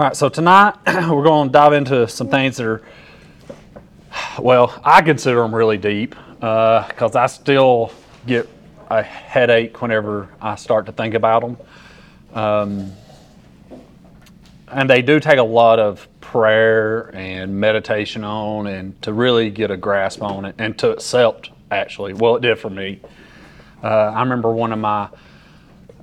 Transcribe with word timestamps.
All 0.00 0.06
right, 0.06 0.16
so 0.16 0.30
tonight 0.30 0.76
we're 0.86 1.24
going 1.24 1.48
to 1.48 1.52
dive 1.52 1.74
into 1.74 2.08
some 2.08 2.28
things 2.28 2.56
that 2.56 2.66
are, 2.66 2.82
well, 4.38 4.80
I 4.82 5.02
consider 5.02 5.42
them 5.42 5.54
really 5.54 5.76
deep 5.76 6.14
because 6.38 7.16
I 7.16 7.26
still 7.26 7.92
get 8.26 8.48
a 8.88 9.02
headache 9.02 9.82
whenever 9.82 10.30
I 10.40 10.54
start 10.54 10.86
to 10.86 10.92
think 10.92 11.12
about 11.12 11.42
them. 11.42 11.56
Um, 12.32 12.92
and 14.68 14.88
they 14.88 15.02
do 15.02 15.20
take 15.20 15.36
a 15.36 15.42
lot 15.42 15.78
of 15.78 16.08
prayer 16.22 17.14
and 17.14 17.60
meditation 17.60 18.24
on 18.24 18.68
and 18.68 19.02
to 19.02 19.12
really 19.12 19.50
get 19.50 19.70
a 19.70 19.76
grasp 19.76 20.22
on 20.22 20.46
it 20.46 20.54
and 20.56 20.78
to 20.78 20.92
accept, 20.92 21.50
actually. 21.70 22.14
Well, 22.14 22.36
it 22.36 22.40
did 22.40 22.58
for 22.58 22.70
me. 22.70 23.02
Uh, 23.82 23.86
I 23.86 24.22
remember 24.22 24.50
one 24.50 24.72
of 24.72 24.78
my 24.78 25.10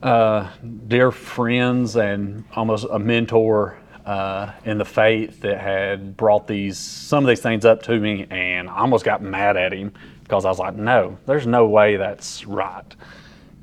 uh, 0.04 0.52
dear 0.88 1.12
friends 1.12 1.96
and 1.96 2.44
almost 2.56 2.86
a 2.92 3.00
mentor 3.00 3.80
uh, 4.08 4.54
in 4.64 4.78
the 4.78 4.86
faith 4.86 5.42
that 5.42 5.60
had 5.60 6.16
brought 6.16 6.48
these 6.48 6.78
some 6.78 7.26
of 7.26 7.28
these 7.28 7.42
things 7.42 7.66
up 7.66 7.84
to 7.84 8.00
me, 8.00 8.26
and 8.30 8.70
I 8.70 8.78
almost 8.78 9.04
got 9.04 9.22
mad 9.22 9.58
at 9.58 9.74
him 9.74 9.92
because 10.24 10.46
I 10.46 10.50
was 10.50 10.60
like, 10.60 10.76
"No, 10.76 11.18
there's 11.26 11.46
no 11.46 11.68
way 11.68 11.98
that's 11.98 12.46
right." 12.46 12.96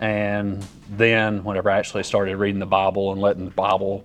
And 0.00 0.62
then, 0.90 1.42
whenever 1.44 1.70
I 1.70 1.78
actually 1.78 2.02
started 2.02 2.36
reading 2.36 2.58
the 2.58 2.66
Bible 2.66 3.12
and 3.12 3.22
letting 3.22 3.46
the 3.46 3.52
Bible 3.52 4.04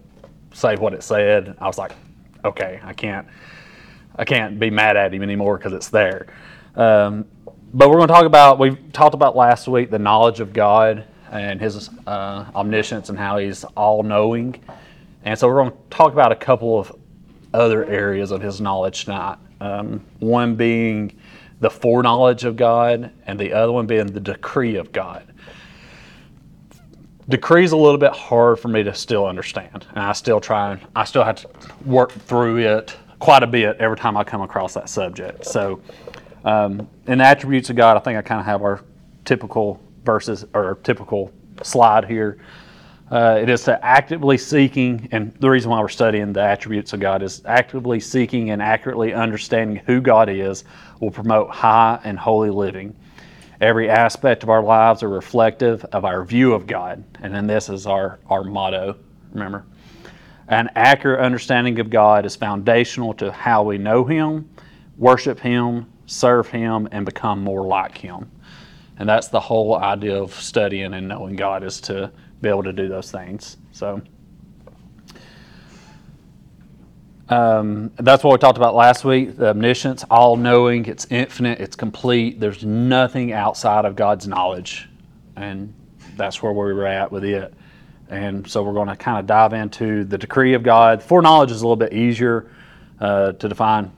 say 0.54 0.78
what 0.78 0.94
it 0.94 1.04
said, 1.04 1.58
I 1.60 1.68
was 1.68 1.78
like, 1.78 1.92
"Okay, 2.46 2.80
I 2.86 2.94
can't, 2.94 3.28
I 4.16 4.24
can't 4.24 4.58
be 4.58 4.70
mad 4.70 4.96
at 4.96 5.14
him 5.14 5.22
anymore 5.22 5.58
because 5.58 5.74
it's 5.74 5.90
there." 5.90 6.28
Um, 6.78 7.26
but 7.74 7.90
we're 7.90 7.98
going 7.98 8.08
to 8.08 8.14
talk 8.14 8.26
about 8.26 8.60
we 8.60 8.78
talked 8.94 9.14
about 9.14 9.36
last 9.36 9.68
week 9.68 9.92
the 9.92 10.00
knowledge 10.00 10.40
of 10.40 10.54
God 10.54 11.04
and 11.32 11.60
His 11.60 11.90
uh, 12.08 12.46
omniscience 12.56 13.10
and 13.10 13.20
how 13.20 13.40
He's 13.40 13.66
all 13.76 14.04
knowing. 14.04 14.56
And 15.30 15.38
so 15.38 15.48
we're 15.48 15.62
going 15.62 15.70
to 15.70 15.78
talk 15.92 16.12
about 16.12 16.32
a 16.32 16.36
couple 16.36 16.80
of 16.80 16.92
other 17.54 17.86
areas 17.86 18.32
of 18.32 18.42
His 18.42 18.60
knowledge 18.60 19.06
tonight. 19.06 19.38
Um, 19.62 20.04
one 20.18 20.56
being 20.56 21.16
the 21.60 21.70
foreknowledge 21.70 22.46
of 22.46 22.56
God, 22.56 23.12
and 23.28 23.40
the 23.40 23.54
other 23.54 23.72
one 23.72 23.86
being 23.86 24.08
the 24.08 24.20
decree 24.20 24.78
of 24.78 24.92
God. 24.92 25.32
Decree 27.28 27.64
is 27.64 27.74
a 27.74 27.78
little 27.78 28.00
bit 28.00 28.12
hard 28.12 28.60
for 28.60 28.70
me 28.70 28.82
to 28.82 28.92
still 28.96 29.28
understand, 29.28 29.86
and 29.92 30.00
I 30.00 30.14
still 30.14 30.40
try 30.40 30.72
and 30.72 30.82
I 30.96 31.04
still 31.04 31.24
have 31.24 31.36
to 31.44 31.50
work 31.86 32.12
through 32.12 32.58
it 32.58 32.98
quite 33.20 33.44
a 33.44 33.48
bit 33.48 33.78
every 33.78 33.98
time 33.98 34.18
I 34.18 34.24
come 34.24 34.42
across 34.42 34.74
that 34.74 34.90
subject. 34.90 35.46
So, 35.46 35.80
um, 36.44 36.90
in 37.06 37.20
the 37.20 37.26
attributes 37.26 37.70
of 37.70 37.76
God, 37.76 37.98
I 37.98 38.00
think 38.00 38.18
I 38.18 38.24
kind 38.24 38.40
of 38.40 38.48
have 38.48 38.64
our 38.64 38.82
typical 39.26 39.80
verses 40.06 40.48
or 40.56 40.80
typical 40.82 41.32
slide 41.62 42.06
here. 42.06 42.40
Uh, 43.12 43.40
it 43.42 43.50
is 43.50 43.64
to 43.64 43.84
actively 43.84 44.38
seeking, 44.38 45.08
and 45.12 45.34
the 45.40 45.50
reason 45.50 45.72
why 45.72 45.80
we're 45.80 45.88
studying 45.88 46.32
the 46.32 46.42
attributes 46.42 46.94
of 46.94 47.00
God 47.00 47.24
is 47.24 47.42
actively 47.46 48.00
seeking 48.00 48.52
and 48.52 48.62
accurately 48.62 49.14
understanding 49.14 49.78
who 49.88 50.00
God 50.00 50.30
is 50.30 50.64
will 51.00 51.10
promote 51.10 51.50
high 51.50 52.00
and 52.04 52.20
holy 52.20 52.52
living. 52.52 52.96
Every 53.62 53.90
aspect 53.90 54.44
of 54.44 54.50
our 54.50 54.62
lives 54.62 55.02
are 55.02 55.10
reflective 55.10 55.84
of 55.86 56.06
our 56.06 56.24
view 56.24 56.54
of 56.54 56.68
God, 56.68 57.04
and 57.22 57.34
then 57.34 57.48
this 57.48 57.68
is 57.68 57.88
our, 57.88 58.20
our 58.28 58.44
motto, 58.44 58.96
remember? 59.34 59.66
An 60.48 60.70
accurate 60.76 61.20
understanding 61.20 61.80
of 61.80 61.90
God 61.90 62.28
is 62.28 62.36
foundational 62.36 63.16
to 63.16 63.32
how 63.32 63.64
we 63.64 63.80
know 63.80 64.04
Him, 64.04 64.48
worship 64.98 65.40
Him, 65.40 65.88
serve 66.06 66.48
Him, 66.48 66.88
and 66.92 67.06
become 67.06 67.44
more 67.44 67.66
like 67.66 67.98
Him. 67.98 68.30
And 68.98 69.10
that's 69.10 69.30
the 69.30 69.40
whole 69.40 69.78
idea 69.78 70.22
of 70.22 70.34
studying 70.34 70.94
and 70.94 71.08
knowing 71.08 71.36
God 71.36 71.64
is 71.64 71.82
to 71.82 72.12
be 72.42 72.50
able 72.50 72.64
to 72.64 72.74
do 72.74 72.88
those 72.88 73.12
things. 73.12 73.58
So 73.72 74.02
um, 77.30 77.92
that's 77.98 78.24
what 78.24 78.32
we 78.32 78.38
talked 78.40 78.58
about 78.58 78.74
last 78.74 79.06
week. 79.06 79.38
The 79.38 79.50
omniscience, 79.50 80.04
all 80.10 80.36
knowing, 80.36 80.86
it's 80.86 81.06
infinite, 81.12 81.60
it's 81.60 81.76
complete. 81.76 82.40
There's 82.40 82.66
nothing 82.66 83.34
outside 83.34 83.86
of 83.86 83.96
God's 83.96 84.28
knowledge. 84.28 84.90
And 85.36 85.74
that's 86.18 86.42
where 86.42 86.52
we 86.52 86.74
were 86.74 86.88
at 86.88 87.12
with 87.12 87.24
it. 87.24 87.54
And 88.10 88.50
so 88.50 88.64
we're 88.64 88.74
going 88.74 88.88
to 88.88 88.96
kind 88.96 89.20
of 89.20 89.28
dive 89.28 89.54
into 89.54 90.04
the 90.04 90.18
decree 90.18 90.56
of 90.56 90.64
God. 90.64 91.04
Foreknowledge 91.04 91.52
is 91.52 91.62
a 91.62 91.66
little 91.66 91.76
bit 91.76 91.94
easier 91.94 92.50
uh, 93.00 93.34
to 93.34 93.48
define, 93.48 93.92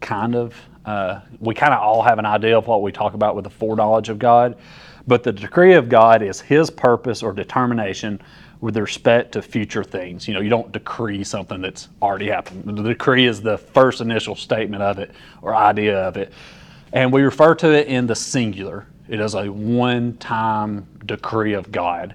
kind 0.00 0.36
of. 0.36 0.54
Uh, 0.84 1.20
we 1.40 1.52
kind 1.52 1.74
of 1.74 1.80
all 1.80 2.00
have 2.02 2.20
an 2.20 2.26
idea 2.26 2.56
of 2.56 2.68
what 2.68 2.80
we 2.80 2.92
talk 2.92 3.14
about 3.14 3.34
with 3.34 3.42
the 3.42 3.50
foreknowledge 3.50 4.08
of 4.08 4.20
God. 4.20 4.56
But 5.06 5.22
the 5.22 5.32
decree 5.32 5.74
of 5.74 5.88
God 5.88 6.22
is 6.22 6.40
His 6.40 6.70
purpose 6.70 7.22
or 7.22 7.32
determination 7.32 8.20
with 8.60 8.76
respect 8.76 9.32
to 9.32 9.42
future 9.42 9.84
things. 9.84 10.26
You 10.26 10.34
know, 10.34 10.40
you 10.40 10.48
don't 10.48 10.72
decree 10.72 11.22
something 11.24 11.60
that's 11.60 11.88
already 12.00 12.28
happened. 12.28 12.64
The 12.64 12.82
decree 12.82 13.26
is 13.26 13.42
the 13.42 13.58
first 13.58 14.00
initial 14.00 14.34
statement 14.34 14.82
of 14.82 14.98
it 14.98 15.12
or 15.42 15.54
idea 15.54 15.98
of 15.98 16.16
it. 16.16 16.32
And 16.92 17.12
we 17.12 17.22
refer 17.22 17.54
to 17.56 17.72
it 17.72 17.88
in 17.88 18.06
the 18.06 18.14
singular. 18.14 18.86
It 19.08 19.20
is 19.20 19.34
a 19.34 19.48
one 19.50 20.16
time 20.16 20.86
decree 21.04 21.52
of 21.52 21.70
God. 21.70 22.14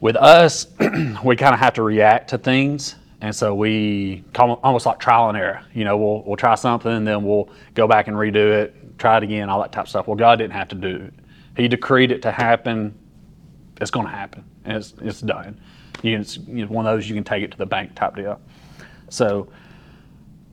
With 0.00 0.16
us, 0.16 0.66
we 1.24 1.36
kind 1.36 1.54
of 1.54 1.60
have 1.60 1.74
to 1.74 1.82
react 1.82 2.30
to 2.30 2.38
things. 2.38 2.96
And 3.20 3.34
so 3.34 3.54
we 3.54 4.24
almost 4.36 4.84
like 4.84 4.98
trial 4.98 5.28
and 5.28 5.38
error. 5.38 5.62
You 5.72 5.84
know, 5.84 5.96
we'll, 5.96 6.22
we'll 6.24 6.36
try 6.36 6.56
something 6.56 7.04
then 7.04 7.24
we'll 7.24 7.48
go 7.74 7.86
back 7.86 8.08
and 8.08 8.16
redo 8.16 8.52
it, 8.52 8.98
try 8.98 9.16
it 9.16 9.22
again, 9.22 9.48
all 9.48 9.60
that 9.62 9.72
type 9.72 9.84
of 9.84 9.88
stuff. 9.88 10.08
Well, 10.08 10.16
God 10.16 10.36
didn't 10.36 10.54
have 10.54 10.68
to 10.68 10.74
do 10.74 10.96
it. 10.96 11.14
He 11.56 11.68
decreed 11.68 12.10
it 12.10 12.22
to 12.22 12.32
happen. 12.32 12.94
It's 13.80 13.90
going 13.90 14.06
to 14.06 14.12
happen, 14.12 14.44
and 14.64 14.76
it's, 14.76 14.94
it's 15.00 15.20
done. 15.20 15.60
You 16.02 16.12
can, 16.12 16.20
it's 16.20 16.38
one 16.38 16.86
of 16.86 16.94
those 16.94 17.08
you 17.08 17.14
can 17.14 17.24
take 17.24 17.42
it 17.42 17.50
to 17.52 17.58
the 17.58 17.66
bank 17.66 17.94
type 17.94 18.16
deal. 18.16 18.40
So 19.08 19.48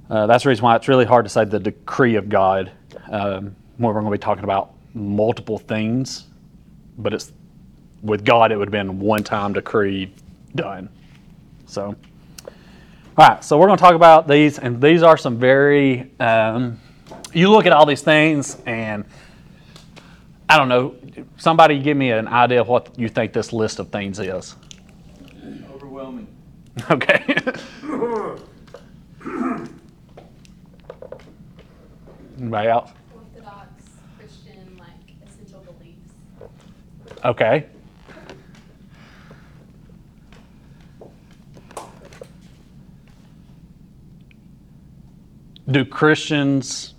uh, 0.09 0.27
that's 0.27 0.43
the 0.43 0.49
reason 0.49 0.63
why 0.63 0.75
it's 0.75 0.87
really 0.87 1.05
hard 1.05 1.25
to 1.25 1.29
say 1.29 1.45
the 1.45 1.59
decree 1.59 2.15
of 2.15 2.29
God. 2.29 2.71
Um, 3.09 3.55
we're 3.77 3.93
going 3.93 4.05
to 4.05 4.11
be 4.11 4.17
talking 4.17 4.43
about 4.43 4.73
multiple 4.93 5.57
things, 5.57 6.27
but 6.97 7.13
it's 7.13 7.31
with 8.01 8.25
God 8.25 8.51
it 8.51 8.57
would 8.57 8.67
have 8.67 8.71
been 8.71 8.99
one 8.99 9.23
time 9.23 9.53
decree 9.53 10.13
done. 10.55 10.89
So, 11.65 11.95
all 13.17 13.27
right. 13.27 13.43
So 13.43 13.57
we're 13.57 13.67
going 13.67 13.77
to 13.77 13.83
talk 13.83 13.95
about 13.95 14.27
these, 14.27 14.59
and 14.59 14.81
these 14.81 15.03
are 15.03 15.17
some 15.17 15.37
very. 15.37 16.11
Um, 16.19 16.79
you 17.33 17.49
look 17.49 17.65
at 17.65 17.71
all 17.71 17.85
these 17.85 18.01
things 18.01 18.57
and 18.65 19.05
I 20.49 20.57
don't 20.57 20.67
know. 20.67 20.95
Somebody 21.37 21.79
give 21.79 21.95
me 21.95 22.11
an 22.11 22.27
idea 22.27 22.59
of 22.61 22.67
what 22.67 22.97
you 22.97 23.07
think 23.07 23.33
this 23.33 23.53
list 23.53 23.79
of 23.79 23.89
things 23.89 24.19
is. 24.19 24.55
Overwhelming. 25.73 26.27
Okay. 26.89 27.35
Anybody 32.39 32.69
else? 32.69 32.91
Orthodox 33.13 33.67
Christian, 34.17 34.77
like 34.79 34.87
essential 35.27 35.59
beliefs. 35.61 36.13
Okay. 37.25 37.65
Do 45.69 45.85
Christians 45.85 46.95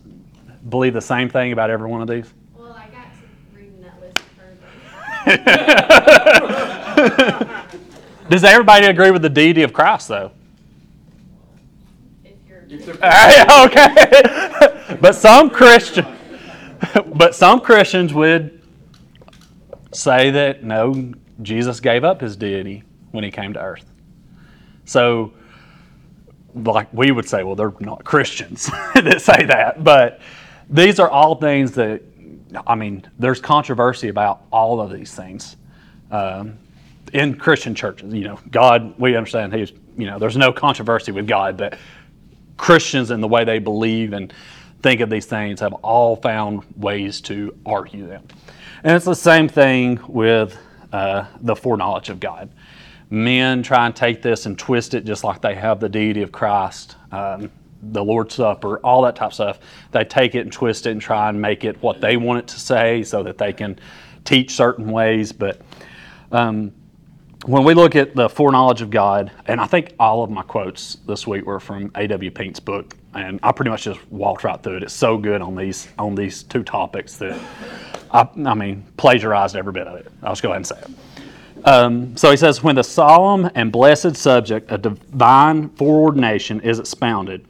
believe 0.68 0.92
the 0.94 1.00
same 1.00 1.28
thing 1.28 1.52
about 1.52 1.70
every 1.70 1.88
one 1.88 2.02
of 2.02 2.08
these? 2.08 2.32
Well, 2.54 2.72
I 2.72 2.86
got 2.88 3.06
to 3.06 3.56
reading 3.56 3.80
that 3.82 4.00
list 4.00 4.18
first. 4.38 4.60
Does 8.30 8.44
everybody 8.44 8.86
agree 8.86 9.10
with 9.10 9.22
the 9.22 9.28
deity 9.28 9.62
of 9.62 9.72
Christ, 9.72 10.08
though? 10.08 10.32
If 12.24 12.36
you're 12.48 12.62
If 12.68 12.86
okay. 13.66 14.96
but 15.00 15.14
some 15.14 15.50
Christian, 15.50 16.06
but 17.14 17.34
some 17.34 17.60
Christians 17.60 18.14
would 18.14 18.62
say 19.92 20.30
that 20.30 20.62
no, 20.62 21.12
Jesus 21.42 21.80
gave 21.80 22.04
up 22.04 22.20
his 22.20 22.36
deity 22.36 22.84
when 23.10 23.24
he 23.24 23.30
came 23.30 23.52
to 23.54 23.60
earth. 23.60 23.84
So, 24.84 25.32
like 26.54 26.92
we 26.92 27.10
would 27.10 27.28
say, 27.28 27.42
well, 27.42 27.56
they're 27.56 27.74
not 27.80 28.04
Christians 28.04 28.66
that 28.94 29.20
say 29.20 29.44
that, 29.46 29.84
but 29.84 30.20
these 30.68 30.98
are 31.00 31.10
all 31.10 31.34
things 31.34 31.72
that, 31.72 32.02
I 32.66 32.74
mean, 32.74 33.06
there's 33.18 33.40
controversy 33.40 34.08
about 34.08 34.42
all 34.50 34.80
of 34.80 34.92
these 34.92 35.14
things. 35.14 35.56
Um, 36.10 36.58
in 37.12 37.36
Christian 37.36 37.74
churches, 37.74 38.12
you 38.12 38.24
know, 38.24 38.38
God, 38.50 38.98
we 38.98 39.16
understand 39.16 39.54
He's, 39.54 39.72
you 39.96 40.06
know, 40.06 40.18
there's 40.18 40.36
no 40.36 40.52
controversy 40.52 41.12
with 41.12 41.26
God, 41.26 41.56
but 41.56 41.78
Christians 42.56 43.10
and 43.10 43.22
the 43.22 43.28
way 43.28 43.44
they 43.44 43.58
believe 43.58 44.12
and 44.12 44.32
think 44.82 45.00
of 45.00 45.10
these 45.10 45.26
things 45.26 45.60
have 45.60 45.72
all 45.74 46.16
found 46.16 46.62
ways 46.76 47.20
to 47.22 47.56
argue 47.66 48.06
them. 48.06 48.22
And 48.82 48.96
it's 48.96 49.04
the 49.04 49.14
same 49.14 49.48
thing 49.48 50.00
with 50.06 50.56
uh, 50.92 51.26
the 51.40 51.54
foreknowledge 51.54 52.08
of 52.08 52.20
God. 52.20 52.50
Men 53.10 53.62
try 53.62 53.86
and 53.86 53.94
take 53.94 54.22
this 54.22 54.46
and 54.46 54.58
twist 54.58 54.94
it 54.94 55.04
just 55.04 55.24
like 55.24 55.40
they 55.40 55.54
have 55.54 55.80
the 55.80 55.88
deity 55.88 56.22
of 56.22 56.32
Christ, 56.32 56.96
um, 57.12 57.50
the 57.82 58.02
Lord's 58.02 58.34
Supper, 58.34 58.78
all 58.78 59.02
that 59.02 59.16
type 59.16 59.28
of 59.28 59.34
stuff. 59.34 59.58
They 59.92 60.04
take 60.04 60.34
it 60.34 60.40
and 60.40 60.52
twist 60.52 60.86
it 60.86 60.90
and 60.90 61.00
try 61.00 61.28
and 61.28 61.40
make 61.40 61.64
it 61.64 61.80
what 61.82 62.00
they 62.00 62.16
want 62.16 62.40
it 62.40 62.48
to 62.48 62.60
say 62.60 63.02
so 63.02 63.22
that 63.22 63.38
they 63.38 63.52
can 63.52 63.78
teach 64.24 64.52
certain 64.52 64.90
ways. 64.90 65.32
But 65.32 65.60
um, 66.32 66.72
when 67.46 67.64
we 67.64 67.74
look 67.74 67.96
at 67.96 68.14
the 68.14 68.28
foreknowledge 68.28 68.82
of 68.82 68.90
God, 68.90 69.30
and 69.46 69.60
I 69.60 69.66
think 69.66 69.94
all 69.98 70.22
of 70.22 70.30
my 70.30 70.42
quotes 70.42 70.98
this 71.06 71.26
week 71.26 71.46
were 71.46 71.60
from 71.60 71.90
A.W. 71.94 72.30
Pink's 72.30 72.60
book, 72.60 72.96
and 73.14 73.40
I 73.42 73.52
pretty 73.52 73.70
much 73.70 73.84
just 73.84 74.00
walked 74.12 74.44
right 74.44 74.62
through 74.62 74.76
it. 74.76 74.82
It's 74.82 74.94
so 74.94 75.16
good 75.16 75.40
on 75.40 75.56
these 75.56 75.88
on 75.98 76.14
these 76.14 76.42
two 76.42 76.62
topics 76.62 77.16
that 77.16 77.40
I, 78.10 78.28
I 78.44 78.54
mean 78.54 78.84
plagiarized 78.96 79.56
every 79.56 79.72
bit 79.72 79.86
of 79.86 79.96
it. 79.96 80.12
I'll 80.22 80.32
just 80.32 80.42
go 80.42 80.50
ahead 80.50 80.56
and 80.58 80.66
say 80.66 80.78
it. 80.78 80.90
Um, 81.64 82.16
so 82.16 82.30
he 82.30 82.36
says, 82.36 82.62
when 82.62 82.74
the 82.74 82.84
solemn 82.84 83.50
and 83.54 83.70
blessed 83.70 84.16
subject 84.16 84.70
of 84.70 84.82
divine 84.82 85.68
foreordination 85.70 86.62
is 86.62 86.78
expounded, 86.78 87.44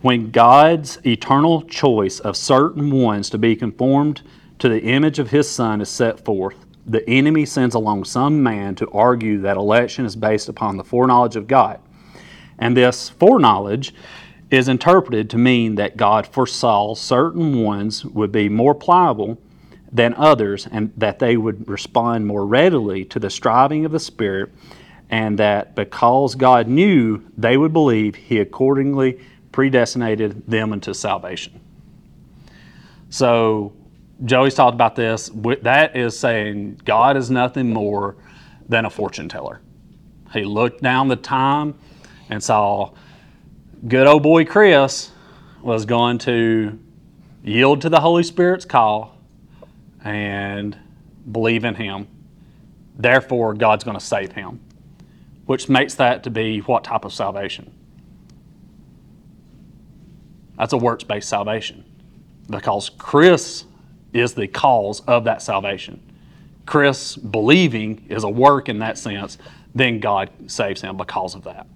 when 0.00 0.30
God's 0.30 0.98
eternal 1.04 1.62
choice 1.62 2.20
of 2.20 2.36
certain 2.36 2.90
ones 2.90 3.30
to 3.30 3.38
be 3.38 3.56
conformed 3.56 4.22
to 4.58 4.68
the 4.68 4.82
image 4.82 5.18
of 5.18 5.30
his 5.30 5.50
Son 5.50 5.80
is 5.80 5.88
set 5.88 6.24
forth, 6.24 6.56
the 6.86 7.08
enemy 7.08 7.44
sends 7.44 7.74
along 7.74 8.04
some 8.04 8.42
man 8.42 8.74
to 8.76 8.88
argue 8.90 9.40
that 9.40 9.56
election 9.56 10.06
is 10.06 10.16
based 10.16 10.48
upon 10.48 10.76
the 10.76 10.84
foreknowledge 10.84 11.36
of 11.36 11.46
God. 11.46 11.80
And 12.58 12.76
this 12.76 13.08
foreknowledge 13.08 13.94
is 14.50 14.68
interpreted 14.68 15.28
to 15.30 15.38
mean 15.38 15.74
that 15.74 15.96
God 15.96 16.26
foresaw 16.26 16.94
certain 16.94 17.62
ones 17.62 18.04
would 18.04 18.32
be 18.32 18.48
more 18.48 18.74
pliable 18.74 19.38
than 19.92 20.14
others 20.14 20.66
and 20.70 20.92
that 20.96 21.18
they 21.18 21.36
would 21.36 21.68
respond 21.68 22.26
more 22.26 22.46
readily 22.46 23.04
to 23.06 23.18
the 23.18 23.30
striving 23.30 23.84
of 23.84 23.92
the 23.92 24.00
Spirit, 24.00 24.50
and 25.10 25.38
that 25.38 25.74
because 25.74 26.34
God 26.34 26.68
knew 26.68 27.22
they 27.36 27.56
would 27.56 27.72
believe, 27.72 28.14
He 28.14 28.38
accordingly 28.38 29.18
predestinated 29.52 30.46
them 30.46 30.72
into 30.72 30.94
salvation. 30.94 31.60
So, 33.10 33.72
Joey's 34.24 34.54
talked 34.54 34.74
about 34.74 34.96
this. 34.96 35.30
That 35.62 35.96
is 35.96 36.18
saying 36.18 36.80
God 36.84 37.16
is 37.16 37.30
nothing 37.30 37.72
more 37.72 38.16
than 38.68 38.84
a 38.84 38.90
fortune 38.90 39.28
teller. 39.28 39.60
He 40.32 40.44
looked 40.44 40.82
down 40.82 41.08
the 41.08 41.16
time 41.16 41.74
and 42.28 42.42
saw 42.42 42.92
good 43.86 44.06
old 44.06 44.22
boy 44.22 44.44
Chris 44.44 45.10
was 45.62 45.84
going 45.84 46.18
to 46.18 46.78
yield 47.44 47.80
to 47.82 47.88
the 47.88 48.00
Holy 48.00 48.22
Spirit's 48.22 48.64
call 48.64 49.16
and 50.04 50.76
believe 51.30 51.64
in 51.64 51.74
him. 51.74 52.06
Therefore, 52.96 53.54
God's 53.54 53.84
going 53.84 53.98
to 53.98 54.04
save 54.04 54.32
him, 54.32 54.60
which 55.46 55.68
makes 55.68 55.94
that 55.94 56.24
to 56.24 56.30
be 56.30 56.58
what 56.60 56.84
type 56.84 57.04
of 57.04 57.12
salvation? 57.12 57.72
That's 60.58 60.72
a 60.72 60.76
works 60.76 61.04
based 61.04 61.28
salvation 61.28 61.84
because 62.50 62.90
Chris 62.90 63.64
is 64.12 64.34
the 64.34 64.48
cause 64.48 65.00
of 65.00 65.24
that 65.24 65.40
salvation. 65.40 66.02
Chris 66.66 67.16
believing 67.16 68.04
is 68.08 68.24
a 68.24 68.28
work 68.28 68.68
in 68.68 68.80
that 68.80 68.98
sense, 68.98 69.38
then 69.74 70.00
God 70.00 70.30
saves 70.46 70.82
him 70.82 70.96
because 70.96 71.34
of 71.34 71.44
that. 71.44 71.66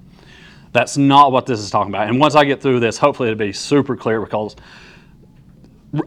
That's 0.73 0.96
not 0.96 1.32
what 1.32 1.46
this 1.46 1.61
is 1.61 1.70
talking 1.70 1.93
about. 1.93 2.08
And 2.08 2.19
once 2.19 2.34
I 2.34 2.44
get 2.44 2.61
through 2.61 2.81
this, 2.81 2.99
hopefully 2.99 3.31
it'll 3.31 3.38
be 3.38 3.52
super 3.52 3.96
clear 3.96 4.20
because 4.20 4.56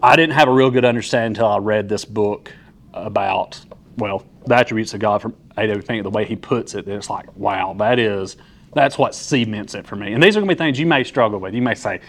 I 0.01 0.15
didn't 0.15 0.33
have 0.33 0.47
a 0.47 0.51
real 0.51 0.71
good 0.71 0.85
understanding 0.85 1.31
until 1.31 1.47
I 1.47 1.57
read 1.57 1.87
this 1.87 2.03
book 2.03 2.51
about, 2.93 3.59
well, 3.97 4.25
the 4.47 4.55
attributes 4.55 4.93
of 4.95 4.99
God 4.99 5.21
from 5.21 5.35
A.W. 5.57 5.81
Pink, 5.83 6.03
the 6.03 6.09
way 6.09 6.25
he 6.25 6.35
puts 6.35 6.73
it. 6.73 6.87
It's 6.87 7.09
like, 7.09 7.35
wow, 7.37 7.75
that 7.77 7.99
is, 7.99 8.37
that's 8.75 8.97
what 8.97 9.15
cements 9.15 9.73
it 9.73 9.87
for 9.87 9.95
me. 9.95 10.13
And 10.13 10.21
these 10.21 10.37
are 10.37 10.41
going 10.41 10.49
to 10.49 10.55
be 10.55 10.57
things 10.57 10.79
you 10.79 10.85
may 10.85 11.03
struggle 11.03 11.39
with. 11.39 11.55
You 11.55 11.63
may 11.63 11.73
say, 11.73 12.01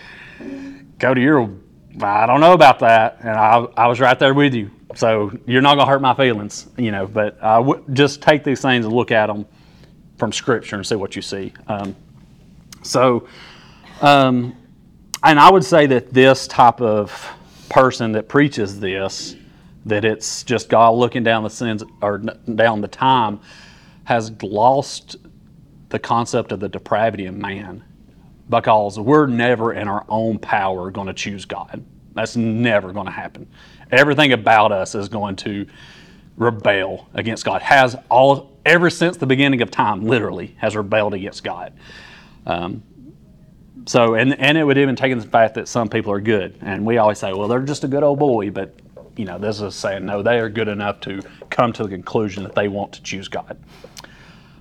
go 0.99 1.15
to 1.15 1.21
your 1.21 1.51
I 2.03 2.27
don't 2.27 2.41
know 2.41 2.53
about 2.53 2.81
that, 2.81 3.19
and 3.21 3.31
I, 3.31 3.67
I 3.77 3.87
was 3.87 4.01
right 4.01 4.19
there 4.19 4.35
with 4.35 4.55
you. 4.55 4.71
So 4.95 5.33
you're 5.47 5.63
not 5.63 5.77
going 5.77 5.87
to 5.87 5.91
hurt 5.91 6.03
my 6.03 6.15
feelings, 6.15 6.67
you 6.77 6.91
know. 6.91 7.07
But 7.07 7.41
w- 7.41 7.83
just 7.93 8.21
take 8.21 8.45
these 8.45 8.61
things 8.61 8.85
and 8.85 8.95
look 8.95 9.11
at 9.11 9.27
them 9.27 9.47
from 10.19 10.33
Scripture 10.33 10.77
and 10.77 10.87
see 10.87 10.95
what 10.95 11.17
you 11.17 11.23
see. 11.23 11.53
Um, 11.69 11.97
so, 12.83 13.29
um, 14.01 14.57
and 15.23 15.41
I 15.41 15.51
would 15.51 15.65
say 15.65 15.87
that 15.87 16.13
this 16.13 16.47
type 16.47 16.81
of 16.81 17.27
person 17.69 18.13
that 18.13 18.29
preaches 18.29 18.79
this, 18.79 19.37
that 19.87 20.05
it's 20.05 20.43
just 20.43 20.69
God 20.69 20.91
looking 20.91 21.25
down 21.25 21.43
the 21.45 21.51
sins 21.51 21.83
or 22.03 22.19
down 22.19 22.81
the 22.81 22.89
time, 22.89 23.41
has 24.05 24.31
lost 24.43 25.17
the 25.97 26.01
concept 26.01 26.53
of 26.53 26.61
the 26.61 26.69
depravity 26.69 27.25
of 27.25 27.35
man 27.35 27.83
because 28.51 29.01
we're 29.01 29.27
never 29.27 29.73
in 29.73 29.89
our 29.89 30.05
own 30.11 30.39
power 30.39 30.91
going 30.91 31.07
to 31.07 31.15
choose 31.15 31.47
God. 31.47 31.83
That's 32.13 32.37
never 32.37 32.93
going 32.93 33.07
to 33.07 33.13
happen. 33.13 33.49
Everything 33.91 34.35
about 34.35 34.73
us 34.73 34.95
is 34.95 35.09
going 35.09 35.37
to 35.37 35.67
rebel 36.37 37.09
against 37.15 37.47
God. 37.47 37.63
Has 37.63 37.97
all 38.11 38.59
ever 38.67 38.91
since 38.91 39.17
the 39.17 39.25
beginning 39.25 39.63
of 39.63 39.71
time, 39.71 40.05
literally, 40.05 40.55
has 40.59 40.77
rebelled 40.77 41.15
against 41.15 41.43
God. 41.43 41.73
Um, 42.45 42.83
so, 43.87 44.17
and 44.17 44.39
and 44.39 44.59
it 44.59 44.65
would 44.65 44.77
even 44.77 44.97
take 44.97 45.13
in 45.13 45.19
the 45.19 45.27
fact 45.27 45.55
that 45.55 45.67
some 45.67 45.89
people 45.89 46.13
are 46.13 46.21
good, 46.21 46.59
and 46.61 46.85
we 46.85 46.99
always 46.99 47.19
say, 47.19 47.33
well, 47.33 47.49
they're 47.49 47.61
just 47.63 47.85
a 47.85 47.89
good 47.89 48.03
old 48.03 48.19
boy, 48.19 48.51
but 48.51 48.79
you 49.17 49.25
know, 49.25 49.39
this 49.39 49.63
is 49.63 49.75
saying 49.75 50.05
no, 50.05 50.23
they 50.23 50.39
are 50.41 50.51
good 50.51 50.69
enough 50.69 51.01
to 51.01 51.23
come 51.49 51.73
to 51.73 51.85
the 51.85 51.89
conclusion 51.89 52.43
that 52.43 52.55
they 52.55 52.69
want 52.69 52.93
to 52.93 53.03
choose 53.03 53.29
God. 53.29 53.59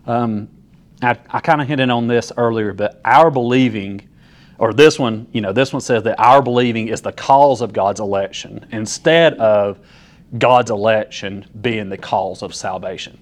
Um, 0.06 0.48
I, 1.02 1.18
I 1.30 1.40
kind 1.40 1.62
of 1.62 1.68
hinted 1.68 1.90
on 1.90 2.08
this 2.08 2.32
earlier, 2.38 2.74
but 2.74 3.02
our 3.04 3.30
believing, 3.30 4.08
or 4.58 4.74
this 4.74 4.98
one, 4.98 5.28
you 5.32 5.42
know, 5.42 5.52
this 5.52 5.74
one 5.74 5.82
says 5.82 6.04
that 6.04 6.20
our 6.20 6.42
believing 6.42 6.88
is 6.88 7.02
the 7.02 7.12
cause 7.12 7.62
of 7.62 7.74
God's 7.74 8.00
election 8.00 8.66
instead 8.72 9.34
of 9.36 9.80
God's 10.38 10.72
election 10.72 11.46
being 11.62 11.90
the 11.90 11.98
cause 11.98 12.42
of 12.42 12.56
salvation. 12.56 13.20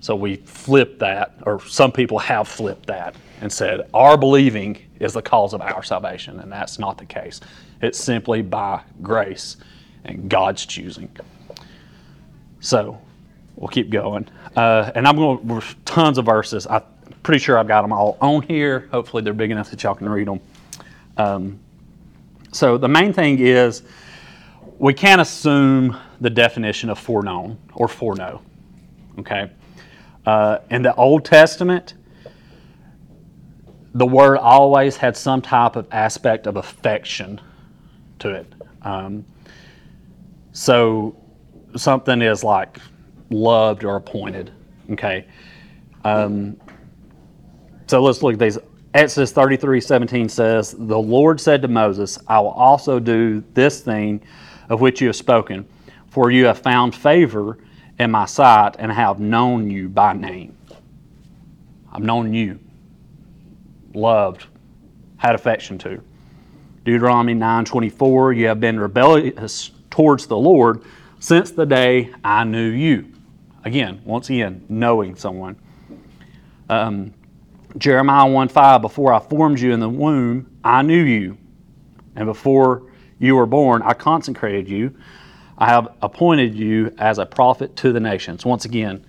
So 0.00 0.14
we 0.14 0.36
flip 0.36 0.98
that, 0.98 1.34
or 1.46 1.60
some 1.60 1.90
people 1.90 2.18
have 2.18 2.46
flipped 2.46 2.86
that 2.86 3.16
and 3.40 3.50
said, 3.50 3.88
our 3.94 4.18
believing 4.18 4.78
is 5.00 5.14
the 5.14 5.22
cause 5.22 5.54
of 5.54 5.62
our 5.62 5.82
salvation, 5.82 6.40
and 6.40 6.52
that's 6.52 6.78
not 6.78 6.98
the 6.98 7.06
case. 7.06 7.40
It's 7.80 7.98
simply 7.98 8.42
by 8.42 8.82
grace 9.02 9.56
and 10.04 10.28
God's 10.28 10.66
choosing. 10.66 11.10
So 12.60 13.00
we'll 13.56 13.68
keep 13.68 13.90
going. 13.90 14.28
Uh, 14.56 14.92
and 14.94 15.06
I'm 15.08 15.16
going 15.16 15.60
to, 15.60 15.76
tons 15.84 16.18
of 16.18 16.26
verses. 16.26 16.66
I 16.66 16.82
pretty 17.24 17.42
sure 17.42 17.58
I've 17.58 17.66
got 17.66 17.82
them 17.82 17.92
all 17.92 18.16
on 18.20 18.42
here. 18.42 18.88
Hopefully, 18.92 19.24
they're 19.24 19.32
big 19.32 19.50
enough 19.50 19.70
that 19.70 19.82
y'all 19.82 19.94
can 19.94 20.08
read 20.08 20.28
them. 20.28 20.40
Um, 21.16 21.58
so, 22.52 22.78
the 22.78 22.88
main 22.88 23.12
thing 23.12 23.40
is 23.40 23.82
we 24.78 24.94
can't 24.94 25.20
assume 25.20 25.96
the 26.20 26.30
definition 26.30 26.90
of 26.90 26.98
foreknown 26.98 27.58
or 27.74 27.88
foreknow. 27.88 28.42
Okay? 29.18 29.50
Uh, 30.26 30.58
in 30.70 30.82
the 30.82 30.94
Old 30.94 31.24
Testament, 31.24 31.94
the 33.94 34.06
word 34.06 34.38
always 34.38 34.96
had 34.96 35.16
some 35.16 35.40
type 35.40 35.76
of 35.76 35.86
aspect 35.90 36.46
of 36.46 36.56
affection 36.56 37.40
to 38.18 38.30
it. 38.30 38.54
Um, 38.82 39.24
so, 40.52 41.16
something 41.74 42.20
is 42.20 42.44
like 42.44 42.78
loved 43.30 43.84
or 43.84 43.96
appointed. 43.96 44.52
Okay? 44.90 45.26
Um, 46.04 46.58
so 47.94 48.02
let's 48.02 48.24
look 48.24 48.32
at 48.32 48.40
these. 48.40 48.58
Exodus 48.92 49.30
33 49.30 49.80
17 49.80 50.28
says, 50.28 50.74
The 50.76 50.98
Lord 50.98 51.40
said 51.40 51.62
to 51.62 51.68
Moses, 51.68 52.18
I 52.26 52.40
will 52.40 52.50
also 52.50 52.98
do 52.98 53.40
this 53.54 53.82
thing 53.82 54.20
of 54.68 54.80
which 54.80 55.00
you 55.00 55.06
have 55.06 55.14
spoken, 55.14 55.64
for 56.08 56.32
you 56.32 56.46
have 56.46 56.58
found 56.58 56.92
favor 56.92 57.56
in 58.00 58.10
my 58.10 58.26
sight 58.26 58.74
and 58.80 58.90
have 58.90 59.20
known 59.20 59.70
you 59.70 59.88
by 59.88 60.12
name. 60.12 60.56
I've 61.92 62.02
known 62.02 62.34
you, 62.34 62.58
loved, 63.94 64.46
had 65.18 65.36
affection 65.36 65.78
to. 65.78 66.02
Deuteronomy 66.84 67.34
9:24, 67.34 68.36
you 68.36 68.48
have 68.48 68.58
been 68.58 68.80
rebellious 68.80 69.70
towards 69.88 70.26
the 70.26 70.36
Lord 70.36 70.82
since 71.20 71.52
the 71.52 71.64
day 71.64 72.10
I 72.24 72.42
knew 72.42 72.70
you. 72.70 73.12
Again, 73.62 74.00
once 74.04 74.30
again, 74.30 74.64
knowing 74.68 75.14
someone. 75.14 75.54
Um, 76.68 77.14
Jeremiah 77.76 78.30
1 78.30 78.48
5, 78.48 78.82
before 78.82 79.12
I 79.12 79.18
formed 79.18 79.58
you 79.58 79.72
in 79.72 79.80
the 79.80 79.88
womb, 79.88 80.58
I 80.62 80.82
knew 80.82 81.02
you. 81.02 81.36
And 82.14 82.26
before 82.26 82.92
you 83.18 83.34
were 83.34 83.46
born, 83.46 83.82
I 83.82 83.94
consecrated 83.94 84.68
you. 84.68 84.94
I 85.58 85.66
have 85.66 85.94
appointed 86.02 86.54
you 86.54 86.94
as 86.98 87.18
a 87.18 87.26
prophet 87.26 87.74
to 87.76 87.92
the 87.92 88.00
nations. 88.00 88.44
Once 88.44 88.64
again, 88.64 89.04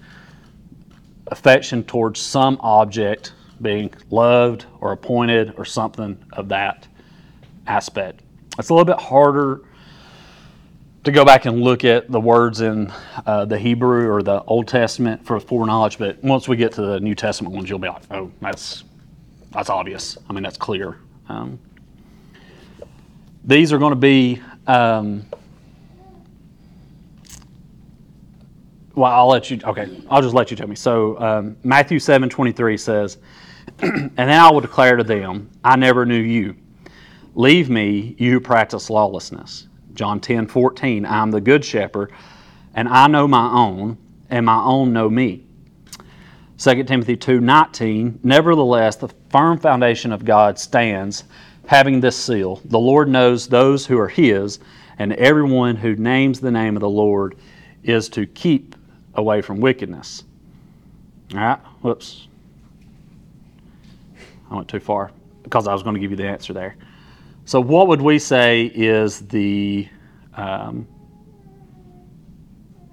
affection 1.28 1.84
towards 1.84 2.20
some 2.20 2.58
object 2.62 3.34
being 3.62 3.94
loved 4.10 4.66
or 4.80 4.92
appointed 4.92 5.54
or 5.58 5.66
something 5.66 6.18
of 6.34 6.50
that 6.50 6.88
aspect. 7.68 8.22
It's 8.58 8.70
a 8.70 8.74
little 8.74 8.86
bit 8.86 9.00
harder 9.00 9.62
to 11.06 11.12
go 11.12 11.24
back 11.24 11.46
and 11.46 11.62
look 11.62 11.86
at 11.86 12.12
the 12.12 12.20
words 12.20 12.62
in 12.62 12.92
uh, 13.26 13.46
the 13.46 13.58
Hebrew 13.58 14.10
or 14.10 14.24
the 14.24 14.42
Old 14.44 14.68
Testament 14.68 15.26
for 15.26 15.40
foreknowledge, 15.40 15.98
but 15.98 16.22
once 16.24 16.48
we 16.48 16.56
get 16.58 16.74
to 16.74 16.82
the 16.82 17.00
New 17.00 17.16
Testament 17.16 17.54
ones, 17.56 17.70
you'll 17.70 17.80
be 17.80 17.88
like, 17.88 18.04
oh, 18.12 18.32
that's 18.42 18.84
that's 19.52 19.70
obvious. 19.70 20.18
I 20.30 20.34
mean, 20.34 20.44
that's 20.44 20.58
clear. 20.58 20.98
Um, 21.30 21.60
these 23.46 23.72
are 23.72 23.78
going 23.78 23.92
to 23.92 23.96
be 23.96 24.42
um, 24.68 25.26
Well, 28.96 29.12
I'll 29.12 29.28
let 29.28 29.52
you. 29.52 29.60
Okay, 29.64 30.02
I'll 30.10 30.22
just 30.22 30.34
let 30.34 30.50
you 30.50 30.58
tell 30.58 30.68
me. 30.68 30.76
So 30.76 31.20
um, 31.20 31.58
Matthew 31.64 32.00
seven 32.00 32.30
twenty 32.30 32.54
three 32.54 32.78
says, 32.78 33.18
"And 33.80 34.12
then 34.16 34.30
I 34.30 34.50
will 34.50 34.62
declare 34.62 34.96
to 34.96 35.04
them, 35.04 35.52
I 35.64 35.76
never 35.76 36.06
knew 36.06 36.20
you. 36.20 36.56
Leave 37.36 37.70
me, 37.70 38.16
you 38.18 38.32
who 38.32 38.40
practice 38.40 38.90
lawlessness." 38.90 39.68
John 39.96 40.20
ten 40.20 40.46
fourteen, 40.46 41.06
I 41.06 41.22
am 41.22 41.32
the 41.32 41.42
good 41.42 41.66
shepherd, 41.66 42.12
and 42.76 42.88
I 42.88 43.08
know 43.08 43.28
my 43.28 43.50
own, 43.50 43.98
and 44.30 44.46
my 44.46 44.62
own 44.62 44.94
know 44.94 45.10
me. 45.10 45.44
2 46.58 46.84
Timothy 46.84 47.16
two 47.16 47.40
nineteen, 47.40 48.20
Nevertheless, 48.24 48.98
the 48.98 49.10
firm 49.30 49.58
foundation 49.58 50.12
of 50.12 50.24
God 50.26 50.60
stands, 50.60 51.24
having 51.66 52.00
this 52.02 52.16
seal: 52.18 52.62
The 52.66 52.80
Lord 52.80 53.10
knows 53.10 53.48
those 53.48 53.86
who 53.86 53.98
are 53.98 54.08
His, 54.10 54.60
and 55.00 55.14
everyone 55.14 55.76
who 55.76 55.96
names 55.96 56.40
the 56.40 56.52
name 56.52 56.76
of 56.76 56.82
the 56.82 56.90
Lord 56.90 57.36
is 57.84 58.10
to 58.10 58.26
keep 58.26 58.76
away 59.16 59.42
from 59.42 59.60
wickedness. 59.62 60.24
All 61.34 61.40
right, 61.40 61.60
whoops. 61.82 62.28
I 64.52 64.56
went 64.56 64.68
too 64.68 64.80
far 64.80 65.12
because 65.44 65.68
I 65.68 65.74
was 65.74 65.84
going 65.84 65.96
to 65.96 66.00
give 66.00 66.12
you 66.12 66.18
the 66.18 66.28
answer 66.28 66.54
there. 66.54 66.76
So, 67.46 67.62
what 67.62 67.88
would 67.88 68.02
we 68.02 68.20
say 68.20 68.66
is 68.66 69.28
the. 69.28 69.88
Um, 70.34 70.88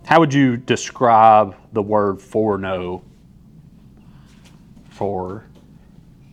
how 0.04 0.20
would 0.20 0.34
you 0.34 0.56
describe 0.56 1.56
the 1.72 1.80
word 1.82 2.20
foreknow 2.20 3.02
for 4.90 5.46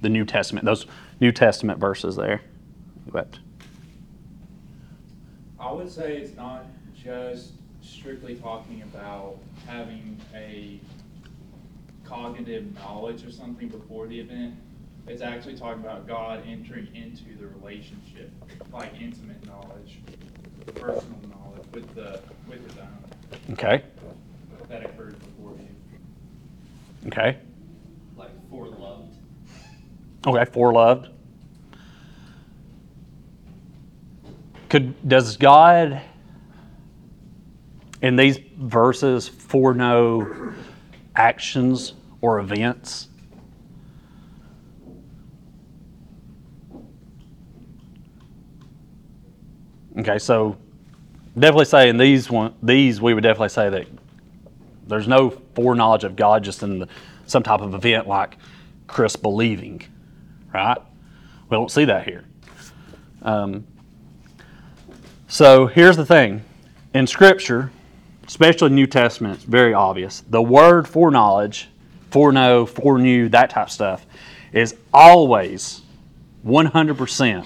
the 0.02 0.10
New 0.10 0.26
Testament, 0.26 0.66
those 0.66 0.86
New 1.22 1.32
Testament 1.32 1.80
verses 1.80 2.16
there? 2.16 2.42
But, 3.08 3.40
I 5.60 5.72
would 5.72 5.90
say 5.90 6.18
it's 6.18 6.36
not 6.36 6.66
just 6.94 7.54
strictly 7.82 8.36
talking 8.36 8.82
about 8.82 9.38
having 9.66 10.20
a 10.36 10.80
cognitive 12.04 12.74
knowledge 12.76 13.24
of 13.24 13.34
something 13.34 13.70
before 13.70 14.08
the 14.08 14.20
event. 14.20 14.56
It's 15.08 15.22
actually 15.22 15.58
talking 15.58 15.84
about 15.84 16.08
God 16.08 16.44
entering 16.48 16.88
into 16.94 17.36
the 17.40 17.48
relationship, 17.48 18.32
like 18.72 18.94
intimate 19.00 19.46
knowledge, 19.46 20.00
personal 20.76 21.20
knowledge 21.30 21.66
with 21.74 21.94
the 21.96 22.22
with 22.48 22.64
his 22.70 22.78
own 22.78 23.54
okay, 23.54 23.84
that 24.70 24.86
occurred 24.86 25.18
before 25.20 25.54
you. 25.58 27.08
okay, 27.08 27.38
like 28.16 28.32
for 28.50 28.68
loved. 28.68 29.16
okay, 30.28 30.46
for 30.46 30.74
loved. 30.74 31.10
Could 34.70 35.08
does 35.08 35.38
God 35.38 36.02
in 38.02 38.16
these 38.16 38.38
verses 38.38 39.28
foreknow 39.28 40.54
actions 41.16 41.94
or 42.22 42.40
events? 42.40 43.09
Okay, 50.00 50.18
so 50.18 50.56
definitely 51.38 51.66
saying 51.66 51.98
these 51.98 52.32
one 52.32 52.54
these 52.64 53.02
we 53.02 53.14
would 53.14 53.24
definitely 53.24 53.50
say 53.50 53.70
that 53.70 53.88
there's 54.88 55.10
no 55.10 55.30
foreknowledge 55.30 56.06
of 56.06 56.16
God 56.16 56.42
just 56.42 56.64
in 56.64 56.80
the, 56.80 56.88
some 57.26 57.44
type 57.44 57.60
of 57.60 57.76
event 57.76 58.08
like 58.08 58.38
Chris 58.88 59.18
believing, 59.18 59.84
right? 60.54 60.78
We 61.50 61.56
don't 61.56 61.70
see 61.70 61.84
that 61.86 62.06
here. 62.08 62.24
Um, 63.22 63.68
so 65.28 65.68
here's 65.68 65.98
the 65.98 66.06
thing 66.06 66.44
in 66.94 67.06
Scripture, 67.06 67.70
especially 68.26 68.70
New 68.70 68.88
Testament, 68.88 69.36
it's 69.36 69.44
very 69.44 69.74
obvious. 69.74 70.24
The 70.30 70.42
word 70.42 70.88
foreknowledge, 70.88 71.68
foreknow, 72.10 72.66
foreknew, 72.66 73.28
that 73.30 73.50
type 73.50 73.68
of 73.68 73.72
stuff, 73.72 74.06
is 74.54 74.76
always 74.94 75.82
100% 76.46 77.46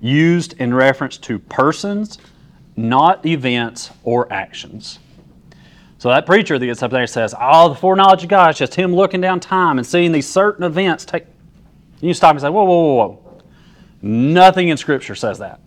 used 0.00 0.54
in 0.60 0.74
reference 0.74 1.16
to 1.18 1.38
persons, 1.38 2.18
not 2.76 3.24
events 3.24 3.90
or 4.02 4.30
actions. 4.32 4.98
So 5.98 6.10
that 6.10 6.26
preacher 6.26 6.58
that 6.58 6.66
gets 6.66 6.82
up 6.82 6.90
there 6.90 7.06
says, 7.06 7.34
"Oh, 7.40 7.70
the 7.70 7.74
foreknowledge 7.74 8.24
of 8.24 8.28
God 8.28 8.50
is 8.50 8.58
just 8.58 8.74
Him 8.74 8.94
looking 8.94 9.20
down 9.20 9.40
time 9.40 9.78
and 9.78 9.86
seeing 9.86 10.12
these 10.12 10.28
certain 10.28 10.64
events 10.64 11.04
take." 11.04 11.24
You 12.00 12.12
stop 12.12 12.32
and 12.32 12.40
say, 12.40 12.50
"Whoa, 12.50 12.64
whoa, 12.64 12.94
whoa, 12.94 12.94
whoa!" 12.94 13.42
Nothing 14.02 14.68
in 14.68 14.76
Scripture 14.76 15.14
says 15.14 15.38
that. 15.38 15.60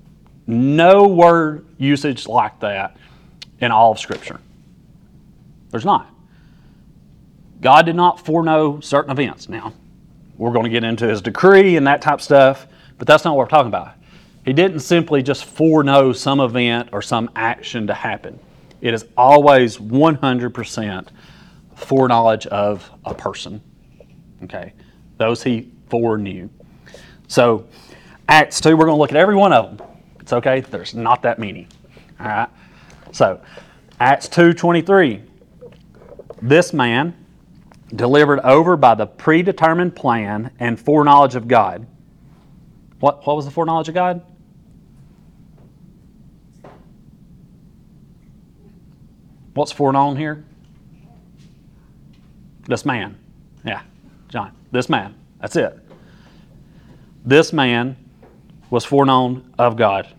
No 0.46 1.08
word 1.08 1.66
usage 1.80 2.28
like 2.28 2.60
that 2.60 2.96
in 3.60 3.72
all 3.72 3.94
of 3.94 4.00
Scripture. 4.00 4.40
There's 5.72 5.86
not. 5.86 6.08
God 7.60 7.88
did 7.88 7.96
not 7.96 8.24
foreknow 8.24 8.80
certain 8.82 9.10
events. 9.10 9.50
Now, 9.50 9.74
we're 10.38 10.52
going 10.52 10.66
to 10.66 10.70
get 10.70 10.84
into 10.84 11.08
His 11.08 11.22
decree 11.22 11.78
and 11.78 11.88
that 11.88 12.04
type 12.04 12.16
of 12.16 12.22
stuff, 12.22 12.68
but 13.00 13.08
that's 13.08 13.26
not 13.26 13.36
what 13.36 13.46
we're 13.46 13.50
talking 13.50 13.70
about. 13.70 13.94
He 14.48 14.54
didn't 14.54 14.80
simply 14.80 15.22
just 15.22 15.44
foreknow 15.44 16.14
some 16.14 16.40
event 16.40 16.88
or 16.94 17.02
some 17.02 17.30
action 17.36 17.86
to 17.88 17.94
happen. 17.94 18.40
It 18.80 18.94
is 18.94 19.04
always 19.18 19.76
100% 19.76 21.08
foreknowledge 21.76 22.48
of 22.48 22.90
a 23.04 23.14
person. 23.14 23.62
Okay? 24.46 24.72
Those 25.18 25.44
he 25.44 25.74
foreknew. 25.90 26.48
So, 27.28 27.68
Acts 28.30 28.62
2, 28.62 28.78
we're 28.78 28.86
going 28.86 28.96
to 28.96 29.02
look 29.02 29.12
at 29.12 29.18
every 29.18 29.36
one 29.36 29.52
of 29.52 29.78
them. 29.78 29.86
It's 30.22 30.32
okay, 30.32 30.62
there's 30.62 30.96
not 30.96 31.24
that 31.24 31.40
many. 31.40 31.68
All 32.18 32.28
right? 32.28 32.50
So, 33.12 33.42
Acts 34.00 34.30
2:23. 34.30 35.24
This 36.42 36.72
man 36.72 37.14
delivered 37.94 38.40
over 38.46 38.78
by 38.78 38.96
the 38.96 39.08
predetermined 39.08 39.94
plan 39.94 40.52
and 40.58 40.80
foreknowledge 40.80 41.36
of 41.36 41.50
God. 41.50 41.86
What, 43.02 43.28
what 43.28 43.36
was 43.36 43.44
the 43.44 43.52
foreknowledge 43.52 43.90
of 43.90 43.94
God? 43.94 44.22
What's 49.58 49.72
foreknown 49.72 50.18
here? 50.18 50.44
This 52.68 52.86
man. 52.86 53.18
Yeah, 53.66 53.82
John. 54.30 54.52
This 54.72 54.88
man. 54.88 55.16
That's 55.42 55.56
it. 55.56 55.80
This 57.26 57.52
man 57.52 57.96
was 58.70 58.86
foreknown 58.86 59.52
of 59.58 59.76
God, 59.76 60.10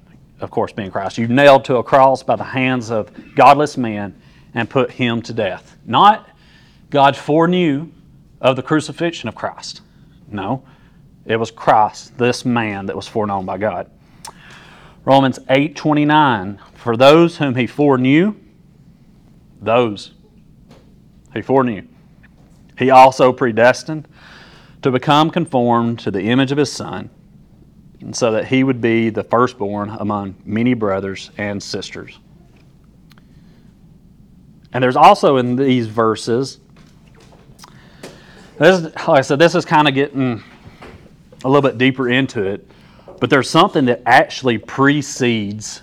of 0.40 0.50
course, 0.50 0.72
being 0.72 0.90
Christ. 0.90 1.18
You 1.18 1.28
nailed 1.28 1.64
to 1.66 1.76
a 1.76 1.84
cross 1.84 2.24
by 2.24 2.34
the 2.34 2.42
hands 2.42 2.90
of 2.90 3.12
godless 3.36 3.76
men 3.76 4.20
and 4.54 4.68
put 4.68 4.90
him 4.90 5.22
to 5.22 5.32
death. 5.32 5.76
Not 5.86 6.28
God 6.90 7.16
foreknew 7.16 7.92
of 8.40 8.56
the 8.56 8.62
crucifixion 8.64 9.28
of 9.28 9.36
Christ. 9.36 9.82
No, 10.26 10.64
it 11.26 11.36
was 11.36 11.52
Christ, 11.52 12.18
this 12.18 12.44
man, 12.44 12.86
that 12.86 12.96
was 12.96 13.06
foreknown 13.06 13.46
by 13.46 13.58
God. 13.58 13.88
Romans 15.04 15.38
8:29 15.48 16.58
For 16.74 16.96
those 16.96 17.38
whom 17.38 17.54
he 17.54 17.68
foreknew, 17.68 18.34
those 19.60 20.12
he 21.34 21.42
foreknew, 21.42 21.82
he 22.78 22.90
also 22.90 23.32
predestined 23.32 24.08
to 24.82 24.90
become 24.90 25.30
conformed 25.30 25.98
to 25.98 26.10
the 26.10 26.22
image 26.22 26.52
of 26.52 26.58
his 26.58 26.72
son, 26.72 27.10
so 28.12 28.30
that 28.30 28.46
he 28.46 28.62
would 28.62 28.80
be 28.80 29.10
the 29.10 29.24
firstborn 29.24 29.90
among 29.90 30.36
many 30.44 30.72
brothers 30.72 31.30
and 31.36 31.60
sisters. 31.60 32.18
And 34.72 34.84
there's 34.84 34.96
also 34.96 35.38
in 35.38 35.56
these 35.56 35.86
verses, 35.86 36.60
this, 38.58 38.82
like 38.82 39.08
I 39.08 39.20
said, 39.22 39.38
this 39.38 39.54
is 39.54 39.64
kind 39.64 39.88
of 39.88 39.94
getting 39.94 40.42
a 41.44 41.48
little 41.48 41.62
bit 41.62 41.78
deeper 41.78 42.08
into 42.08 42.44
it, 42.44 42.68
but 43.18 43.30
there's 43.30 43.50
something 43.50 43.84
that 43.86 44.02
actually 44.06 44.58
precedes 44.58 45.82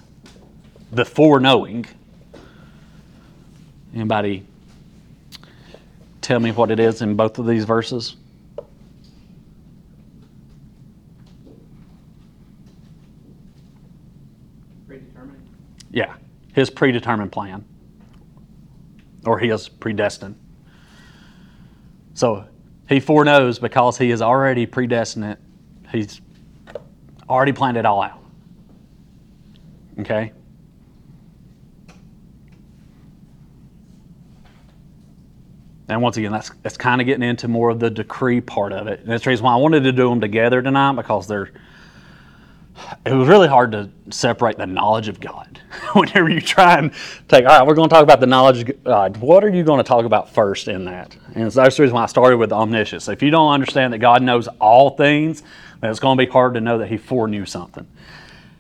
the 0.92 1.04
foreknowing. 1.04 1.86
Anybody 3.96 4.46
tell 6.22 6.42
me 6.42 6.52
what 6.52 6.70
it 6.70 6.82
is 6.82 7.02
in 7.02 7.16
both 7.16 7.40
of 7.40 7.48
these 7.48 7.64
verses? 7.64 8.18
Predetermined. 14.86 15.48
Yeah, 15.92 16.14
his 16.54 16.70
predetermined 16.70 17.32
plan. 17.32 17.64
Or 19.26 19.40
his 19.40 19.70
predestined. 19.70 20.38
So 22.16 22.46
he 22.90 23.00
foreknows 23.00 23.60
because 23.60 23.98
he 23.98 24.12
is 24.12 24.22
already 24.22 24.66
predestinate. 24.66 25.38
He's 25.90 26.20
already 27.30 27.54
planned 27.54 27.78
it 27.78 27.86
all 27.86 28.02
out. 28.02 28.20
Okay? 30.00 30.34
And 35.88 36.02
once 36.02 36.18
again, 36.18 36.32
that's, 36.32 36.50
that's 36.64 36.78
kind 36.78 37.00
of 37.00 37.06
getting 37.06 37.28
into 37.28 37.48
more 37.48 37.70
of 37.70 37.80
the 37.80 37.90
decree 37.90 38.42
part 38.42 38.74
of 38.74 38.88
it. 38.88 39.02
And 39.02 39.10
that's 39.10 39.24
the 39.24 39.30
reason 39.30 39.46
why 39.46 39.54
I 39.54 39.58
wanted 39.58 39.84
to 39.84 39.92
do 39.92 40.10
them 40.10 40.20
together 40.20 40.62
tonight 40.62 40.94
because 40.94 41.28
they're 41.28 41.52
it 43.06 43.14
was 43.14 43.28
really 43.28 43.48
hard 43.48 43.72
to 43.72 43.90
separate 44.10 44.58
the 44.58 44.66
knowledge 44.66 45.08
of 45.08 45.20
God. 45.20 45.60
Whenever 45.94 46.30
you 46.30 46.42
try 46.42 46.78
and 46.78 46.92
take, 47.28 47.46
all 47.46 47.58
right, 47.58 47.66
we're 47.66 47.76
going 47.76 47.90
to 47.90 47.94
talk 47.94 48.04
about 48.04 48.20
the 48.20 48.28
knowledge 48.28 48.70
of 48.70 48.84
God. 48.84 49.16
Uh, 49.16 49.20
what 49.20 49.44
are 49.44 49.50
you 49.50 49.64
going 49.64 49.78
to 49.78 49.88
talk 49.88 50.06
about 50.06 50.34
first 50.34 50.68
in 50.68 50.86
that? 50.86 51.16
And 51.36 51.52
so 51.52 51.62
that's 51.62 51.78
the 51.78 51.84
reason 51.84 51.96
why 51.96 52.04
I 52.04 52.08
started 52.08 52.38
with 52.38 52.52
omniscience. 52.52 53.08
If 53.08 53.24
you 53.24 53.32
don't 53.32 53.52
understand 53.52 53.94
that 53.94 54.00
God 54.00 54.22
knows 54.22 54.48
all 54.60 54.92
things, 54.92 55.42
then 55.80 55.90
it's 55.90 56.00
going 56.00 56.18
to 56.18 56.26
be 56.26 56.30
hard 56.30 56.54
to 56.56 56.62
know 56.62 56.78
that 56.80 56.88
He 56.88 56.98
foreknew 56.98 57.46
something. 57.46 57.88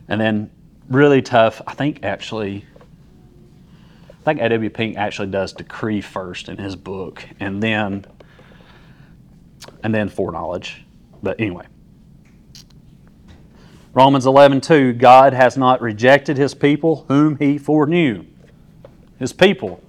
And 0.07 0.21
then 0.21 0.49
really 0.89 1.21
tough, 1.21 1.61
I 1.67 1.73
think 1.73 2.03
actually, 2.03 2.65
I 4.25 4.33
think 4.33 4.41
A.W. 4.41 4.71
Pink 4.71 4.97
actually 4.97 5.27
does 5.27 5.53
decree 5.53 6.01
first 6.01 6.49
in 6.49 6.57
his 6.57 6.75
book, 6.75 7.23
and 7.39 7.61
then 7.61 8.07
and 9.83 9.93
then 9.93 10.09
foreknowledge. 10.09 10.83
But 11.21 11.39
anyway. 11.39 11.67
Romans 13.93 14.25
11:2 14.25 14.97
God 14.97 15.33
has 15.33 15.57
not 15.57 15.79
rejected 15.79 16.37
his 16.37 16.55
people 16.55 17.05
whom 17.07 17.37
he 17.37 17.59
foreknew. 17.59 18.25
His 19.19 19.31
people. 19.31 19.79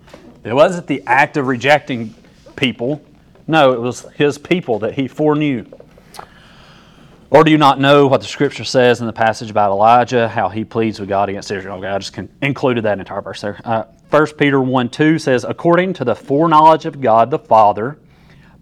It 0.45 0.53
wasn't 0.53 0.87
the 0.87 1.03
act 1.07 1.39
of 1.39 1.47
rejecting 1.47 2.15
people. 2.57 3.03
No, 3.47 3.73
it 3.73 3.81
was 3.81 4.03
his 4.17 4.37
people 4.37 4.81
that 4.81 4.93
he 4.93 5.09
foreknew. 5.09 5.65
Or 7.31 7.43
do 7.43 7.51
you 7.51 7.59
not 7.59 7.81
know 7.81 8.07
what 8.07 8.21
the 8.21 8.27
scripture 8.27 8.65
says 8.65 9.01
in 9.01 9.07
the 9.07 9.15
passage 9.15 9.51
about 9.51 9.71
Elijah, 9.71 10.29
how 10.29 10.51
he 10.51 10.63
pleads 10.63 11.01
with 11.01 11.09
God 11.09 11.31
against 11.31 11.51
Israel? 11.51 11.79
Okay, 11.79 11.89
I 11.89 11.99
just 11.99 12.17
included 12.43 12.85
that 12.85 12.99
entire 12.99 13.23
verse 13.23 13.41
there. 13.41 13.59
Uh, 13.65 13.85
1 14.11 14.27
Peter 14.39 14.61
1 14.61 14.89
2 14.89 15.19
says, 15.19 15.45
According 15.45 15.93
to 15.95 16.05
the 16.05 16.15
foreknowledge 16.15 16.87
of 16.87 17.01
God 17.01 17.31
the 17.31 17.39
Father, 17.39 17.99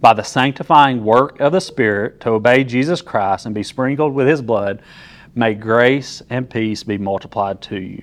by 0.00 0.14
the 0.14 0.22
sanctifying 0.22 1.04
work 1.04 1.38
of 1.40 1.52
the 1.52 1.60
Spirit, 1.60 2.20
to 2.20 2.30
obey 2.30 2.64
Jesus 2.64 3.02
Christ 3.02 3.46
and 3.46 3.54
be 3.54 3.62
sprinkled 3.62 4.14
with 4.14 4.26
his 4.26 4.40
blood, 4.40 4.82
may 5.34 5.54
grace 5.54 6.22
and 6.30 6.48
peace 6.48 6.82
be 6.82 6.98
multiplied 6.98 7.60
to 7.62 7.78
you. 7.78 8.02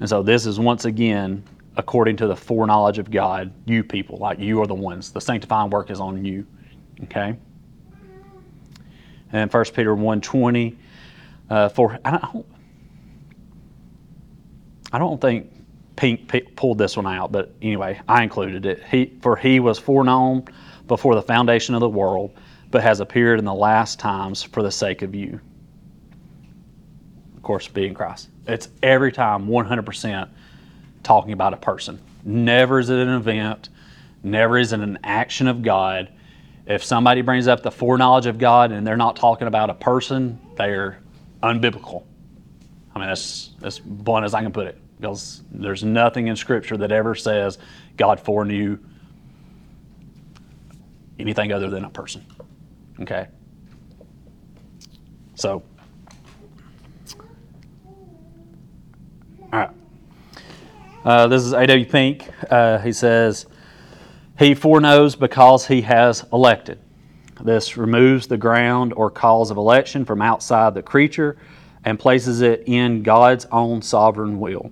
And 0.00 0.08
so 0.08 0.22
this 0.22 0.46
is 0.46 0.58
once 0.58 0.84
again 0.84 1.44
according 1.76 2.16
to 2.16 2.26
the 2.26 2.36
foreknowledge 2.36 2.98
of 2.98 3.10
God, 3.10 3.52
you 3.66 3.82
people, 3.84 4.18
like 4.18 4.38
you 4.38 4.60
are 4.60 4.66
the 4.66 4.74
ones. 4.74 5.12
The 5.12 5.20
sanctifying 5.20 5.70
work 5.70 5.90
is 5.90 6.00
on 6.00 6.24
you. 6.24 6.46
Okay? 7.04 7.36
And 9.32 9.52
1 9.52 9.64
Peter 9.74 9.94
1.20, 9.94 10.76
uh, 11.48 11.68
for 11.70 11.98
I 12.04 12.18
don't, 12.18 12.46
I 14.92 14.98
don't 14.98 15.20
think 15.20 15.50
Pink 15.96 16.56
pulled 16.56 16.78
this 16.78 16.96
one 16.96 17.06
out, 17.06 17.32
but 17.32 17.52
anyway, 17.60 18.00
I 18.08 18.22
included 18.22 18.64
it. 18.66 18.82
He, 18.84 19.12
for 19.20 19.36
he 19.36 19.60
was 19.60 19.78
foreknown 19.78 20.44
before 20.88 21.14
the 21.14 21.22
foundation 21.22 21.74
of 21.74 21.80
the 21.80 21.88
world, 21.88 22.34
but 22.70 22.82
has 22.82 23.00
appeared 23.00 23.38
in 23.38 23.44
the 23.44 23.54
last 23.54 23.98
times 23.98 24.42
for 24.42 24.62
the 24.62 24.70
sake 24.70 25.02
of 25.02 25.14
you. 25.14 25.40
Of 27.36 27.42
course, 27.42 27.68
being 27.68 27.94
Christ. 27.94 28.30
It's 28.46 28.68
every 28.82 29.12
time 29.12 29.46
100% 29.46 30.28
talking 31.02 31.32
about 31.32 31.52
a 31.52 31.58
person. 31.58 32.00
Never 32.24 32.78
is 32.78 32.88
it 32.88 32.98
an 32.98 33.08
event, 33.08 33.68
never 34.22 34.58
is 34.58 34.72
it 34.72 34.80
an 34.80 34.98
action 35.04 35.46
of 35.46 35.62
God. 35.62 36.10
If 36.66 36.84
somebody 36.84 37.22
brings 37.22 37.48
up 37.48 37.62
the 37.62 37.72
foreknowledge 37.72 38.26
of 38.26 38.38
God 38.38 38.72
and 38.72 38.86
they're 38.86 38.96
not 38.96 39.16
talking 39.16 39.48
about 39.48 39.68
a 39.68 39.74
person, 39.74 40.40
they're 40.56 41.00
unbiblical. 41.42 42.04
I 42.94 43.00
mean, 43.00 43.08
that's 43.08 43.50
as 43.62 43.78
blunt 43.78 44.24
as 44.24 44.32
I 44.32 44.42
can 44.42 44.52
put 44.52 44.68
it 44.68 44.81
because 45.02 45.42
there's 45.50 45.82
nothing 45.82 46.28
in 46.28 46.36
Scripture 46.36 46.76
that 46.76 46.92
ever 46.92 47.16
says 47.16 47.58
God 47.96 48.20
foreknew 48.20 48.78
anything 51.18 51.50
other 51.50 51.68
than 51.68 51.84
a 51.84 51.90
person. 51.90 52.24
Okay? 53.00 53.26
So, 55.34 55.64
all 59.52 59.58
right. 59.58 59.70
Uh, 61.04 61.26
this 61.26 61.42
is 61.42 61.52
A.W. 61.52 61.84
Pink. 61.86 62.30
Uh, 62.48 62.78
he 62.78 62.92
says, 62.92 63.46
He 64.38 64.54
foreknows 64.54 65.16
because 65.16 65.66
he 65.66 65.80
has 65.80 66.24
elected. 66.32 66.78
This 67.40 67.76
removes 67.76 68.28
the 68.28 68.36
ground 68.36 68.92
or 68.96 69.10
cause 69.10 69.50
of 69.50 69.56
election 69.56 70.04
from 70.04 70.22
outside 70.22 70.74
the 70.74 70.82
creature 70.82 71.38
and 71.84 71.98
places 71.98 72.40
it 72.40 72.62
in 72.66 73.02
God's 73.02 73.46
own 73.50 73.82
sovereign 73.82 74.38
will. 74.38 74.70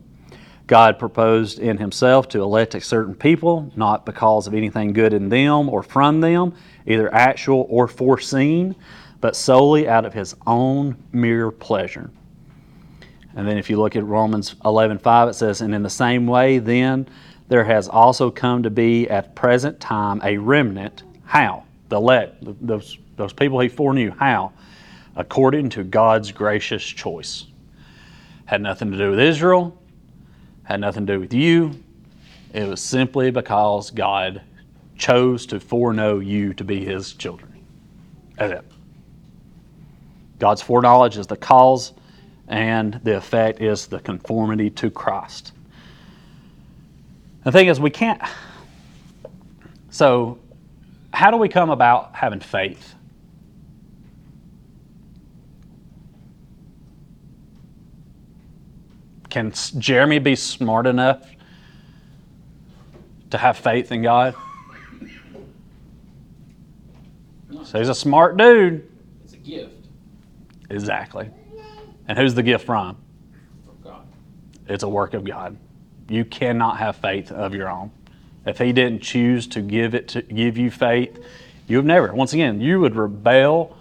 God 0.71 1.01
proposed 1.01 1.59
in 1.59 1.79
himself 1.79 2.29
to 2.29 2.41
elect 2.41 2.77
a 2.77 2.81
certain 2.81 3.17
people, 3.17 3.73
not 3.75 4.07
because 4.07 4.47
of 4.47 4.55
anything 4.55 4.93
good 4.93 5.13
in 5.13 5.29
them 5.29 5.69
or 5.69 5.83
from 5.83 6.21
them, 6.21 6.55
either 6.87 7.13
actual 7.13 7.67
or 7.69 7.89
foreseen, 7.89 8.77
but 9.21 9.35
solely 9.35 9.89
out 9.89 10.05
of 10.05 10.15
his 10.15 10.37
own 10.47 10.97
mere 11.11 11.51
pleasure. 11.51 12.13
And 13.35 13.49
then 13.49 13.59
if 13.59 13.69
you 13.69 13.81
look 13.81 13.97
at 13.97 14.05
Romans 14.05 14.55
11:5 14.65 15.31
it 15.31 15.35
says 15.35 15.61
and 15.61 15.75
in 15.75 15.83
the 15.83 15.91
same 15.91 16.29
way 16.29 16.61
then 16.61 17.09
there 17.49 17.65
has 17.65 17.89
also 17.89 18.31
come 18.31 18.63
to 18.63 18.71
be 18.71 19.11
at 19.11 19.35
present 19.35 19.81
time 19.81 20.21
a 20.23 20.39
remnant. 20.39 21.03
How? 21.25 21.65
The 21.89 21.97
elect 21.97 22.45
those 22.65 22.97
those 23.17 23.33
people 23.33 23.59
he 23.59 23.69
foreknew 23.69 24.13
how? 24.13 24.53
According 25.17 25.71
to 25.71 25.83
God's 25.83 26.31
gracious 26.31 26.85
choice. 26.85 27.47
Had 28.45 28.63
nothing 28.63 28.93
to 28.93 28.97
do 28.97 29.11
with 29.11 29.19
Israel 29.19 29.77
had 30.71 30.81
nothing 30.81 31.07
to 31.07 31.15
do 31.15 31.21
with 31.21 31.35
you 31.35 31.73
it 32.53 32.67
was 32.69 32.81
simply 32.81 33.31
because 33.31 33.91
God 33.91 34.43
chose 34.97 35.47
to 35.47 35.61
foreknow 35.61 36.19
you 36.19 36.53
to 36.55 36.65
be 36.65 36.85
his 36.85 37.13
children 37.13 37.65
that's 38.37 38.53
it 38.53 38.65
God's 40.41 40.63
foreknowledge 40.63 41.19
is 41.19 41.27
the 41.27 41.37
cause 41.37 41.93
and 42.49 42.99
the 43.05 43.17
effect 43.17 43.61
is 43.61 43.87
the 43.87 44.01
conformity 44.01 44.71
to 44.71 44.91
Christ. 44.91 45.53
The 47.45 47.53
thing 47.53 47.69
is, 47.69 47.79
we 47.79 47.91
can't. 47.91 48.21
So, 49.91 50.39
how 51.13 51.31
do 51.31 51.37
we 51.37 51.49
come 51.49 51.71
about 51.71 52.15
having 52.15 52.41
faith? 52.41 52.95
Can 59.31 59.53
Jeremy 59.79 60.19
be 60.19 60.37
smart 60.37 60.87
enough 60.87 61.27
to 63.31 63.39
have 63.39 63.57
faith 63.57 63.93
in 63.93 64.03
God? 64.03 64.35
So 67.65 67.79
he's 67.79 67.89
a 67.89 67.95
smart 67.95 68.37
dude. 68.37 68.91
It's 69.25 69.35
a 69.35 69.37
gift 69.37 69.81
Exactly. 70.71 71.29
And 72.09 72.17
who's 72.17 72.35
the 72.35 72.43
gift 72.43 72.65
from? 72.65 72.97
from 73.65 73.75
God. 73.83 74.07
It's 74.69 74.83
a 74.83 74.89
work 74.89 75.15
of 75.15 75.25
God. 75.25 75.57
You 76.09 76.25
cannot 76.25 76.79
have 76.79 76.97
faith 76.97 77.31
of 77.31 77.55
your 77.55 77.69
own. 77.69 77.91
If 78.47 78.59
He 78.59 78.73
didn't 78.73 79.03
choose 79.03 79.47
to 79.49 79.61
give 79.61 79.95
it 79.95 80.09
to 80.09 80.23
give 80.23 80.57
you 80.57 80.71
faith, 80.71 81.23
you 81.69 81.79
would 81.79 81.87
never. 81.87 82.13
Once 82.15 82.33
again, 82.33 82.61
you 82.61 82.81
would 82.81 82.97
rebel 82.97 83.77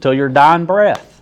till 0.00 0.14
your 0.14 0.28
dying 0.28 0.64
breath, 0.64 1.20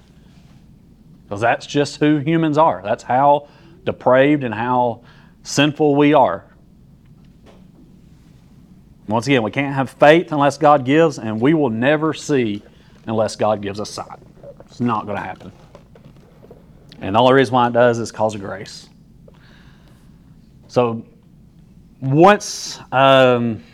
because 1.25 1.41
that's 1.41 1.67
just 1.67 2.01
who 2.01 2.19
humans 2.19 2.57
are. 2.57 2.81
That's 2.83 3.03
how 3.03 3.49
depraved 3.89 4.45
and 4.45 4.55
how 4.55 5.03
sinful 5.43 5.97
we 5.97 6.15
are. 6.15 6.45
Once 9.09 9.27
again, 9.27 9.43
we 9.43 9.51
can't 9.51 9.75
have 9.75 9.89
faith 9.89 10.33
unless 10.33 10.59
God 10.59 10.85
gives, 10.85 11.19
and 11.19 11.41
we 11.41 11.55
will 11.55 11.71
never 11.71 12.13
see 12.13 12.63
unless 13.07 13.37
God 13.37 13.63
gives 13.63 13.81
us 13.81 13.91
sight. 13.91 14.19
It's 14.67 14.81
not 14.81 15.07
going 15.07 15.17
to 15.17 15.23
happen. 15.23 15.51
And 17.01 17.15
the 17.15 17.19
only 17.19 17.33
reason 17.33 17.55
why 17.55 17.69
it 17.69 17.73
does 17.73 17.99
is 17.99 18.13
because 18.13 18.35
of 18.35 18.43
grace. 18.43 18.91
So 20.67 21.07
once, 22.03 22.79
um, 22.93 23.65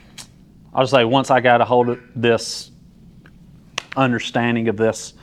I'll 0.73 0.85
just 0.85 0.93
say, 0.93 1.05
once 1.05 1.33
I 1.33 1.41
got 1.41 1.61
a 1.61 1.65
hold 1.65 1.89
of 1.89 2.01
this 2.15 2.71
understanding 3.97 4.69
of 4.69 4.77
this, 4.77 5.15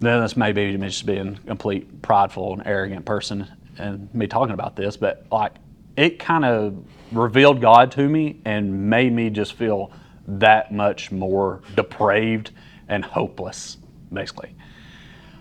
then 0.00 0.20
this 0.20 0.36
may 0.36 0.52
be 0.52 0.76
me 0.76 0.88
just 0.88 1.06
being 1.06 1.38
a 1.44 1.46
complete 1.46 2.02
prideful 2.02 2.54
and 2.54 2.66
arrogant 2.66 3.04
person 3.04 3.48
and 3.78 4.12
me 4.14 4.26
talking 4.26 4.54
about 4.54 4.76
this, 4.76 4.96
but 4.96 5.26
like 5.30 5.52
it 5.96 6.18
kind 6.18 6.44
of 6.44 6.76
revealed 7.12 7.60
God 7.60 7.90
to 7.92 8.08
me 8.08 8.40
and 8.44 8.90
made 8.90 9.12
me 9.12 9.30
just 9.30 9.54
feel 9.54 9.92
that 10.26 10.72
much 10.72 11.10
more 11.10 11.62
depraved 11.74 12.50
and 12.88 13.04
hopeless, 13.04 13.78
basically. 14.12 14.54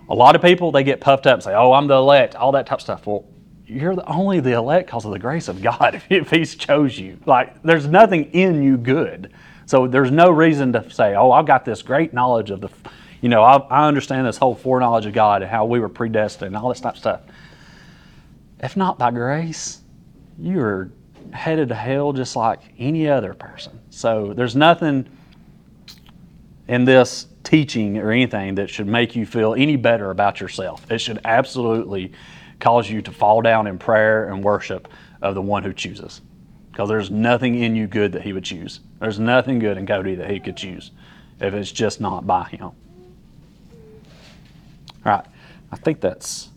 A 0.10 0.16
lot 0.16 0.36
of 0.36 0.42
people 0.42 0.72
they 0.72 0.84
get 0.84 1.02
puffed 1.02 1.28
up 1.28 1.36
and 1.36 1.44
say, 1.44 1.54
"Oh, 1.54 1.74
I'm 1.74 1.88
the 1.88 1.96
elect," 1.96 2.36
all 2.36 2.52
that 2.54 2.68
type 2.68 2.78
of 2.78 2.82
stuff. 2.82 3.08
Well, 3.08 3.26
you're 3.66 3.96
the, 3.96 4.06
only 4.06 4.40
the 4.40 4.52
elect 4.52 4.88
because 4.88 5.06
of 5.06 5.12
the 5.12 5.20
grace 5.20 5.48
of 5.48 5.62
God. 5.62 6.02
If 6.10 6.30
He's 6.30 6.56
chose 6.56 6.98
you, 6.98 7.20
like 7.26 7.62
there's 7.64 7.88
nothing 7.88 8.26
in 8.26 8.62
you 8.62 8.78
good, 8.78 9.34
so 9.66 9.88
there's 9.88 10.12
no 10.12 10.30
reason 10.30 10.72
to 10.74 10.90
say, 10.92 11.16
"Oh, 11.16 11.32
I've 11.32 11.48
got 11.48 11.66
this 11.66 11.82
great 11.82 12.14
knowledge 12.14 12.52
of 12.52 12.62
the," 12.62 12.70
you 13.26 13.30
know, 13.30 13.42
I, 13.42 13.58
I 13.58 13.88
understand 13.88 14.28
this 14.28 14.38
whole 14.38 14.54
foreknowledge 14.54 15.08
of 15.08 15.14
God 15.14 15.42
and 15.42 15.50
how 15.50 15.66
we 15.66 15.80
were 15.80 15.90
predestined 15.90 16.50
and 16.50 16.56
all 16.56 16.70
this 16.70 16.80
type 16.80 16.94
of 16.94 17.00
stuff. 17.00 17.22
If 18.60 18.78
not 18.78 19.00
by 19.00 19.10
grace, 19.10 19.82
you 20.38 20.60
are 20.62 20.92
headed 21.34 21.70
to 21.70 21.74
hell 21.74 22.14
just 22.14 22.36
like 22.36 22.60
any 22.78 23.10
other 23.10 23.34
person. 23.34 23.80
So 23.90 24.32
there's 24.36 24.56
nothing 24.56 25.10
in 26.68 26.86
this 26.86 27.26
teaching 27.44 27.98
or 27.98 28.12
anything 28.12 28.54
that 28.54 28.70
should 28.70 28.86
make 28.86 29.16
you 29.16 29.26
feel 29.26 29.56
any 29.56 29.76
better 29.76 30.12
about 30.12 30.40
yourself. 30.40 30.86
It 30.92 31.00
should 31.00 31.20
absolutely 31.26 32.12
cause 32.60 32.88
you 32.88 33.02
to 33.02 33.12
fall 33.12 33.42
down 33.42 33.66
in 33.66 33.80
prayer 33.80 34.30
and 34.30 34.44
worship 34.44 34.88
of 35.24 35.34
the 35.34 35.42
one 35.42 35.64
who 35.64 35.74
chooses. 35.74 36.22
Because 36.70 36.90
there's 36.90 37.10
nothing 37.10 37.56
in 37.56 37.76
you 37.76 37.88
good 37.88 38.12
that 38.12 38.22
he 38.22 38.34
would 38.34 38.46
choose. 38.46 38.82
There's 39.00 39.18
nothing 39.18 39.58
good 39.58 39.80
in 39.80 39.88
Cody 39.88 40.14
that 40.14 40.30
he 40.30 40.40
could 40.40 40.58
choose 40.58 40.92
if 41.40 41.56
it's 41.56 41.72
just 41.72 42.00
not 42.00 42.28
by 42.28 42.44
him. 42.50 42.70
All 45.06 45.14
right. 45.14 45.26
I 45.72 45.76
think 45.78 46.02
that's 46.02 46.50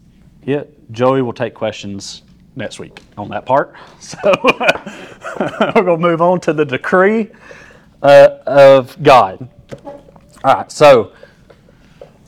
it. 0.42 0.90
Joey 0.92 1.22
will 1.22 1.32
take 1.32 1.54
questions 1.54 2.22
next 2.56 2.78
week 2.78 3.00
on 3.16 3.28
that 3.28 3.44
part. 3.46 3.74
So 4.00 4.18
we're 5.40 5.82
going 5.82 5.86
to 5.86 5.96
move 5.98 6.22
on 6.22 6.40
to 6.40 6.52
the 6.52 6.64
decree 6.64 7.30
uh, 8.02 8.38
of 8.46 9.00
God. 9.02 9.48
All 9.84 10.54
right. 10.54 10.72
So 10.72 11.12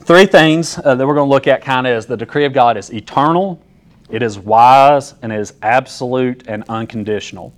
three 0.00 0.26
things 0.26 0.78
uh, 0.78 0.94
that 0.94 1.06
we're 1.06 1.14
going 1.14 1.28
to 1.28 1.32
look 1.32 1.46
at 1.46 1.62
kind 1.62 1.86
of 1.86 1.96
is 1.96 2.06
the 2.06 2.16
decree 2.16 2.44
of 2.44 2.52
God 2.52 2.76
is 2.76 2.92
eternal, 2.92 3.62
it 4.10 4.22
is 4.22 4.38
wise, 4.38 5.14
and 5.22 5.32
it 5.32 5.38
is 5.38 5.54
absolute 5.62 6.44
and 6.48 6.64
unconditional. 6.68 7.54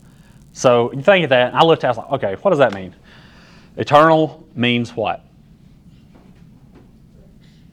So 0.53 0.93
you 0.93 1.03
think 1.03 1.25
of 1.25 1.31
that, 1.31 1.55
I 1.55 1.65
looked 1.65 1.85
at 1.85 1.89
it, 1.89 1.99
I 1.99 2.01
was 2.03 2.11
like, 2.11 2.23
okay, 2.23 2.43
what 2.43 2.51
does 2.51 2.59
that 2.59 2.75
mean? 2.75 2.95
Eternal 3.77 4.47
means 4.55 4.95
what? 4.95 5.25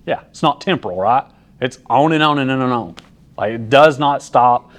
Yeah, 0.10 0.24
it's 0.32 0.42
not 0.42 0.60
temporal, 0.60 0.98
right? 0.98 1.24
It's 1.62 1.78
on 1.88 2.14
and 2.14 2.24
on 2.24 2.40
and 2.40 2.50
on 2.50 2.62
and 2.64 2.74
on. 2.74 2.96
Like 3.38 3.54
it 3.54 3.70
does 3.70 4.00
not 4.00 4.24
stop. 4.24 4.72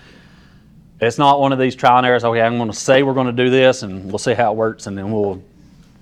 It's 1.01 1.19
not 1.19 1.39
one 1.39 1.53
of 1.53 1.59
these 1.61 1.77
trial 1.77 1.99
and 1.99 2.07
errors. 2.07 2.25
Okay, 2.25 2.41
I'm 2.41 2.57
going 2.57 2.69
to 2.69 2.77
say 2.77 3.05
we're 3.05 3.15
going 3.15 3.29
to 3.29 3.45
do 3.45 3.49
this, 3.49 3.85
and 3.85 4.07
we'll 4.07 4.19
see 4.19 4.35
how 4.35 4.51
it 4.51 4.57
works, 4.57 4.89
and 4.89 4.99
then 4.99 5.13
we'll 5.13 5.41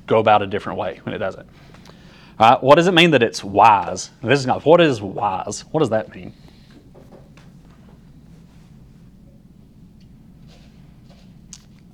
go 0.06 0.18
about 0.18 0.40
a 0.40 0.46
different 0.46 0.78
way 0.78 1.00
when 1.02 1.14
it 1.14 1.18
doesn't. 1.18 1.46
All 2.38 2.52
right, 2.52 2.62
what 2.62 2.76
does 2.76 2.86
it 2.86 2.94
mean 2.94 3.10
that 3.10 3.22
it's 3.22 3.44
wise? 3.44 4.08
This 4.22 4.40
is 4.40 4.46
not. 4.46 4.64
What 4.64 4.80
is 4.80 5.02
wise? 5.02 5.60
What 5.66 5.80
does 5.80 5.90
that 5.90 6.14
mean? 6.14 6.32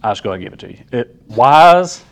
I'll 0.05 0.12
just 0.12 0.23
go 0.23 0.31
and 0.31 0.40
give 0.40 0.53
it 0.53 0.61
to 0.61 0.70
you. 0.70 0.85
It 0.92 1.20
wise. 1.27 2.05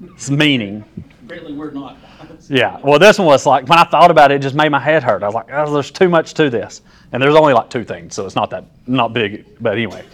It's 0.00 0.30
meaning. 0.30 0.84
Apparently, 1.28 1.52
we're 1.52 1.70
not. 1.70 1.98
Yeah. 2.48 2.80
Well, 2.82 2.98
this 2.98 3.18
one 3.18 3.26
was 3.26 3.44
like 3.44 3.68
when 3.68 3.78
I 3.78 3.84
thought 3.84 4.10
about 4.10 4.30
it, 4.30 4.36
it 4.36 4.38
just 4.42 4.54
made 4.54 4.70
my 4.70 4.80
head 4.80 5.02
hurt. 5.02 5.22
I 5.22 5.26
was 5.26 5.34
like, 5.34 5.50
oh, 5.52 5.70
there's 5.70 5.90
too 5.90 6.08
much 6.08 6.32
to 6.34 6.48
this, 6.48 6.80
and 7.12 7.22
there's 7.22 7.34
only 7.34 7.52
like 7.52 7.68
two 7.68 7.84
things, 7.84 8.14
so 8.14 8.24
it's 8.24 8.36
not 8.36 8.48
that 8.50 8.64
not 8.86 9.12
big. 9.12 9.44
But 9.60 9.74
anyway, 9.74 10.04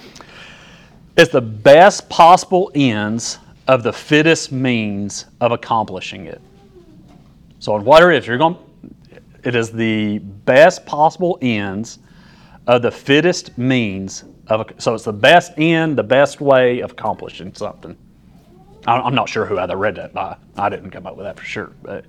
it's 1.17 1.31
the 1.31 1.41
best 1.41 2.09
possible 2.09 2.73
ends 2.75 3.39
of 3.69 3.85
the 3.85 3.93
fittest 3.93 4.51
means 4.51 5.27
of 5.41 5.53
accomplishing 5.53 6.27
it. 6.27 6.41
So, 7.61 7.77
in 7.77 7.85
whatever 7.85 8.11
it 8.11 8.19
is, 8.19 8.27
you're 8.27 8.39
going. 8.39 8.57
It 9.45 9.55
is 9.55 9.71
the 9.71 10.19
best 10.19 10.85
possible 10.87 11.39
ends 11.43 12.01
of 12.67 12.83
the 12.83 12.91
fittest 12.91 13.57
means 13.57 14.25
of. 14.49 14.73
So 14.79 14.95
it's 14.95 15.05
the 15.05 15.13
best 15.13 15.53
end, 15.59 15.97
the 15.97 16.03
best 16.03 16.41
way 16.41 16.81
of 16.81 16.93
accomplishing 16.93 17.55
something. 17.55 17.97
I- 18.87 19.01
I'm 19.01 19.15
not 19.15 19.29
sure 19.29 19.47
who 19.47 19.59
I 19.59 19.73
read 19.73 19.97
that 19.97 20.13
by. 20.13 20.37
I 20.57 20.69
didn't 20.69 20.91
come 20.91 21.07
up 21.07 21.17
with 21.17 21.25
that 21.25 21.39
for 21.39 21.45
sure, 21.45 21.73
but 21.83 22.05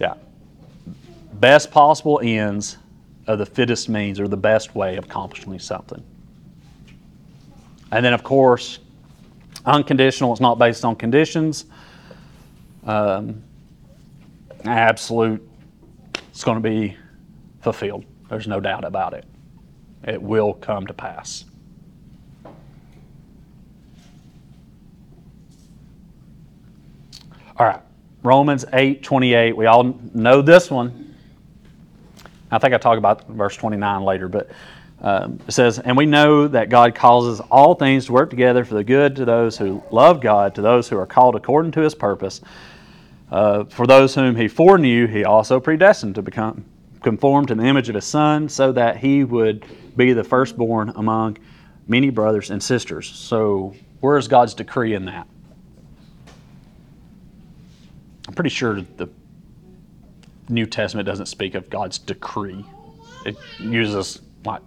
yeah, 0.00 0.14
best 1.34 1.70
possible 1.70 2.20
ends 2.22 2.78
are 3.26 3.36
the 3.36 3.46
fittest 3.46 3.88
means, 3.88 4.18
or 4.20 4.28
the 4.28 4.36
best 4.36 4.74
way 4.74 4.96
of 4.96 5.04
accomplishing 5.04 5.58
something. 5.58 6.02
And 7.90 8.04
then, 8.04 8.12
of 8.14 8.22
course, 8.22 8.78
unconditional. 9.64 10.32
It's 10.32 10.40
not 10.40 10.58
based 10.58 10.84
on 10.84 10.96
conditions. 10.96 11.66
Um, 12.84 13.42
absolute. 14.64 15.46
It's 16.30 16.44
going 16.44 16.62
to 16.62 16.68
be 16.68 16.96
fulfilled. 17.60 18.04
There's 18.28 18.46
no 18.46 18.60
doubt 18.60 18.84
about 18.84 19.14
it. 19.14 19.24
It 20.04 20.20
will 20.20 20.54
come 20.54 20.86
to 20.86 20.94
pass. 20.94 21.44
All 27.58 27.66
right, 27.66 27.80
Romans 28.22 28.64
8 28.72 29.02
28. 29.02 29.56
We 29.56 29.66
all 29.66 29.98
know 30.14 30.42
this 30.42 30.70
one. 30.70 31.16
I 32.52 32.58
think 32.58 32.72
I 32.72 32.78
talk 32.78 32.98
about 32.98 33.26
verse 33.26 33.56
29 33.56 34.04
later, 34.04 34.28
but 34.28 34.48
um, 35.00 35.40
it 35.48 35.50
says, 35.50 35.80
And 35.80 35.96
we 35.96 36.06
know 36.06 36.46
that 36.46 36.68
God 36.68 36.94
causes 36.94 37.40
all 37.50 37.74
things 37.74 38.06
to 38.06 38.12
work 38.12 38.30
together 38.30 38.64
for 38.64 38.74
the 38.74 38.84
good 38.84 39.16
to 39.16 39.24
those 39.24 39.58
who 39.58 39.82
love 39.90 40.20
God, 40.20 40.54
to 40.54 40.62
those 40.62 40.88
who 40.88 40.96
are 40.98 41.06
called 41.06 41.34
according 41.34 41.72
to 41.72 41.80
his 41.80 41.96
purpose. 41.96 42.42
Uh, 43.28 43.64
for 43.64 43.88
those 43.88 44.14
whom 44.14 44.36
he 44.36 44.46
foreknew, 44.46 45.08
he 45.08 45.24
also 45.24 45.58
predestined 45.58 46.14
to 46.14 46.22
become 46.22 46.64
conformed 47.02 47.48
to 47.48 47.56
the 47.56 47.64
image 47.64 47.88
of 47.88 47.96
his 47.96 48.04
son, 48.04 48.48
so 48.48 48.70
that 48.70 48.98
he 48.98 49.24
would 49.24 49.66
be 49.96 50.12
the 50.12 50.22
firstborn 50.22 50.92
among 50.94 51.36
many 51.88 52.10
brothers 52.10 52.50
and 52.50 52.62
sisters. 52.62 53.08
So, 53.08 53.74
where 53.98 54.16
is 54.16 54.28
God's 54.28 54.54
decree 54.54 54.94
in 54.94 55.06
that? 55.06 55.26
I'm 58.28 58.34
pretty 58.34 58.50
sure 58.50 58.82
the 58.82 59.08
New 60.50 60.66
Testament 60.66 61.06
doesn't 61.06 61.26
speak 61.26 61.54
of 61.54 61.70
God's 61.70 61.98
decree. 61.98 62.62
It 63.24 63.38
uses 63.58 64.20
like 64.44 64.60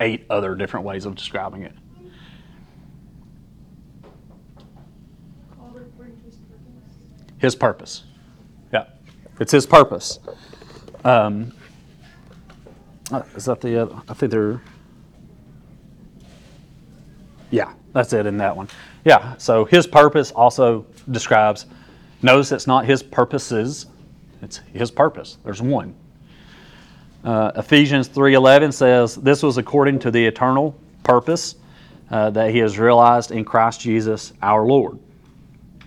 eight 0.00 0.24
other 0.30 0.54
different 0.54 0.86
ways 0.86 1.04
of 1.04 1.14
describing 1.14 1.62
it. 1.62 1.74
His 7.38 7.54
purpose. 7.54 8.04
Yeah, 8.72 8.86
it's 9.38 9.52
his 9.52 9.66
purpose. 9.66 10.18
Um, 11.04 11.52
uh, 13.12 13.22
is 13.36 13.44
that 13.44 13.60
the 13.60 13.82
other? 13.82 13.94
I 14.08 14.14
think 14.14 14.32
they're. 14.32 14.62
Yeah, 17.50 17.74
that's 17.92 18.14
it 18.14 18.24
in 18.24 18.38
that 18.38 18.56
one. 18.56 18.68
Yeah, 19.04 19.36
so 19.36 19.66
his 19.66 19.86
purpose 19.86 20.32
also 20.32 20.86
describes. 21.10 21.66
Notice 22.22 22.52
it's 22.52 22.66
not 22.66 22.86
his 22.86 23.02
purposes; 23.02 23.86
it's 24.42 24.58
his 24.72 24.90
purpose. 24.90 25.38
There's 25.44 25.62
one. 25.62 25.94
Uh, 27.26 27.50
Ephesians 27.56 28.08
3:11 28.08 28.72
says, 28.72 29.16
"This 29.16 29.42
was 29.42 29.58
according 29.58 29.98
to 30.00 30.10
the 30.12 30.24
eternal 30.24 30.76
purpose 31.02 31.56
uh, 32.10 32.30
that 32.30 32.52
He 32.52 32.58
has 32.58 32.78
realized 32.78 33.32
in 33.32 33.44
Christ 33.44 33.80
Jesus 33.80 34.32
our 34.42 34.64
Lord." 34.64 34.98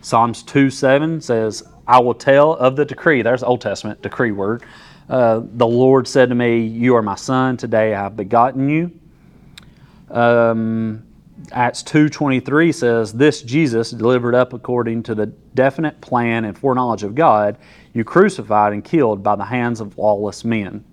Psalms 0.02 0.44
2:7 0.44 1.22
says, 1.22 1.64
"I 1.88 2.00
will 2.00 2.14
tell 2.14 2.54
of 2.54 2.76
the 2.76 2.84
decree." 2.86 3.22
There's 3.22 3.40
the 3.40 3.48
Old 3.48 3.62
Testament 3.62 4.02
decree 4.02 4.32
word. 4.32 4.64
Uh, 5.10 5.42
the 5.54 5.66
Lord 5.66 6.08
said 6.08 6.30
to 6.30 6.36
me, 6.36 6.60
"You 6.60 6.96
are 6.96 7.02
my 7.02 7.16
son; 7.16 7.56
today 7.56 7.96
I 7.96 8.04
have 8.04 8.18
begotten 8.18 8.70
you." 8.70 8.92
Um, 10.12 11.04
Acts 11.54 11.84
2:23 11.84 12.74
says, 12.74 13.14
"This 13.14 13.42
Jesus, 13.42 13.92
delivered 13.92 14.36
up 14.36 14.52
according 14.52 15.04
to 15.04 15.16
the 15.16 15.32
definite 15.56 16.00
plan 16.02 16.46
and 16.46 16.58
foreknowledge 16.58 17.04
of 17.04 17.16
God, 17.16 17.58
you 17.94 18.04
crucified 18.04 18.74
and 18.74 18.84
killed 18.84 19.24
by 19.24 19.36
the 19.36 19.46
hands 19.46 19.80
of 19.82 19.98
lawless 19.98 20.44
men." 20.44 20.84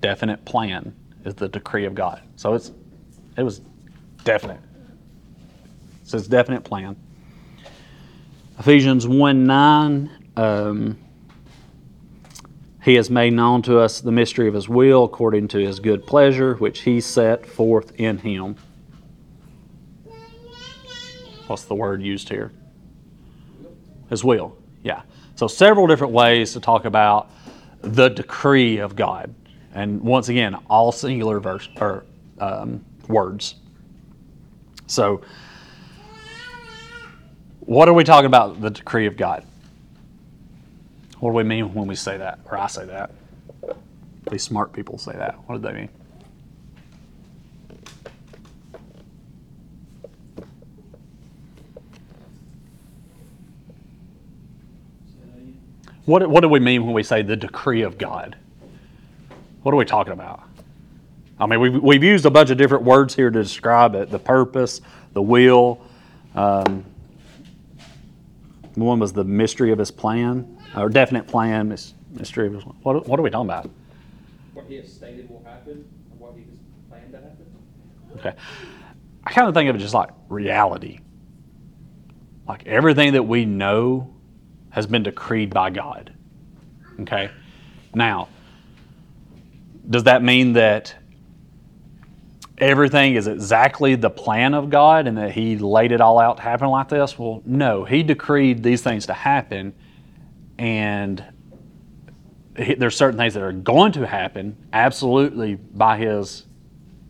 Definite 0.00 0.44
plan 0.44 0.94
is 1.24 1.34
the 1.34 1.48
decree 1.48 1.84
of 1.84 1.94
God. 1.94 2.22
So 2.36 2.54
it's 2.54 2.72
it 3.36 3.42
was 3.42 3.60
definite. 4.24 4.60
It 6.02 6.08
says 6.08 6.26
definite 6.28 6.64
plan. 6.64 6.96
Ephesians 8.58 9.06
1 9.06 9.44
9. 9.44 10.10
Um, 10.36 10.98
he 12.82 12.94
has 12.94 13.10
made 13.10 13.32
known 13.32 13.62
to 13.62 13.78
us 13.78 14.00
the 14.00 14.10
mystery 14.12 14.48
of 14.48 14.54
his 14.54 14.68
will 14.68 15.04
according 15.04 15.48
to 15.48 15.58
his 15.58 15.78
good 15.78 16.06
pleasure, 16.06 16.54
which 16.54 16.80
he 16.80 17.00
set 17.00 17.46
forth 17.46 17.92
in 18.00 18.18
him. 18.18 18.56
What's 21.48 21.64
the 21.64 21.74
word 21.74 22.02
used 22.02 22.28
here? 22.28 22.52
His 24.10 24.22
will. 24.22 24.56
Yeah. 24.82 25.02
So 25.34 25.46
several 25.46 25.86
different 25.86 26.12
ways 26.12 26.52
to 26.52 26.60
talk 26.60 26.84
about 26.84 27.30
the 27.80 28.08
decree 28.08 28.78
of 28.78 28.96
God, 28.96 29.34
and 29.74 30.02
once 30.02 30.28
again, 30.28 30.56
all 30.68 30.92
singular 30.92 31.40
verse 31.40 31.68
or 31.80 32.04
um, 32.38 32.84
words. 33.06 33.54
So, 34.86 35.22
what 37.60 37.88
are 37.88 37.92
we 37.92 38.04
talking 38.04 38.26
about? 38.26 38.60
The 38.60 38.70
decree 38.70 39.06
of 39.06 39.16
God. 39.16 39.44
What 41.20 41.30
do 41.30 41.36
we 41.36 41.44
mean 41.44 41.74
when 41.74 41.86
we 41.86 41.94
say 41.94 42.16
that, 42.16 42.40
or 42.46 42.56
I 42.56 42.66
say 42.66 42.86
that? 42.86 43.10
These 44.30 44.42
smart 44.42 44.72
people 44.72 44.98
say 44.98 45.12
that. 45.12 45.36
What 45.46 45.60
do 45.60 45.68
they 45.68 45.74
mean? 45.74 45.88
What, 56.08 56.26
what 56.30 56.40
do 56.40 56.48
we 56.48 56.58
mean 56.58 56.86
when 56.86 56.94
we 56.94 57.02
say 57.02 57.20
the 57.20 57.36
decree 57.36 57.82
of 57.82 57.98
God? 57.98 58.34
What 59.62 59.74
are 59.74 59.76
we 59.76 59.84
talking 59.84 60.14
about? 60.14 60.42
I 61.38 61.44
mean, 61.44 61.60
we've, 61.60 61.82
we've 61.82 62.02
used 62.02 62.24
a 62.24 62.30
bunch 62.30 62.48
of 62.48 62.56
different 62.56 62.84
words 62.84 63.14
here 63.14 63.28
to 63.28 63.42
describe 63.42 63.94
it 63.94 64.08
the 64.08 64.18
purpose, 64.18 64.80
the 65.12 65.20
will, 65.20 65.82
um, 66.34 66.82
one 68.74 68.98
was 68.98 69.12
the 69.12 69.22
mystery 69.22 69.70
of 69.70 69.78
his 69.78 69.90
plan, 69.90 70.58
or 70.74 70.88
definite 70.88 71.26
plan, 71.26 71.68
mystery 71.68 72.46
of 72.46 72.54
his, 72.54 72.62
what, 72.64 73.06
what 73.06 73.20
are 73.20 73.22
we 73.22 73.28
talking 73.28 73.50
about? 73.50 73.68
What 74.54 74.64
he 74.64 74.76
has 74.76 74.90
stated 74.90 75.28
will 75.28 75.44
happen, 75.44 75.84
or 76.10 76.28
what 76.28 76.38
he 76.38 76.44
has 76.44 76.58
planned 76.88 77.12
to 77.12 77.18
happen. 77.18 77.46
Okay. 78.16 78.32
I 79.24 79.30
kind 79.30 79.46
of 79.46 79.52
think 79.52 79.68
of 79.68 79.76
it 79.76 79.80
just 79.80 79.92
like 79.92 80.08
reality. 80.30 81.00
Like 82.46 82.66
everything 82.66 83.12
that 83.12 83.24
we 83.24 83.44
know 83.44 84.14
has 84.78 84.86
been 84.86 85.02
decreed 85.02 85.52
by 85.52 85.70
God. 85.70 86.12
Okay? 87.00 87.30
Now, 87.96 88.28
does 89.90 90.04
that 90.04 90.22
mean 90.22 90.52
that 90.52 90.94
everything 92.58 93.16
is 93.16 93.26
exactly 93.26 93.96
the 93.96 94.08
plan 94.08 94.54
of 94.54 94.70
God 94.70 95.08
and 95.08 95.18
that 95.18 95.32
He 95.32 95.58
laid 95.58 95.90
it 95.90 96.00
all 96.00 96.20
out 96.20 96.36
to 96.36 96.44
happen 96.44 96.68
like 96.68 96.88
this? 96.88 97.18
Well, 97.18 97.42
no. 97.44 97.84
He 97.84 98.04
decreed 98.04 98.62
these 98.62 98.80
things 98.80 99.06
to 99.06 99.14
happen, 99.14 99.74
and 100.58 101.24
he- 102.56 102.74
there's 102.74 102.96
certain 102.96 103.18
things 103.18 103.34
that 103.34 103.42
are 103.42 103.50
going 103.50 103.90
to 103.92 104.06
happen 104.06 104.56
absolutely 104.72 105.56
by 105.56 105.98
His 105.98 106.46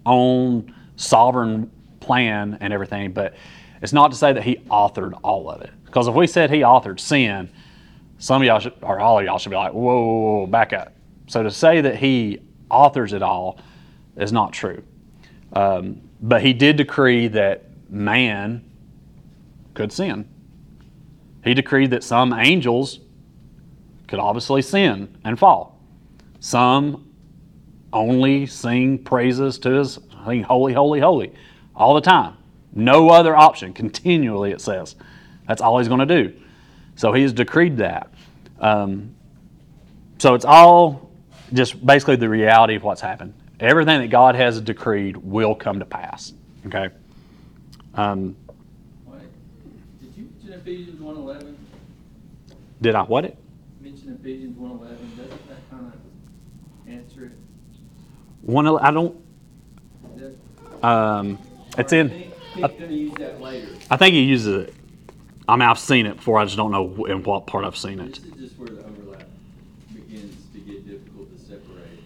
own 0.06 0.74
sovereign 0.96 1.70
plan 2.00 2.56
and 2.62 2.72
everything, 2.72 3.12
but 3.12 3.34
it's 3.82 3.92
not 3.92 4.10
to 4.10 4.16
say 4.16 4.32
that 4.32 4.42
he 4.42 4.56
authored 4.70 5.18
all 5.22 5.50
of 5.50 5.60
it. 5.60 5.70
Because 5.84 6.08
if 6.08 6.14
we 6.14 6.26
said 6.26 6.50
he 6.50 6.60
authored 6.60 7.00
sin, 7.00 7.48
some 8.18 8.42
of 8.42 8.46
y'all 8.46 8.60
should, 8.60 8.74
or 8.82 9.00
all 9.00 9.18
of 9.18 9.24
y'all 9.24 9.38
should 9.38 9.50
be 9.50 9.56
like, 9.56 9.72
whoa, 9.72 9.80
whoa, 9.80 10.38
whoa, 10.40 10.46
back 10.46 10.72
up. 10.72 10.94
So 11.26 11.42
to 11.42 11.50
say 11.50 11.80
that 11.80 11.96
he 11.96 12.40
authors 12.70 13.12
it 13.12 13.22
all 13.22 13.60
is 14.16 14.32
not 14.32 14.52
true. 14.52 14.82
Um, 15.52 16.02
but 16.20 16.42
he 16.42 16.52
did 16.52 16.76
decree 16.76 17.28
that 17.28 17.64
man 17.88 18.64
could 19.74 19.92
sin. 19.92 20.28
He 21.44 21.54
decreed 21.54 21.90
that 21.92 22.02
some 22.02 22.32
angels 22.32 23.00
could 24.08 24.18
obviously 24.18 24.62
sin 24.62 25.16
and 25.24 25.38
fall. 25.38 25.80
Some 26.40 27.12
only 27.92 28.46
sing 28.46 28.98
praises 28.98 29.58
to 29.60 29.70
his 29.70 29.98
sing 30.26 30.42
holy, 30.42 30.72
holy, 30.72 31.00
holy 31.00 31.32
all 31.74 31.94
the 31.94 32.00
time. 32.00 32.34
No 32.74 33.08
other 33.10 33.34
option. 33.36 33.72
Continually, 33.72 34.50
it 34.50 34.60
says. 34.60 34.96
That's 35.46 35.62
all 35.62 35.78
he's 35.78 35.88
going 35.88 36.06
to 36.06 36.22
do. 36.24 36.38
So 36.98 37.12
he 37.12 37.22
has 37.22 37.32
decreed 37.32 37.76
that. 37.76 38.12
Um, 38.58 39.14
so 40.18 40.34
it's 40.34 40.44
all 40.44 41.12
just 41.52 41.86
basically 41.86 42.16
the 42.16 42.28
reality 42.28 42.74
of 42.74 42.82
what's 42.82 43.00
happened. 43.00 43.34
Everything 43.60 44.00
that 44.00 44.08
God 44.08 44.34
has 44.34 44.60
decreed 44.60 45.16
will 45.16 45.54
come 45.54 45.78
to 45.78 45.84
pass. 45.84 46.32
Okay. 46.66 46.88
Um, 47.94 48.34
Wait, 49.06 49.20
did 50.00 50.12
you 50.16 50.24
mention 50.24 50.52
Ephesians 50.54 51.00
one 51.00 51.16
eleven? 51.16 51.56
did 52.80 52.96
I 52.96 53.02
what 53.02 53.24
it? 53.24 53.38
Mention 53.80 54.18
Ephesians 54.20 54.58
one 54.58 54.72
eleven, 54.72 55.08
doesn't 55.16 55.48
that 55.48 55.70
kind 55.70 55.92
of 55.92 56.92
answer 56.92 57.26
it? 57.26 57.32
One. 58.42 58.66
I 58.66 58.90
don't. 58.90 59.16
Um, 60.82 61.38
it's 61.78 61.92
in. 61.92 62.06
I 62.06 62.10
think 62.10 62.34
Pete's 62.54 62.80
gonna 62.80 62.92
use 62.92 63.14
that 63.18 63.40
later. 63.40 63.68
I 63.88 63.96
think 63.96 64.14
he 64.14 64.22
uses 64.22 64.64
it. 64.68 64.74
I 65.48 65.56
mean, 65.56 65.68
I've 65.68 65.78
seen 65.78 66.06
it 66.06 66.16
before. 66.16 66.38
I 66.38 66.44
just 66.44 66.56
don't 66.56 66.70
know 66.70 67.06
in 67.06 67.22
what 67.22 67.46
part 67.46 67.64
I've 67.64 67.76
seen 67.76 68.00
it. 68.00 68.14
This 68.16 68.24
is 68.24 68.32
just 68.50 68.58
where 68.58 68.68
the 68.68 68.84
overlap 68.84 69.26
begins 69.94 70.36
to 70.52 70.58
get 70.60 70.86
difficult 70.86 71.34
to 71.34 71.40
separate. 71.42 72.00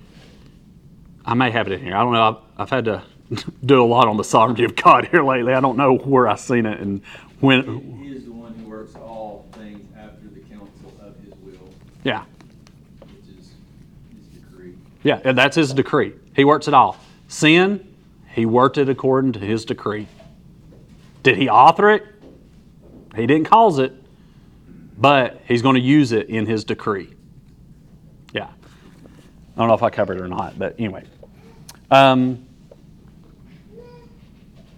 I 1.24 1.34
may 1.34 1.50
have 1.50 1.66
it 1.66 1.72
in 1.74 1.80
here. 1.84 1.96
I 1.96 2.02
don't 2.02 2.12
know. 2.12 2.42
I've, 2.56 2.60
I've 2.62 2.70
had 2.70 2.84
to 2.84 3.02
do 3.66 3.82
a 3.82 3.84
lot 3.86 4.06
on 4.06 4.16
the 4.16 4.24
sovereignty 4.24 4.64
of 4.64 4.76
God 4.76 5.08
here 5.08 5.24
lately. 5.24 5.54
I 5.54 5.60
don't 5.60 5.76
know 5.76 5.96
where 5.96 6.28
I've 6.28 6.38
seen 6.40 6.66
it 6.66 6.78
and 6.80 7.02
when. 7.40 7.98
He 8.04 8.12
is 8.12 8.24
the 8.26 8.32
one 8.32 8.54
who 8.54 8.68
works 8.70 8.94
all 8.94 9.46
things 9.52 9.84
after 9.98 10.28
the 10.28 10.40
counsel 10.40 10.92
of 11.00 11.16
his 11.24 11.34
will, 11.42 11.68
Yeah, 12.04 12.22
which 13.00 13.36
is 13.38 13.50
his 14.12 14.40
decree. 14.40 14.74
yeah, 15.02 15.20
and 15.24 15.36
that's 15.36 15.56
his 15.56 15.72
decree. 15.74 16.12
He 16.36 16.44
works 16.44 16.68
it 16.68 16.74
all. 16.74 16.96
Sin, 17.26 17.92
he 18.34 18.46
worked 18.46 18.78
it 18.78 18.88
according 18.88 19.32
to 19.32 19.40
his 19.40 19.64
decree. 19.64 20.06
Did 21.24 21.36
he 21.38 21.48
author 21.48 21.90
it? 21.90 22.06
He 23.14 23.26
didn't 23.26 23.44
cause 23.44 23.78
it, 23.78 23.92
but 24.96 25.40
he's 25.46 25.62
going 25.62 25.74
to 25.74 25.80
use 25.80 26.12
it 26.12 26.28
in 26.28 26.46
his 26.46 26.64
decree. 26.64 27.14
Yeah. 28.32 28.48
I 28.48 29.58
don't 29.58 29.68
know 29.68 29.74
if 29.74 29.82
I 29.82 29.90
covered 29.90 30.18
it 30.18 30.22
or 30.22 30.28
not, 30.28 30.58
but 30.58 30.74
anyway. 30.78 31.04
Um, 31.90 32.46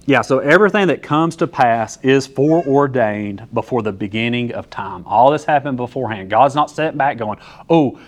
yeah, 0.07 0.21
so 0.21 0.41
everything 0.41 0.89
that 0.89 1.03
comes 1.03 1.37
to 1.37 1.47
pass 1.47 1.99
is 2.03 2.27
foreordained 2.27 3.49
before 3.55 3.83
the 3.83 3.93
beginning 3.93 4.53
of 4.53 4.69
time. 4.69 5.05
All 5.07 5.31
this 5.31 5.45
happened 5.45 5.77
beforehand. 5.77 6.29
God's 6.29 6.55
not 6.55 6.71
sitting 6.71 6.99
back 6.99 7.17
going, 7.17 7.39
oh, 7.71 7.99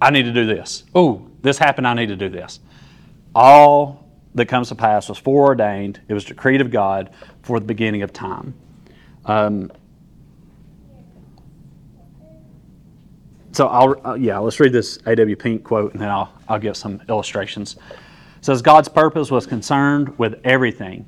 I 0.00 0.10
need 0.10 0.22
to 0.22 0.32
do 0.32 0.46
this. 0.46 0.84
Oh, 0.94 1.26
this 1.42 1.58
happened, 1.58 1.86
I 1.86 1.94
need 1.94 2.06
to 2.06 2.16
do 2.16 2.28
this. 2.28 2.60
All 3.34 4.08
that 4.34 4.46
comes 4.46 4.68
to 4.68 4.74
pass 4.74 5.08
was 5.08 5.18
foreordained, 5.18 6.00
it 6.08 6.14
was 6.14 6.24
decreed 6.24 6.60
of 6.60 6.70
God 6.70 7.10
for 7.42 7.60
the 7.60 7.66
beginning 7.66 8.02
of 8.02 8.12
time. 8.12 8.54
Um, 9.24 9.70
so 13.52 13.66
I'll 13.68 14.06
uh, 14.06 14.14
yeah, 14.14 14.38
let's 14.38 14.58
read 14.60 14.72
this 14.72 14.98
A.W. 15.06 15.36
Pink 15.36 15.62
quote, 15.62 15.92
and 15.92 16.00
then 16.00 16.08
I'll 16.08 16.32
I'll 16.48 16.58
give 16.58 16.76
some 16.76 17.00
illustrations. 17.08 17.76
It 17.76 18.44
says 18.44 18.62
God's 18.62 18.88
purpose 18.88 19.30
was 19.30 19.46
concerned 19.46 20.18
with 20.18 20.40
everything. 20.44 21.06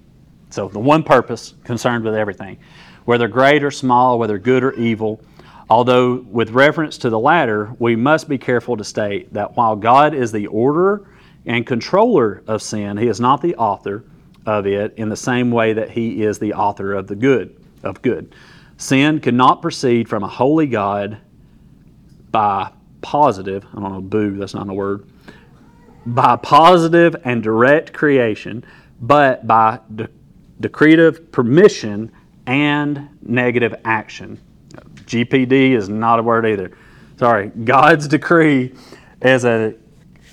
So 0.50 0.68
the 0.68 0.78
one 0.78 1.02
purpose 1.02 1.54
concerned 1.64 2.04
with 2.04 2.14
everything, 2.14 2.58
whether 3.06 3.26
great 3.26 3.64
or 3.64 3.70
small, 3.70 4.18
whether 4.18 4.38
good 4.38 4.62
or 4.62 4.72
evil. 4.74 5.20
Although 5.70 6.16
with 6.16 6.50
reference 6.50 6.98
to 6.98 7.10
the 7.10 7.18
latter, 7.18 7.74
we 7.78 7.96
must 7.96 8.28
be 8.28 8.36
careful 8.36 8.76
to 8.76 8.84
state 8.84 9.32
that 9.32 9.56
while 9.56 9.74
God 9.74 10.14
is 10.14 10.30
the 10.30 10.46
orderer 10.46 11.08
and 11.46 11.66
controller 11.66 12.42
of 12.46 12.62
sin, 12.62 12.98
He 12.98 13.08
is 13.08 13.18
not 13.18 13.40
the 13.40 13.56
author 13.56 14.04
of 14.44 14.66
it 14.66 14.94
in 14.98 15.08
the 15.08 15.16
same 15.16 15.50
way 15.50 15.72
that 15.72 15.90
He 15.90 16.22
is 16.22 16.38
the 16.38 16.52
author 16.52 16.92
of 16.92 17.06
the 17.06 17.16
good 17.16 17.63
of 17.84 18.02
good. 18.02 18.34
Sin 18.76 19.20
cannot 19.20 19.62
proceed 19.62 20.08
from 20.08 20.22
a 20.22 20.28
holy 20.28 20.66
God 20.66 21.18
by 22.30 22.72
positive, 23.00 23.64
I 23.72 23.80
don't 23.80 23.92
know, 23.92 24.00
boo, 24.00 24.36
that's 24.36 24.54
not 24.54 24.68
a 24.68 24.74
word, 24.74 25.08
by 26.06 26.36
positive 26.36 27.14
and 27.24 27.42
direct 27.42 27.92
creation, 27.92 28.64
but 29.00 29.46
by 29.46 29.78
de- 29.94 30.08
decretive 30.60 31.30
permission 31.30 32.10
and 32.46 33.08
negative 33.22 33.74
action. 33.84 34.40
GPD 35.06 35.72
is 35.72 35.88
not 35.88 36.18
a 36.18 36.22
word 36.22 36.46
either. 36.46 36.76
Sorry, 37.18 37.48
God's 37.48 38.08
decree 38.08 38.74
is, 39.22 39.44
a, 39.44 39.74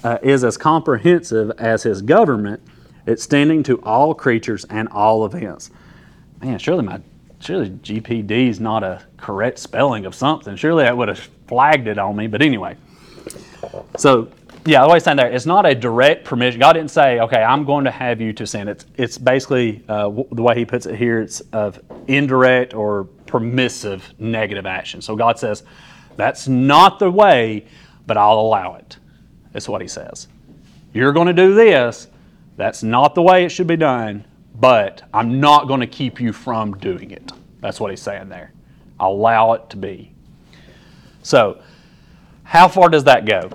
uh, 0.03 0.17
is 0.23 0.43
as 0.43 0.57
comprehensive 0.57 1.51
as 1.57 1.83
his 1.83 2.01
government, 2.01 2.61
extending 3.05 3.63
to 3.63 3.81
all 3.83 4.13
creatures 4.13 4.65
and 4.65 4.87
all 4.89 5.25
events. 5.25 5.71
Man, 6.41 6.57
surely 6.57 6.83
my 6.83 7.01
surely 7.41 7.69
GPD 7.69 8.47
is 8.47 8.59
not 8.59 8.83
a 8.83 9.03
correct 9.17 9.59
spelling 9.59 10.05
of 10.05 10.15
something. 10.15 10.55
Surely 10.55 10.83
that 10.83 10.95
would 10.95 11.07
have 11.07 11.19
flagged 11.47 11.87
it 11.87 11.97
on 11.97 12.15
me. 12.15 12.27
But 12.27 12.41
anyway, 12.41 12.77
so 13.97 14.29
yeah, 14.65 14.83
the 14.83 14.89
way 14.89 14.97
it's 14.97 15.05
saying 15.05 15.17
there, 15.17 15.31
it's 15.31 15.45
not 15.45 15.65
a 15.65 15.73
direct 15.73 16.23
permission. 16.23 16.59
God 16.59 16.73
didn't 16.73 16.91
say, 16.91 17.19
"Okay, 17.19 17.41
I'm 17.41 17.65
going 17.65 17.85
to 17.85 17.91
have 17.91 18.21
you 18.21 18.31
to 18.33 18.45
sin." 18.45 18.67
It's 18.67 18.85
it's 18.95 19.17
basically 19.17 19.83
uh, 19.89 20.03
w- 20.03 20.27
the 20.31 20.41
way 20.41 20.55
He 20.55 20.65
puts 20.65 20.85
it 20.85 20.95
here. 20.95 21.19
It's 21.19 21.39
of 21.51 21.79
indirect 22.07 22.73
or 22.73 23.05
permissive 23.25 24.13
negative 24.19 24.65
action. 24.65 25.01
So 25.01 25.15
God 25.15 25.39
says, 25.39 25.63
"That's 26.15 26.47
not 26.47 26.99
the 26.99 27.09
way, 27.09 27.65
but 28.05 28.17
I'll 28.17 28.39
allow 28.39 28.75
it." 28.75 28.97
That's 29.51 29.67
what 29.67 29.81
He 29.81 29.87
says. 29.87 30.27
You're 30.93 31.13
going 31.13 31.27
to 31.27 31.33
do 31.33 31.55
this. 31.55 32.07
That's 32.57 32.83
not 32.83 33.15
the 33.15 33.21
way 33.21 33.45
it 33.45 33.49
should 33.49 33.67
be 33.67 33.77
done, 33.77 34.25
but 34.61 35.01
I'm 35.11 35.39
not 35.39 35.67
going 35.67 35.79
to 35.79 35.87
keep 35.87 36.21
you 36.21 36.31
from 36.31 36.77
doing 36.77 37.11
it. 37.11 37.31
That's 37.61 37.79
what 37.79 37.89
He's 37.89 38.01
saying 38.01 38.29
there. 38.29 38.53
Allow 38.99 39.53
it 39.53 39.69
to 39.71 39.77
be. 39.77 40.13
So, 41.23 41.61
how 42.43 42.67
far 42.67 42.89
does 42.89 43.03
that 43.05 43.25
go? 43.25 43.49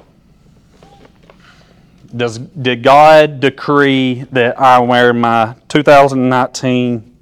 Does 2.14 2.38
did 2.38 2.82
God 2.82 3.40
decree 3.40 4.24
that 4.32 4.58
I 4.60 4.80
wear 4.80 5.12
my 5.12 5.54
2019 5.68 7.16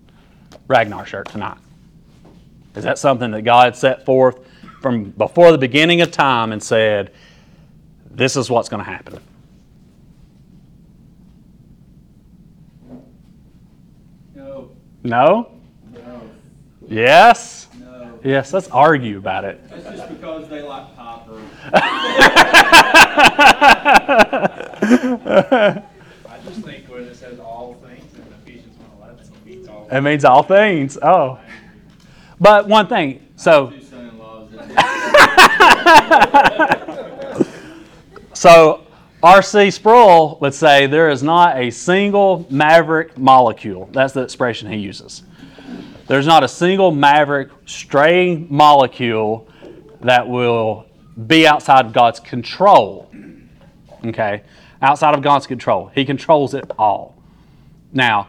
Ragnar 0.66 1.04
shirt 1.06 1.28
tonight? 1.28 1.58
Is 2.74 2.84
that 2.84 2.98
something 2.98 3.30
that 3.32 3.42
God 3.42 3.76
set 3.76 4.04
forth 4.04 4.38
from 4.80 5.10
before 5.10 5.52
the 5.52 5.58
beginning 5.58 6.00
of 6.00 6.10
time 6.10 6.52
and 6.52 6.62
said, 6.62 7.12
"This 8.10 8.36
is 8.36 8.50
what's 8.50 8.68
going 8.68 8.84
to 8.84 8.90
happen"? 8.90 9.20
No, 15.04 15.50
No. 15.92 16.20
Yes. 16.88 17.68
no. 17.78 18.18
Yes. 18.24 18.52
Let's 18.52 18.68
argue 18.68 19.18
about 19.18 19.44
it. 19.44 19.60
That's 19.68 19.84
just 19.98 20.08
because 20.08 20.48
they 20.48 20.62
like 20.62 20.96
popper. 20.96 21.40
I 21.74 21.80
just 26.44 26.60
think 26.62 26.86
when 26.88 27.02
it 27.04 27.14
says 27.16 27.38
all 27.38 27.74
things 27.86 28.12
in 28.14 28.22
Ephesians 28.42 28.76
one 28.78 28.88
eleven, 28.98 29.24
it 29.24 29.46
means 29.46 29.68
all. 29.68 29.88
It 29.90 30.00
means 30.00 30.24
all 30.24 30.42
things. 30.42 30.98
Oh. 31.02 31.38
But 32.40 32.66
one 32.66 32.86
thing. 32.86 33.26
So. 33.36 33.72
So 38.36 38.83
R.C. 39.24 39.70
Sproul 39.70 40.36
would 40.42 40.52
say 40.52 40.86
there 40.86 41.08
is 41.08 41.22
not 41.22 41.56
a 41.56 41.70
single 41.70 42.46
maverick 42.50 43.16
molecule. 43.16 43.88
That's 43.90 44.12
the 44.12 44.20
expression 44.20 44.70
he 44.70 44.76
uses. 44.76 45.22
There's 46.06 46.26
not 46.26 46.44
a 46.44 46.48
single 46.48 46.90
maverick 46.90 47.48
straying 47.64 48.48
molecule 48.50 49.48
that 50.02 50.28
will 50.28 50.84
be 51.26 51.46
outside 51.46 51.86
of 51.86 51.94
God's 51.94 52.20
control. 52.20 53.10
Okay? 54.04 54.42
Outside 54.82 55.14
of 55.14 55.22
God's 55.22 55.46
control. 55.46 55.90
He 55.94 56.04
controls 56.04 56.52
it 56.52 56.70
all. 56.78 57.16
Now, 57.94 58.28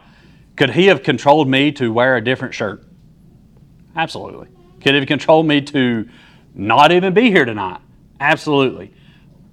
could 0.56 0.70
he 0.70 0.86
have 0.86 1.02
controlled 1.02 1.46
me 1.46 1.72
to 1.72 1.92
wear 1.92 2.16
a 2.16 2.24
different 2.24 2.54
shirt? 2.54 2.82
Absolutely. 3.94 4.48
Could 4.80 4.94
he 4.94 5.00
have 5.00 5.08
controlled 5.08 5.44
me 5.44 5.60
to 5.60 6.08
not 6.54 6.90
even 6.90 7.12
be 7.12 7.30
here 7.30 7.44
tonight? 7.44 7.82
Absolutely. 8.18 8.94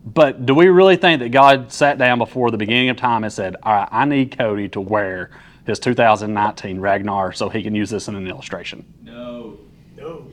But 0.05 0.45
do 0.45 0.53
we 0.53 0.67
really 0.67 0.97
think 0.97 1.19
that 1.19 1.29
God 1.29 1.71
sat 1.71 1.97
down 1.97 2.17
before 2.17 2.51
the 2.51 2.57
beginning 2.57 2.89
of 2.89 2.97
time 2.97 3.23
and 3.23 3.31
said, 3.31 3.55
All 3.63 3.73
right, 3.73 3.87
I 3.89 4.05
need 4.05 4.37
Cody 4.37 4.67
to 4.69 4.81
wear 4.81 5.31
his 5.65 5.79
2019 5.79 6.79
Ragnar 6.79 7.31
so 7.31 7.47
he 7.47 7.63
can 7.63 7.73
use 7.73 7.89
this 7.89 8.07
in 8.09 8.15
an 8.15 8.27
illustration? 8.27 8.85
No. 9.01 9.57
No. 9.95 10.27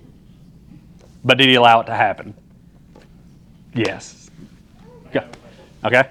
But 1.25 1.39
did 1.39 1.49
he 1.49 1.55
allow 1.55 1.81
it 1.81 1.85
to 1.85 1.95
happen? 1.95 2.35
Yes. 3.75 4.31
Go. 5.13 5.25
Okay? 5.85 6.09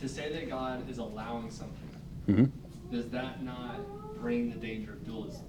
To 0.00 0.08
say 0.08 0.32
that 0.32 0.48
God 0.48 0.88
is 0.88 0.98
allowing 0.98 1.50
something, 1.50 1.76
hmm 2.26 2.44
does 2.90 3.08
that 3.10 3.42
not 3.42 3.80
bring 4.20 4.48
the 4.48 4.56
danger 4.56 4.92
of 4.92 5.04
dualism 5.04 5.44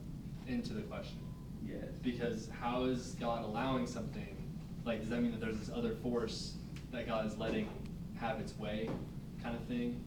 into 0.47 0.73
the 0.73 0.81
question? 0.81 1.19
Yes. 1.63 1.83
Because 2.03 2.49
how 2.59 2.85
is 2.85 3.15
God 3.19 3.45
allowing 3.45 3.85
something? 3.85 4.35
Like, 4.85 5.01
does 5.01 5.09
that 5.09 5.21
mean 5.21 5.31
that 5.31 5.39
there's 5.39 5.59
this 5.59 5.69
other 5.69 5.93
force 5.95 6.55
that 6.97 7.07
God 7.07 7.27
is 7.27 7.37
letting 7.37 7.69
have 8.19 8.39
its 8.39 8.57
way, 8.57 8.89
kind 9.43 9.55
of 9.55 9.61
thing? 9.65 10.01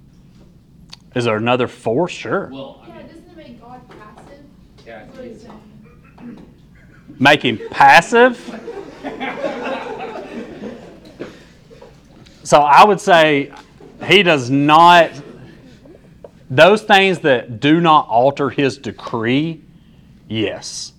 Is 1.15 1.25
there 1.25 1.37
another 1.37 1.69
force? 1.69 2.11
Sure. 2.11 2.51
Well, 2.53 2.83
I 2.85 2.89
Yeah, 2.89 3.03
doesn't 3.07 3.31
it 3.31 3.37
make 3.37 3.61
God 3.61 3.81
passive? 3.89 4.45
Yeah, 4.85 5.05
That's 5.05 5.17
what 5.17 5.25
he 5.25 5.31
he's 5.31 5.37
is. 5.37 5.43
saying. 5.45 6.47
Make 7.21 7.43
him 7.45 7.61
passive? 7.71 8.37
So 12.43 12.59
I 12.59 12.85
would 12.85 13.01
say 13.01 13.53
he 14.05 14.25
does 14.25 14.51
not, 14.51 15.13
those 16.51 16.83
things 16.83 17.21
that 17.21 17.61
do 17.61 17.81
not 17.81 18.09
alter 18.09 18.51
his 18.51 18.79
decree, 18.79 19.63
yes. 20.29 20.93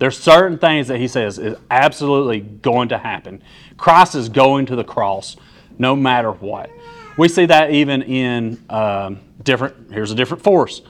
There's 0.00 0.18
certain 0.18 0.56
things 0.56 0.88
that 0.88 0.98
he 0.98 1.06
says 1.06 1.38
is 1.38 1.58
absolutely 1.70 2.40
going 2.40 2.88
to 2.88 2.96
happen. 2.96 3.42
Christ 3.76 4.14
is 4.14 4.30
going 4.30 4.64
to 4.66 4.76
the 4.76 4.82
cross 4.82 5.36
no 5.78 5.94
matter 5.94 6.32
what. 6.32 6.70
We 7.18 7.28
see 7.28 7.44
that 7.44 7.70
even 7.70 8.00
in 8.02 8.64
um, 8.70 9.20
different, 9.42 9.92
here's 9.92 10.10
a 10.10 10.14
different 10.14 10.42
force. 10.42 10.80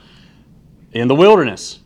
In 0.93 1.09
the 1.09 1.15
wilderness, 1.15 1.79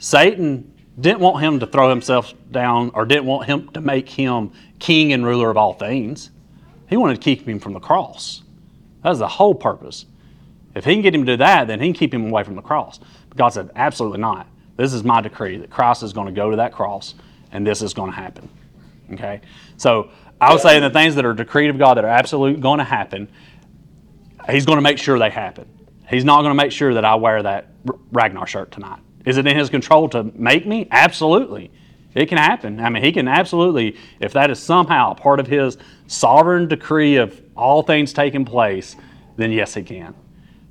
Satan 0.00 0.76
didn't 0.98 1.20
want 1.20 1.44
him 1.44 1.60
to 1.60 1.66
throw 1.68 1.88
himself 1.88 2.34
down 2.50 2.90
or 2.94 3.04
didn't 3.04 3.26
want 3.26 3.46
him 3.46 3.68
to 3.68 3.80
make 3.80 4.08
him 4.08 4.50
king 4.80 5.12
and 5.12 5.24
ruler 5.24 5.48
of 5.48 5.56
all 5.56 5.74
things. 5.74 6.30
He 6.88 6.96
wanted 6.96 7.14
to 7.14 7.20
keep 7.20 7.46
him 7.46 7.60
from 7.60 7.72
the 7.72 7.78
cross. 7.80 8.42
That 9.04 9.10
was 9.10 9.20
the 9.20 9.28
whole 9.28 9.54
purpose. 9.54 10.06
If 10.74 10.84
he 10.84 10.94
can 10.94 11.02
get 11.02 11.14
him 11.14 11.24
to 11.24 11.34
do 11.34 11.36
that, 11.36 11.68
then 11.68 11.78
he 11.78 11.86
can 11.86 11.94
keep 11.94 12.12
him 12.12 12.26
away 12.26 12.42
from 12.42 12.56
the 12.56 12.62
cross. 12.62 12.98
But 13.28 13.38
God 13.38 13.50
said, 13.50 13.70
absolutely 13.76 14.18
not. 14.18 14.48
This 14.80 14.94
is 14.94 15.04
my 15.04 15.20
decree 15.20 15.58
that 15.58 15.68
Christ 15.68 16.02
is 16.02 16.14
going 16.14 16.28
to 16.28 16.32
go 16.32 16.48
to 16.48 16.56
that 16.56 16.72
cross 16.72 17.14
and 17.52 17.66
this 17.66 17.82
is 17.82 17.92
going 17.92 18.10
to 18.10 18.16
happen. 18.16 18.48
Okay? 19.12 19.42
So 19.76 20.08
I 20.40 20.52
would 20.52 20.62
say 20.62 20.80
the 20.80 20.88
things 20.88 21.16
that 21.16 21.26
are 21.26 21.34
decreed 21.34 21.68
of 21.68 21.76
God 21.76 21.98
that 21.98 22.04
are 22.06 22.10
absolutely 22.10 22.62
going 22.62 22.78
to 22.78 22.84
happen, 22.84 23.28
he's 24.48 24.64
going 24.64 24.78
to 24.78 24.82
make 24.82 24.96
sure 24.96 25.18
they 25.18 25.28
happen. 25.28 25.68
He's 26.08 26.24
not 26.24 26.38
going 26.38 26.52
to 26.52 26.54
make 26.54 26.72
sure 26.72 26.94
that 26.94 27.04
I 27.04 27.14
wear 27.16 27.42
that 27.42 27.68
Ragnar 28.10 28.46
shirt 28.46 28.72
tonight. 28.72 29.00
Is 29.26 29.36
it 29.36 29.46
in 29.46 29.54
his 29.54 29.68
control 29.68 30.08
to 30.08 30.24
make 30.34 30.66
me? 30.66 30.88
Absolutely. 30.90 31.70
It 32.14 32.30
can 32.30 32.38
happen. 32.38 32.80
I 32.80 32.88
mean, 32.88 33.04
he 33.04 33.12
can 33.12 33.28
absolutely, 33.28 33.98
if 34.18 34.32
that 34.32 34.50
is 34.50 34.58
somehow 34.62 35.12
part 35.12 35.40
of 35.40 35.46
his 35.46 35.76
sovereign 36.06 36.68
decree 36.68 37.16
of 37.16 37.38
all 37.54 37.82
things 37.82 38.14
taking 38.14 38.46
place, 38.46 38.96
then 39.36 39.52
yes, 39.52 39.74
he 39.74 39.82
can. 39.82 40.14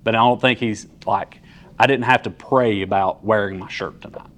But 0.03 0.15
I 0.15 0.17
don't 0.17 0.41
think 0.41 0.57
he's 0.57 0.87
like, 1.05 1.41
I 1.79 1.87
didn't 1.87 2.03
have 2.03 2.23
to 2.23 2.29
pray 2.29 2.81
about 2.81 3.23
wearing 3.23 3.57
my 3.57 3.69
shirt 3.69 4.01
tonight 4.01 4.29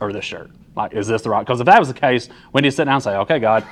or 0.00 0.12
this 0.12 0.26
shirt. 0.26 0.50
Like, 0.76 0.92
is 0.92 1.08
this 1.08 1.22
the 1.22 1.30
right? 1.30 1.40
Because 1.40 1.60
if 1.60 1.66
that 1.66 1.78
was 1.78 1.88
the 1.88 1.94
case, 1.94 2.28
we 2.52 2.60
need 2.60 2.68
to 2.68 2.76
sit 2.76 2.84
down 2.84 2.94
and 2.94 3.02
say, 3.02 3.16
okay, 3.16 3.38
God, 3.38 3.66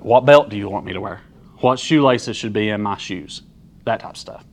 what 0.00 0.26
belt 0.26 0.48
do 0.50 0.56
you 0.56 0.68
want 0.68 0.84
me 0.84 0.92
to 0.92 1.00
wear? 1.00 1.20
What 1.60 1.78
shoelaces 1.78 2.36
should 2.36 2.52
be 2.52 2.68
in 2.68 2.82
my 2.82 2.98
shoes? 2.98 3.42
That 3.84 4.00
type 4.00 4.10
of 4.10 4.16
stuff. 4.16 4.44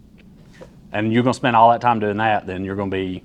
And 0.93 1.11
you're 1.11 1.23
going 1.23 1.33
to 1.33 1.37
spend 1.37 1.55
all 1.55 1.71
that 1.71 1.81
time 1.81 1.99
doing 1.99 2.17
that, 2.17 2.45
then 2.45 2.63
you're 2.63 2.75
going 2.75 2.91
to 2.91 2.95
be 2.95 3.23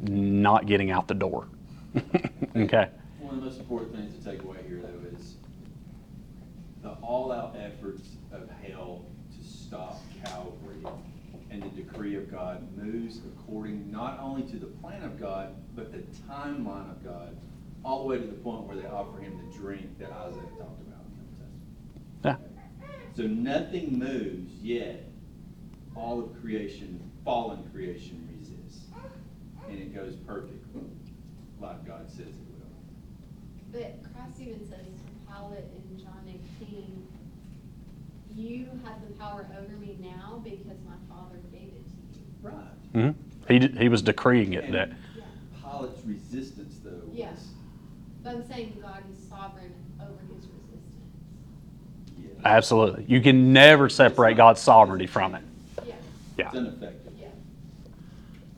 not 0.00 0.66
getting 0.66 0.90
out 0.90 1.08
the 1.08 1.14
door. 1.14 1.48
okay. 2.56 2.88
One 3.18 3.34
of 3.34 3.40
the 3.40 3.46
most 3.46 3.58
important 3.58 3.96
things 3.96 4.16
to 4.16 4.30
take 4.30 4.42
away 4.42 4.58
here, 4.66 4.80
though, 4.80 5.16
is 5.18 5.34
the 6.82 6.90
all-out 7.02 7.56
efforts 7.58 8.08
of 8.32 8.48
hell 8.62 9.04
to 9.36 9.46
stop 9.46 10.00
Calvary 10.24 10.76
and 11.50 11.62
the 11.62 11.68
decree 11.96 12.16
of 12.16 12.30
God 12.30 12.62
moves 12.76 13.20
according 13.24 13.90
not 13.90 14.18
only 14.20 14.42
to 14.42 14.56
the 14.56 14.66
plan 14.66 15.02
of 15.02 15.18
God, 15.18 15.54
but 15.74 15.92
the 15.92 16.02
timeline 16.30 16.90
of 16.90 17.02
God, 17.02 17.34
all 17.84 18.02
the 18.02 18.08
way 18.08 18.18
to 18.18 18.26
the 18.26 18.34
point 18.34 18.64
where 18.64 18.76
they 18.76 18.86
offer 18.86 19.18
him 19.18 19.40
the 19.46 19.56
drink 19.56 19.98
that 19.98 20.10
Isaiah 20.12 20.42
talked 20.58 20.82
about 20.82 21.04
in 21.06 21.16
the 21.16 21.26
Old 21.26 21.36
Testament. 22.22 22.38
Yeah. 22.82 23.16
So 23.16 23.22
nothing 23.22 23.98
moves 23.98 24.52
yet. 24.62 25.04
All 25.94 26.20
of 26.20 26.38
creation, 26.42 27.00
fallen 27.24 27.64
creation 27.72 28.28
resists. 28.30 28.84
And 29.66 29.78
it 29.78 29.94
goes 29.94 30.16
perfect, 30.16 30.66
like 31.58 31.86
God 31.86 32.10
says 32.10 32.26
it 32.26 32.46
will. 32.60 33.72
But 33.72 34.02
Christ 34.12 34.40
even 34.40 34.60
says 34.68 34.84
to 34.84 35.32
Pilate 35.32 35.64
in 35.88 35.98
John 35.98 36.28
18, 36.60 37.06
you 38.36 38.68
have 38.84 39.00
the 39.00 39.14
power 39.14 39.46
over 39.58 39.76
me 39.78 39.96
now 39.98 40.42
because 40.44 40.78
my 40.84 40.96
Father 41.08 41.38
gave 41.50 41.72
it 41.72 41.88
to 41.88 42.18
you. 42.18 42.26
Right. 42.46 42.54
hmm 42.92 43.10
He, 43.48 43.58
d- 43.58 43.78
he 43.78 43.88
was 43.88 44.02
decreeing 44.02 44.54
it 44.54 44.70
that. 44.72 44.90
Yeah. 45.16 45.22
Pilate's 45.62 46.04
resistance, 46.04 46.76
though, 46.84 47.02
Yeah. 47.12 47.30
But 48.22 48.34
I'm 48.36 48.48
saying 48.48 48.78
God 48.82 49.02
is 49.12 49.28
sovereign 49.28 49.72
over 50.00 50.18
his 50.34 50.46
resistance. 50.46 50.82
yeah, 52.18 52.28
Absolutely. 52.44 53.04
You 53.08 53.20
can 53.20 53.52
never 53.52 53.88
separate 53.88 54.36
God's 54.36 54.60
sovereignty 54.60 55.06
from 55.06 55.34
it. 55.36 55.42
Yeah, 55.86 55.94
Yeah. 56.38 56.46
it's 56.46 56.54
ineffective. 56.56 57.12
yeah. 57.20 57.26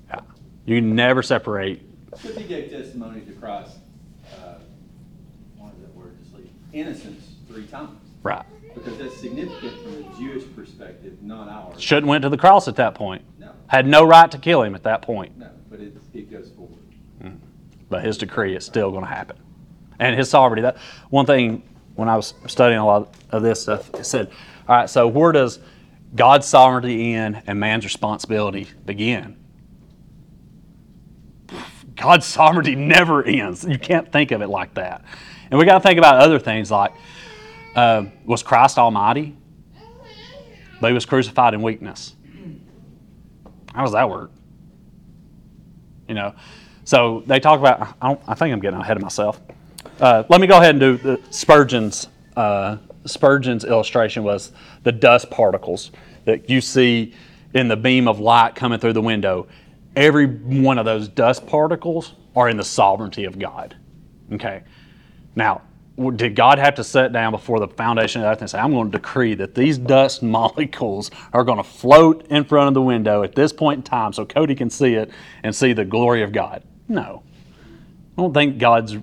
yeah. 0.09 0.21
You 0.65 0.77
can 0.81 0.95
never 0.95 1.23
separate. 1.23 1.83
But 2.11 2.21
he 2.21 2.45
gave 2.45 2.71
testimony 2.71 3.21
to 3.23 3.33
Christ, 3.33 3.77
uh, 4.35 4.55
what 5.59 5.73
is 5.75 5.81
that 5.83 5.95
word, 5.95 6.17
just 6.23 6.35
leave, 6.35 6.49
innocence 6.73 7.33
three 7.47 7.67
times. 7.67 7.91
Right. 8.23 8.45
Because 8.75 8.97
that's 8.99 9.17
significant 9.19 9.73
from 9.83 9.93
a 10.05 10.17
Jewish 10.19 10.45
perspective, 10.57 11.23
not 11.23 11.49
ours. 11.49 11.81
Shouldn't 11.81 12.07
went 12.07 12.23
to 12.23 12.29
the 12.29 12.37
cross 12.39 12.69
at 12.69 12.77
that 12.77 12.95
point. 12.95 13.23
Had 13.69 13.87
no 13.87 14.05
right 14.05 14.31
to 14.31 14.39
kill 14.39 14.63
him 14.63 14.75
at 14.75 14.83
that 14.83 15.03
point. 15.03 15.39
no, 15.39 15.51
but 15.71 15.81
it, 15.81 15.97
it 16.13 16.31
goes 16.31 16.51
forward. 16.51 16.79
But 17.91 18.05
his 18.05 18.19
decree 18.19 18.55
is 18.55 18.65
still 18.65 18.91
going 18.91 19.05
to 19.05 19.11
happen. 19.11 19.39
And 19.99 20.15
his 20.17 20.29
sovereignty. 20.29 20.63
That 20.63 20.77
one 21.11 21.27
thing 21.27 21.63
when 21.95 22.09
I 22.09 22.17
was 22.17 22.35
studying 22.47 22.79
a 22.79 22.87
lot 22.87 23.15
of 23.31 23.43
this 23.43 23.63
stuff, 23.63 23.93
it 23.95 24.05
said, 24.05 24.31
all 24.69 24.77
right, 24.77 24.91
so 24.91 25.09
where 25.09 25.33
does 25.33 25.59
God's 26.15 26.47
sovereignty 26.47 27.15
end 27.15 27.43
and 27.47 27.59
man's 27.59 27.85
responsibility 27.85 28.69
begin? 28.85 29.37
God's 31.97 32.27
sovereignty 32.27 32.77
never 32.77 33.25
ends. 33.25 33.65
You 33.65 33.79
can't 33.79 34.13
think 34.13 34.31
of 34.31 34.43
it 34.43 34.49
like 34.49 34.75
that. 34.75 35.05
And 35.51 35.59
we 35.59 35.65
got 35.65 35.79
to 35.79 35.81
think 35.81 35.99
about 35.99 36.17
other 36.17 36.39
things 36.39 36.71
like 36.71 36.93
um, 37.75 38.13
was 38.25 38.43
Christ 38.43 38.79
Almighty? 38.79 39.37
But 40.81 40.89
he 40.89 40.95
was 40.95 41.07
crucified 41.07 41.55
in 41.55 41.63
weakness. 41.63 42.15
How 43.75 43.83
does 43.83 43.93
that 43.93 44.09
work? 44.09 44.31
You 46.09 46.15
know, 46.15 46.35
so 46.85 47.23
they 47.27 47.39
talk 47.39 47.61
about. 47.61 47.97
I, 48.01 48.17
I 48.27 48.35
think 48.35 48.53
I'm 48.53 48.61
getting 48.61 48.81
ahead 48.81 48.97
of 48.97 49.03
myself. 49.03 49.41
Uh, 50.01 50.25
let 50.29 50.41
me 50.41 50.47
go 50.47 50.59
ahead 50.59 50.71
and 50.71 50.81
do 50.81 50.97
the 50.97 51.21
Spurgeon's. 51.31 52.09
Uh, 52.37 52.79
Spurgeon's 53.05 53.65
illustration 53.65 54.23
was 54.23 54.53
the 54.83 54.93
dust 54.93 55.31
particles 55.31 55.91
that 56.25 56.51
you 56.51 56.61
see 56.61 57.15
in 57.55 57.69
the 57.69 57.77
beam 57.77 58.07
of 58.07 58.21
light 58.21 58.55
coming 58.55 58.79
through 58.79 58.93
the 58.93 59.03
window. 59.03 59.47
Every 59.97 60.27
one 60.27 60.79
of 60.79 60.85
those 60.85 61.09
dust 61.09 61.47
particles 61.47 62.15
are 62.37 62.49
in 62.49 62.57
the 62.57 62.65
sovereignty 62.65 63.25
of 63.25 63.39
God. 63.39 63.77
Okay. 64.33 64.63
Now, 65.35 65.63
did 66.15 66.37
God 66.37 66.59
have 66.59 66.77
to 66.77 66.85
sit 66.85 67.13
down 67.13 67.33
before 67.33 67.59
the 67.59 67.69
foundation 67.69 68.21
of 68.21 68.27
the 68.27 68.31
earth 68.31 68.41
and 68.41 68.49
say, 68.49 68.59
I'm 68.59 68.73
going 68.73 68.91
to 68.91 68.99
decree 68.99 69.35
that 69.35 69.55
these 69.55 69.79
dust 69.79 70.23
molecules 70.23 71.11
are 71.33 71.45
going 71.45 71.59
to 71.59 71.65
float 71.65 72.27
in 72.29 72.45
front 72.45 72.69
of 72.69 72.75
the 72.75 72.83
window 72.83 73.23
at 73.23 73.35
this 73.35 73.53
point 73.53 73.79
in 73.79 73.83
time 73.83 74.13
so 74.13 74.25
Cody 74.25 74.55
can 74.55 74.71
see 74.71 74.95
it 74.95 75.11
and 75.43 75.55
see 75.55 75.73
the 75.73 75.85
glory 75.85 76.23
of 76.23 76.33
God? 76.33 76.63
No. 76.89 77.23
I 78.17 78.23
don't 78.23 78.33
think 78.33 78.59
God's 78.59 78.97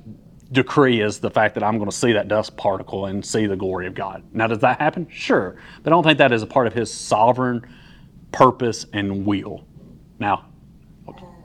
decree 0.52 1.02
is 1.02 1.20
the 1.20 1.30
fact 1.30 1.56
that 1.56 1.64
I'm 1.64 1.78
going 1.78 1.90
to 1.90 1.96
see 1.96 2.14
that 2.14 2.28
dust 2.28 2.56
particle 2.56 3.08
and 3.08 3.26
see 3.26 3.46
the 3.46 3.56
glory 3.56 3.88
of 3.88 3.94
God. 3.94 4.24
Now, 4.32 4.48
does 4.48 4.60
that 4.60 4.80
happen? 4.80 5.08
Sure. 5.10 5.58
But 5.84 5.92
I 5.92 5.96
don't 5.96 6.04
think 6.04 6.18
that 6.20 6.32
is 6.32 6.44
a 6.44 6.48
part 6.48 6.68
of 6.68 6.74
his 6.74 6.92
sovereign 6.92 7.66
purpose 8.32 8.86
and 8.94 9.26
will. 9.26 9.66
Now, 10.20 10.46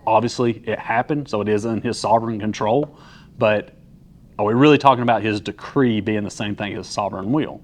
obviously, 0.06 0.62
it 0.66 0.78
happened, 0.78 1.28
so 1.28 1.40
it 1.40 1.48
is 1.48 1.64
in 1.64 1.80
his 1.82 1.98
sovereign 1.98 2.38
control. 2.38 2.96
But 3.38 3.74
are 4.40 4.44
we 4.44 4.54
really 4.54 4.78
talking 4.78 5.02
about 5.02 5.22
his 5.22 5.38
decree 5.38 6.00
being 6.00 6.24
the 6.24 6.30
same 6.30 6.56
thing 6.56 6.74
as 6.74 6.86
sovereign 6.86 7.30
will? 7.30 7.60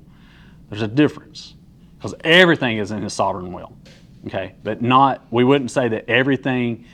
There's 0.69 0.83
a 0.83 0.89
difference 0.89 1.55
because 1.97 2.15
everything 2.23 2.77
is 2.77 2.91
in 2.91 3.03
his 3.03 3.15
sovereign 3.15 3.51
will. 3.55 3.75
Okay, 4.27 4.55
but 4.63 4.83
not, 4.83 5.25
we 5.31 5.43
wouldn't 5.43 5.71
say 5.71 5.89
that 5.89 6.11
everything, 6.11 6.85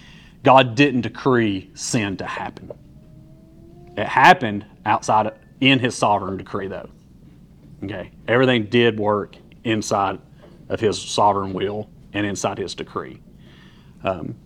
God 0.45 0.77
didn't 0.77 1.01
decree 1.01 1.69
sin 1.75 2.17
to 2.19 2.27
happen. 2.27 2.71
It 3.97 4.07
happened 4.07 4.67
outside 4.87 5.27
of, 5.27 5.35
in 5.61 5.81
his 5.81 5.97
sovereign 5.97 6.37
decree, 6.37 6.69
though. 6.69 6.89
Okay, 7.83 8.13
everything 8.29 8.67
did 8.67 9.01
work 9.01 9.35
inside 9.65 10.21
of 10.69 10.79
his 10.79 11.01
sovereign 11.01 11.53
will 11.53 11.91
and 12.13 12.25
inside 12.25 12.59
his 12.59 12.77
decree. 12.77 13.21
Um, 14.05 14.37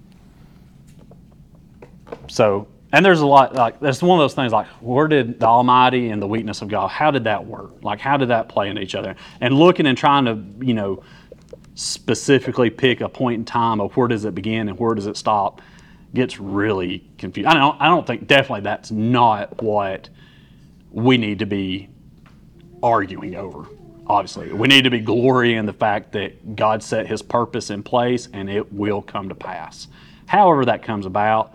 so, 2.27 2.69
and 2.93 3.05
there's 3.05 3.21
a 3.21 3.27
lot 3.27 3.55
like 3.55 3.81
that's 3.81 4.03
one 4.03 4.19
of 4.19 4.23
those 4.23 4.35
things 4.35 4.53
like 4.53 4.67
where 4.81 5.09
did 5.09 5.41
the 5.41 5.47
Almighty 5.47 6.11
and 6.11 6.23
the 6.23 6.27
weakness 6.27 6.63
of 6.63 6.69
God? 6.69 6.89
How 6.89 7.11
did 7.11 7.25
that 7.25 7.45
work? 7.47 7.83
Like 7.83 8.01
how 8.01 8.17
did 8.17 8.29
that 8.29 8.49
play 8.49 8.69
in 8.69 8.79
each 8.79 8.95
other? 8.95 9.17
And 9.41 9.55
looking 9.55 9.87
and 9.87 9.99
trying 9.99 10.25
to 10.27 10.65
you 10.65 10.75
know 10.75 11.03
specifically 11.75 12.71
pick 12.71 13.01
a 13.01 13.09
point 13.09 13.39
in 13.41 13.45
time 13.45 13.81
of 13.81 13.97
where 13.97 14.09
does 14.09 14.25
it 14.25 14.35
begin 14.35 14.69
and 14.69 14.79
where 14.79 14.95
does 14.95 15.07
it 15.07 15.17
stop 15.17 15.61
gets 16.15 16.39
really 16.41 17.05
confused. 17.19 17.49
I 17.49 17.55
don't 17.55 17.81
I 17.81 17.89
don't 17.89 18.07
think 18.07 18.27
definitely 18.27 18.63
that's 18.63 18.91
not 18.91 19.63
what 19.63 20.09
we 20.91 21.19
need 21.19 21.41
to 21.41 21.47
be 21.47 21.89
arguing 22.83 23.35
over. 23.35 23.67
Obviously, 24.07 24.53
we 24.53 24.69
need 24.69 24.83
to 24.85 24.91
be 24.91 25.01
glorying 25.01 25.57
in 25.57 25.67
the 25.67 25.73
fact 25.73 26.13
that 26.13 26.55
God 26.55 26.83
set 26.83 27.07
His 27.09 27.23
purpose 27.23 27.71
in 27.71 27.83
place 27.83 28.29
and 28.33 28.49
it 28.49 28.73
will 28.73 29.03
come 29.03 29.29
to 29.29 29.35
pass. 29.35 29.89
However, 30.27 30.65
that 30.65 30.83
comes 30.83 31.07
about, 31.07 31.55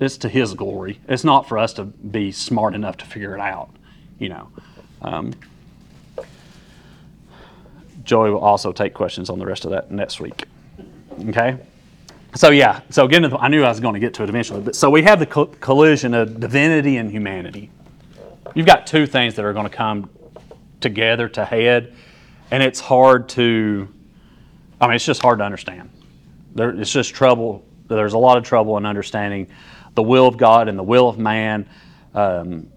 it's 0.00 0.18
to 0.18 0.28
His 0.28 0.54
glory. 0.54 1.00
It's 1.08 1.24
not 1.24 1.48
for 1.48 1.58
us 1.58 1.72
to 1.74 1.84
be 1.84 2.32
smart 2.32 2.74
enough 2.74 2.96
to 2.98 3.06
figure 3.06 3.34
it 3.34 3.40
out, 3.40 3.70
you 4.18 4.28
know. 4.28 4.48
Um, 5.02 5.32
Joey 8.04 8.30
will 8.30 8.38
also 8.38 8.72
take 8.72 8.94
questions 8.94 9.28
on 9.28 9.38
the 9.38 9.46
rest 9.46 9.64
of 9.64 9.72
that 9.72 9.90
next 9.90 10.20
week. 10.20 10.44
Okay? 11.28 11.58
So, 12.34 12.50
yeah, 12.50 12.80
so 12.90 13.04
again, 13.04 13.24
I 13.38 13.48
knew 13.48 13.64
I 13.64 13.68
was 13.68 13.80
going 13.80 13.94
to 13.94 14.00
get 14.00 14.14
to 14.14 14.22
it 14.22 14.28
eventually. 14.28 14.60
But, 14.60 14.76
so 14.76 14.90
we 14.90 15.02
have 15.02 15.18
the 15.18 15.26
co- 15.26 15.46
collision 15.46 16.14
of 16.14 16.38
divinity 16.38 16.98
and 16.98 17.10
humanity. 17.10 17.70
You've 18.54 18.66
got 18.66 18.86
two 18.86 19.06
things 19.06 19.34
that 19.34 19.44
are 19.44 19.52
going 19.52 19.68
to 19.68 19.74
come 19.74 20.08
together 20.80 21.28
to 21.30 21.44
head, 21.44 21.94
and 22.50 22.62
it's 22.62 22.78
hard 22.78 23.28
to, 23.30 23.88
I 24.80 24.86
mean, 24.86 24.96
it's 24.96 25.04
just 25.04 25.22
hard 25.22 25.38
to 25.38 25.44
understand. 25.44 25.90
There, 26.54 26.70
it's 26.70 26.92
just 26.92 27.14
trouble. 27.14 27.64
There's 27.88 28.12
a 28.12 28.18
lot 28.18 28.36
of 28.36 28.44
trouble 28.44 28.76
in 28.76 28.86
understanding 28.86 29.48
the 29.96 30.02
will 30.02 30.28
of 30.28 30.36
God 30.36 30.68
and 30.68 30.78
the 30.78 30.84
will 30.84 31.08
of 31.08 31.18
man. 31.18 31.68
Um, 32.14 32.68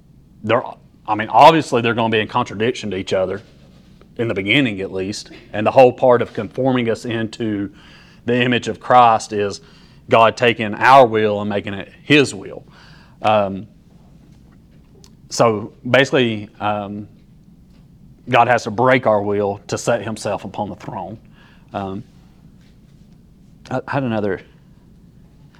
they're, 0.43 0.63
I 1.07 1.15
mean, 1.15 1.29
obviously 1.29 1.81
they're 1.81 1.93
going 1.93 2.11
to 2.11 2.15
be 2.15 2.21
in 2.21 2.27
contradiction 2.27 2.89
to 2.91 2.97
each 2.97 3.13
other 3.13 3.43
in 4.15 4.27
the 4.27 4.33
beginning, 4.33 4.81
at 4.81 4.91
least. 4.91 5.29
And 5.53 5.67
the 5.67 5.71
whole 5.71 5.93
part 5.93 6.21
of 6.21 6.33
conforming 6.33 6.89
us 6.89 7.05
into 7.05 7.73
the 8.25 8.41
image 8.41 8.67
of 8.67 8.79
Christ 8.79 9.33
is 9.33 9.61
God 10.09 10.35
taking 10.35 10.73
our 10.73 11.05
will 11.05 11.41
and 11.41 11.49
making 11.49 11.73
it 11.73 11.91
His 12.03 12.33
will. 12.33 12.65
Um, 13.21 13.67
so 15.29 15.73
basically, 15.89 16.49
um, 16.59 17.07
God 18.29 18.47
has 18.47 18.63
to 18.63 18.71
break 18.71 19.05
our 19.05 19.21
will 19.21 19.59
to 19.67 19.77
set 19.77 20.03
Himself 20.03 20.45
upon 20.45 20.69
the 20.69 20.75
throne. 20.75 21.19
Um, 21.73 22.03
I 23.69 23.81
had 23.87 24.03
another. 24.03 24.41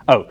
Oh, 0.07 0.29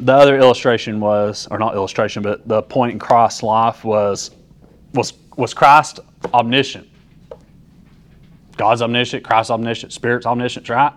the 0.00 0.12
other 0.12 0.38
illustration 0.38 1.00
was, 1.00 1.48
or 1.50 1.58
not 1.58 1.74
illustration, 1.74 2.22
but 2.22 2.46
the 2.46 2.62
point 2.62 2.92
in 2.92 2.98
Christ's 2.98 3.42
life 3.42 3.84
was, 3.84 4.30
was 4.94 5.12
was 5.36 5.54
Christ 5.54 6.00
omniscient? 6.34 6.88
God's 8.56 8.82
omniscient, 8.82 9.24
Christ's 9.24 9.50
omniscient, 9.52 9.92
Spirit's 9.92 10.26
omniscient, 10.26 10.68
right? 10.68 10.92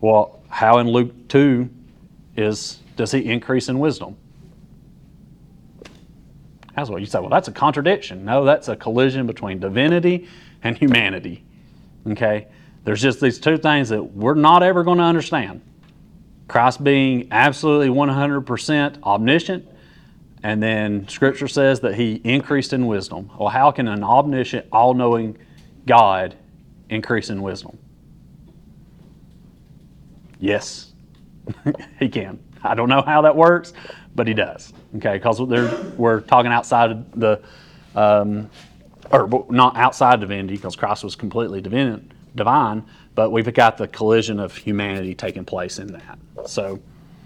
Well, 0.00 0.40
how 0.48 0.78
in 0.78 0.88
Luke 0.88 1.28
two 1.28 1.68
is 2.36 2.78
does 2.96 3.10
He 3.10 3.24
increase 3.26 3.68
in 3.68 3.78
wisdom? 3.78 4.16
That's 6.76 6.90
what 6.90 7.00
you 7.00 7.06
say. 7.06 7.18
Well, 7.18 7.30
that's 7.30 7.48
a 7.48 7.52
contradiction. 7.52 8.24
No, 8.24 8.44
that's 8.44 8.68
a 8.68 8.76
collision 8.76 9.26
between 9.26 9.58
divinity 9.58 10.28
and 10.62 10.76
humanity. 10.76 11.42
Okay? 12.06 12.46
There's 12.84 13.02
just 13.02 13.20
these 13.20 13.40
two 13.40 13.56
things 13.56 13.88
that 13.88 14.02
we're 14.02 14.34
not 14.34 14.62
ever 14.62 14.84
going 14.84 14.98
to 14.98 15.04
understand. 15.04 15.62
Christ 16.48 16.84
being 16.84 17.28
absolutely 17.30 17.88
100% 17.88 19.02
omniscient, 19.02 19.66
and 20.42 20.62
then 20.62 21.08
Scripture 21.08 21.48
says 21.48 21.80
that 21.80 21.94
He 21.94 22.20
increased 22.24 22.72
in 22.72 22.86
wisdom. 22.86 23.30
Well, 23.38 23.48
how 23.48 23.70
can 23.72 23.88
an 23.88 24.04
omniscient, 24.04 24.66
all 24.70 24.94
knowing 24.94 25.36
God 25.86 26.36
increase 26.88 27.30
in 27.30 27.42
wisdom? 27.42 27.78
Yes, 30.38 30.92
He 31.98 32.08
can. 32.08 32.38
I 32.62 32.74
don't 32.74 32.88
know 32.88 33.02
how 33.02 33.22
that 33.22 33.34
works, 33.34 33.72
but 34.14 34.28
He 34.28 34.34
does. 34.34 34.72
Okay, 34.96 35.14
because 35.14 35.40
we're 35.40 36.20
talking 36.20 36.52
outside 36.52 36.92
of 36.92 37.12
the, 37.12 37.42
um, 37.96 38.48
or 39.10 39.46
not 39.50 39.76
outside 39.76 40.20
divinity, 40.20 40.56
because 40.56 40.76
Christ 40.76 41.02
was 41.02 41.16
completely 41.16 41.60
divine, 41.60 42.12
divine, 42.34 42.84
but 43.16 43.32
we've 43.32 43.52
got 43.52 43.76
the 43.76 43.88
collision 43.88 44.38
of 44.38 44.54
humanity 44.56 45.14
taking 45.16 45.44
place 45.44 45.80
in 45.80 45.88
that. 45.88 46.18
So, 46.46 46.78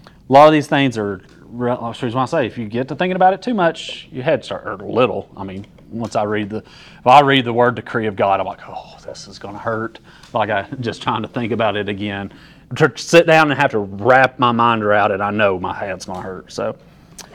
a 0.07 0.33
lot 0.33 0.47
of 0.47 0.53
these 0.53 0.67
things 0.67 0.97
are. 0.97 1.21
That's 1.53 2.01
what 2.01 2.15
I 2.15 2.25
say. 2.25 2.47
If 2.47 2.57
you 2.57 2.65
get 2.67 2.87
to 2.87 2.95
thinking 2.95 3.17
about 3.17 3.33
it 3.33 3.41
too 3.41 3.53
much, 3.53 4.07
your 4.09 4.23
head 4.23 4.43
start 4.43 4.65
or 4.65 4.71
a 4.71 4.89
little. 4.89 5.29
I 5.35 5.43
mean, 5.43 5.67
once 5.89 6.15
I 6.15 6.23
read 6.23 6.49
the, 6.49 6.59
if 6.59 7.05
I 7.05 7.19
read 7.19 7.43
the 7.43 7.51
word 7.51 7.75
decree 7.75 8.07
of 8.07 8.15
God, 8.15 8.39
I'm 8.39 8.45
like, 8.45 8.61
oh, 8.67 8.95
this 9.05 9.27
is 9.27 9.37
going 9.37 9.53
to 9.53 9.59
hurt. 9.59 9.99
Like 10.33 10.49
I 10.49 10.63
just 10.79 11.01
trying 11.01 11.23
to 11.23 11.27
think 11.27 11.51
about 11.51 11.75
it 11.75 11.89
again. 11.89 12.33
To 12.77 12.89
sit 12.95 13.27
down 13.27 13.51
and 13.51 13.59
have 13.59 13.71
to 13.71 13.79
wrap 13.79 14.39
my 14.39 14.53
mind 14.53 14.81
around 14.81 15.11
it, 15.11 15.19
I 15.19 15.29
know 15.29 15.59
my 15.59 15.73
head's 15.73 16.05
going 16.05 16.21
to 16.21 16.23
hurt. 16.23 16.53
So, 16.53 16.77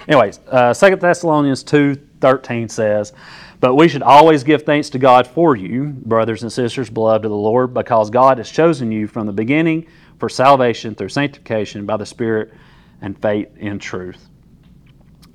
anyways, 0.09 0.41
uh, 0.49 0.73
2 0.73 0.97
Thessalonians 0.97 1.63
two 1.63 1.97
thirteen 2.23 2.71
says, 2.71 3.13
but 3.61 3.75
we 3.75 3.89
should 3.89 4.03
always 4.03 4.45
give 4.45 4.63
thanks 4.63 4.91
to 4.91 4.99
God 4.99 5.27
for 5.27 5.57
you, 5.57 5.85
brothers 6.05 6.43
and 6.43 6.53
sisters, 6.53 6.91
beloved 6.91 7.25
of 7.25 7.31
the 7.31 7.37
Lord, 7.37 7.73
because 7.73 8.11
God 8.11 8.39
has 8.39 8.51
chosen 8.51 8.93
you 8.93 9.07
from 9.07 9.27
the 9.27 9.33
beginning 9.33 9.87
for 10.19 10.29
salvation 10.29 10.95
through 10.95 11.09
sanctification 11.09 11.87
by 11.87 11.97
the 11.97 12.07
Spirit 12.07 12.53
and 13.01 13.21
faith 13.21 13.49
in 13.57 13.79
truth. 13.79 14.29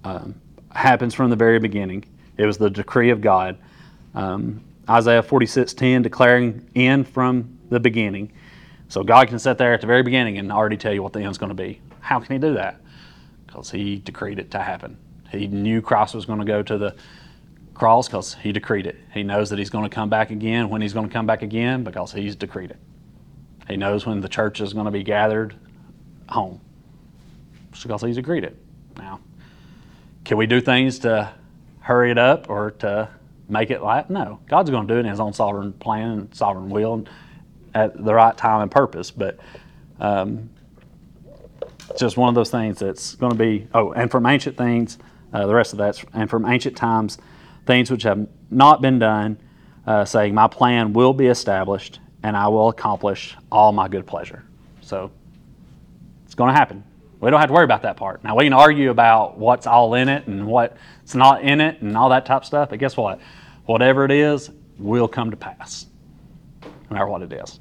Um, 0.03 0.35
happens 0.71 1.13
from 1.13 1.29
the 1.29 1.35
very 1.35 1.59
beginning. 1.59 2.05
It 2.37 2.45
was 2.45 2.57
the 2.57 2.69
decree 2.69 3.09
of 3.09 3.21
God. 3.21 3.57
Um, 4.15 4.63
Isaiah 4.89 5.23
46:10 5.23 6.01
declaring 6.01 6.67
end 6.75 7.07
from 7.07 7.57
the 7.69 7.79
beginning. 7.79 8.31
So 8.87 9.03
God 9.03 9.29
can 9.29 9.39
sit 9.39 9.57
there 9.57 9.73
at 9.73 9.81
the 9.81 9.87
very 9.87 10.03
beginning 10.03 10.37
and 10.37 10.51
already 10.51 10.77
tell 10.77 10.93
you 10.93 11.01
what 11.01 11.13
the 11.13 11.21
end's 11.21 11.37
going 11.37 11.49
to 11.49 11.55
be. 11.55 11.79
How 12.01 12.19
can 12.19 12.33
He 12.33 12.39
do 12.39 12.53
that? 12.55 12.81
Because 13.47 13.71
He 13.71 13.97
decreed 13.97 14.39
it 14.39 14.51
to 14.51 14.59
happen. 14.59 14.97
He 15.31 15.47
knew 15.47 15.81
Christ 15.81 16.13
was 16.13 16.25
going 16.25 16.39
to 16.39 16.45
go 16.45 16.61
to 16.61 16.77
the 16.77 16.95
cross 17.73 18.07
because 18.07 18.35
He 18.35 18.51
decreed 18.51 18.87
it. 18.87 18.97
He 19.13 19.23
knows 19.23 19.49
that 19.49 19.59
He's 19.59 19.69
going 19.69 19.83
to 19.83 19.93
come 19.93 20.09
back 20.09 20.31
again 20.31 20.69
when 20.69 20.81
He's 20.81 20.93
going 20.93 21.07
to 21.07 21.13
come 21.13 21.25
back 21.25 21.41
again 21.41 21.83
because 21.83 22.11
He's 22.11 22.35
decreed 22.35 22.71
it. 22.71 22.79
He 23.67 23.77
knows 23.77 24.05
when 24.05 24.21
the 24.21 24.29
church 24.29 24.61
is 24.61 24.73
going 24.73 24.85
to 24.85 24.91
be 24.91 25.03
gathered 25.03 25.55
home 26.29 26.61
because 27.71 28.01
He's 28.01 28.17
agreed 28.17 28.43
it. 28.43 28.57
Now, 28.97 29.19
can 30.25 30.37
we 30.37 30.45
do 30.45 30.61
things 30.61 30.99
to 30.99 31.33
hurry 31.79 32.11
it 32.11 32.17
up 32.17 32.49
or 32.49 32.71
to 32.71 33.09
make 33.49 33.71
it 33.71 33.81
like? 33.81 34.09
No. 34.09 34.39
God's 34.47 34.69
going 34.69 34.87
to 34.87 34.93
do 34.93 34.97
it 34.97 35.01
in 35.01 35.11
His 35.11 35.19
own 35.19 35.33
sovereign 35.33 35.73
plan 35.73 36.11
and 36.11 36.35
sovereign 36.35 36.69
will 36.69 37.05
at 37.73 38.03
the 38.03 38.13
right 38.13 38.35
time 38.37 38.61
and 38.61 38.71
purpose. 38.71 39.11
But 39.11 39.39
um, 39.99 40.49
it's 41.89 41.99
just 41.99 42.17
one 42.17 42.29
of 42.29 42.35
those 42.35 42.49
things 42.49 42.79
that's 42.79 43.15
going 43.15 43.31
to 43.31 43.37
be, 43.37 43.67
oh, 43.73 43.91
and 43.91 44.09
from 44.09 44.25
ancient 44.25 44.57
things, 44.57 44.97
uh, 45.33 45.45
the 45.45 45.53
rest 45.53 45.73
of 45.73 45.77
that's, 45.77 46.03
and 46.13 46.29
from 46.29 46.45
ancient 46.45 46.75
times, 46.75 47.17
things 47.65 47.91
which 47.91 48.03
have 48.03 48.27
not 48.49 48.81
been 48.81 48.99
done, 48.99 49.37
uh, 49.85 50.05
saying, 50.05 50.33
My 50.33 50.47
plan 50.47 50.93
will 50.93 51.13
be 51.13 51.27
established 51.27 51.99
and 52.23 52.37
I 52.37 52.47
will 52.47 52.69
accomplish 52.69 53.35
all 53.51 53.71
my 53.71 53.87
good 53.87 54.05
pleasure. 54.05 54.43
So 54.81 55.11
it's 56.25 56.35
going 56.35 56.49
to 56.49 56.57
happen. 56.57 56.83
We 57.19 57.29
don't 57.29 57.39
have 57.39 57.49
to 57.49 57.53
worry 57.53 57.65
about 57.65 57.83
that 57.83 57.97
part. 57.97 58.23
Now, 58.23 58.35
we 58.35 58.45
can 58.45 58.53
argue 58.53 58.89
about 58.89 59.37
what's 59.37 59.67
all 59.67 59.93
in 59.93 60.09
it 60.09 60.25
and 60.27 60.47
what's 60.47 61.13
not 61.13 61.43
in 61.43 61.61
it 61.61 61.81
and 61.81 61.95
all 61.95 62.09
that 62.09 62.25
type 62.25 62.41
of 62.41 62.45
stuff, 62.45 62.69
but 62.69 62.79
guess 62.79 62.97
what? 62.97 63.19
Whatever 63.65 64.05
it 64.05 64.11
is 64.11 64.49
will 64.79 65.07
come 65.07 65.29
to 65.29 65.37
pass, 65.37 65.85
no 66.63 66.69
matter 66.89 67.07
what 67.07 67.21
it 67.21 67.31
is. 67.31 67.59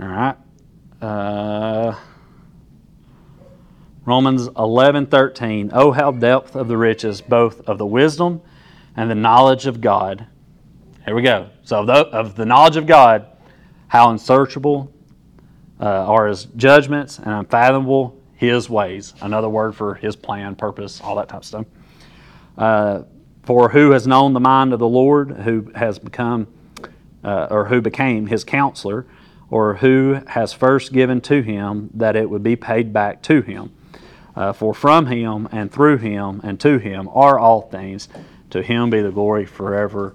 All 0.00 0.06
right. 0.06 0.36
Uh, 1.00 1.94
Romans 4.06 4.48
11, 4.58 5.06
13. 5.06 5.70
Oh, 5.72 5.90
how 5.90 6.10
depth 6.10 6.56
of 6.56 6.68
the 6.68 6.76
riches, 6.76 7.22
both 7.22 7.62
of 7.62 7.78
the 7.78 7.86
wisdom 7.86 8.42
and 8.96 9.10
the 9.10 9.14
knowledge 9.14 9.66
of 9.66 9.80
God. 9.80 10.26
Here 11.06 11.14
we 11.14 11.22
go. 11.22 11.48
So, 11.62 11.80
of 11.80 11.86
the, 11.86 11.94
of 11.94 12.36
the 12.36 12.44
knowledge 12.44 12.76
of 12.76 12.86
God, 12.86 13.26
how 13.88 14.10
unsearchable 14.10 14.92
uh, 15.80 15.84
are 15.84 16.26
his 16.26 16.44
judgments 16.56 17.18
and 17.18 17.28
unfathomable 17.28 18.20
his 18.34 18.68
ways. 18.68 19.14
Another 19.22 19.48
word 19.48 19.74
for 19.74 19.94
his 19.94 20.16
plan, 20.16 20.54
purpose, 20.54 21.00
all 21.00 21.16
that 21.16 21.28
type 21.28 21.40
of 21.40 21.44
stuff. 21.44 21.66
Uh, 22.58 23.02
for 23.44 23.70
who 23.70 23.90
has 23.92 24.06
known 24.06 24.32
the 24.32 24.40
mind 24.40 24.72
of 24.72 24.78
the 24.78 24.88
Lord, 24.88 25.30
who 25.30 25.70
has 25.74 25.98
become, 25.98 26.46
uh, 27.22 27.48
or 27.50 27.66
who 27.66 27.80
became 27.80 28.26
his 28.26 28.44
counselor, 28.44 29.06
or 29.50 29.76
who 29.76 30.20
has 30.26 30.52
first 30.52 30.92
given 30.92 31.20
to 31.22 31.42
him 31.42 31.90
that 31.94 32.16
it 32.16 32.28
would 32.28 32.42
be 32.42 32.56
paid 32.56 32.92
back 32.92 33.22
to 33.22 33.40
him? 33.40 33.72
Uh, 34.36 34.52
for 34.52 34.74
from 34.74 35.06
him 35.06 35.48
and 35.52 35.70
through 35.70 35.98
him 35.98 36.40
and 36.42 36.58
to 36.60 36.78
him 36.78 37.08
are 37.12 37.38
all 37.38 37.62
things. 37.62 38.08
To 38.50 38.62
him 38.62 38.90
be 38.90 39.00
the 39.00 39.10
glory 39.10 39.46
forever. 39.46 40.14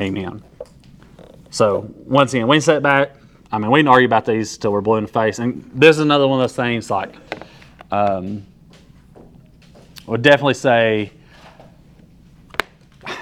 Amen. 0.00 0.42
So 1.50 1.90
once 2.04 2.34
again, 2.34 2.48
we 2.48 2.56
can 2.56 2.62
sit 2.62 2.82
back. 2.82 3.16
I 3.50 3.58
mean, 3.58 3.70
we 3.70 3.80
can 3.80 3.88
argue 3.88 4.06
about 4.06 4.26
these 4.26 4.58
till 4.58 4.72
we're 4.72 4.82
blue 4.82 4.96
in 4.96 5.04
the 5.04 5.10
face. 5.10 5.38
And 5.38 5.70
this 5.74 5.96
is 5.96 6.02
another 6.02 6.28
one 6.28 6.40
of 6.40 6.44
those 6.44 6.56
things. 6.56 6.90
Like, 6.90 7.14
um, 7.90 8.44
I 9.16 10.10
would 10.10 10.22
definitely 10.22 10.54
say 10.54 11.12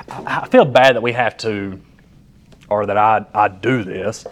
I 0.08 0.46
feel 0.48 0.64
bad 0.64 0.96
that 0.96 1.02
we 1.02 1.12
have 1.12 1.36
to, 1.38 1.80
or 2.68 2.86
that 2.86 2.96
I 2.96 3.24
I 3.34 3.48
do 3.48 3.84
this 3.84 4.26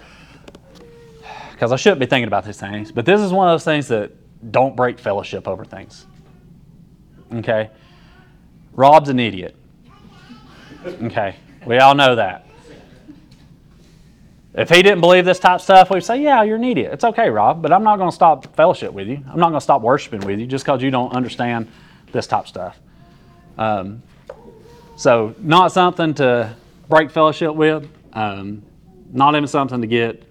because 1.52 1.72
I 1.72 1.76
shouldn't 1.76 2.00
be 2.00 2.06
thinking 2.06 2.28
about 2.28 2.44
these 2.44 2.58
things. 2.58 2.90
But 2.92 3.06
this 3.06 3.20
is 3.20 3.32
one 3.32 3.48
of 3.48 3.52
those 3.52 3.64
things 3.64 3.88
that 3.88 4.12
don't 4.50 4.74
break 4.76 4.98
fellowship 4.98 5.46
over 5.46 5.64
things. 5.64 6.06
Okay, 7.32 7.70
Rob's 8.72 9.08
an 9.08 9.20
idiot. 9.20 9.56
Okay, 10.84 11.36
we 11.66 11.78
all 11.78 11.94
know 11.94 12.16
that. 12.16 12.46
If 14.54 14.68
he 14.68 14.82
didn't 14.82 15.00
believe 15.00 15.24
this 15.24 15.38
type 15.38 15.56
of 15.56 15.62
stuff, 15.62 15.90
we'd 15.90 16.04
say, 16.04 16.20
Yeah, 16.20 16.42
you're 16.42 16.56
an 16.56 16.64
idiot. 16.64 16.92
It's 16.92 17.04
okay, 17.04 17.30
Rob, 17.30 17.62
but 17.62 17.72
I'm 17.72 17.82
not 17.82 17.96
going 17.96 18.10
to 18.10 18.14
stop 18.14 18.54
fellowship 18.54 18.92
with 18.92 19.08
you. 19.08 19.16
I'm 19.30 19.38
not 19.38 19.48
going 19.48 19.54
to 19.54 19.60
stop 19.60 19.80
worshiping 19.80 20.20
with 20.20 20.38
you 20.38 20.46
just 20.46 20.64
because 20.64 20.82
you 20.82 20.90
don't 20.90 21.12
understand 21.14 21.68
this 22.12 22.26
type 22.26 22.42
of 22.42 22.48
stuff. 22.48 22.78
Um, 23.56 24.02
so, 24.96 25.34
not 25.38 25.72
something 25.72 26.12
to 26.14 26.54
break 26.88 27.10
fellowship 27.10 27.54
with, 27.54 27.88
um, 28.12 28.62
not 29.10 29.34
even 29.34 29.46
something 29.46 29.80
to 29.80 29.86
get. 29.86 30.22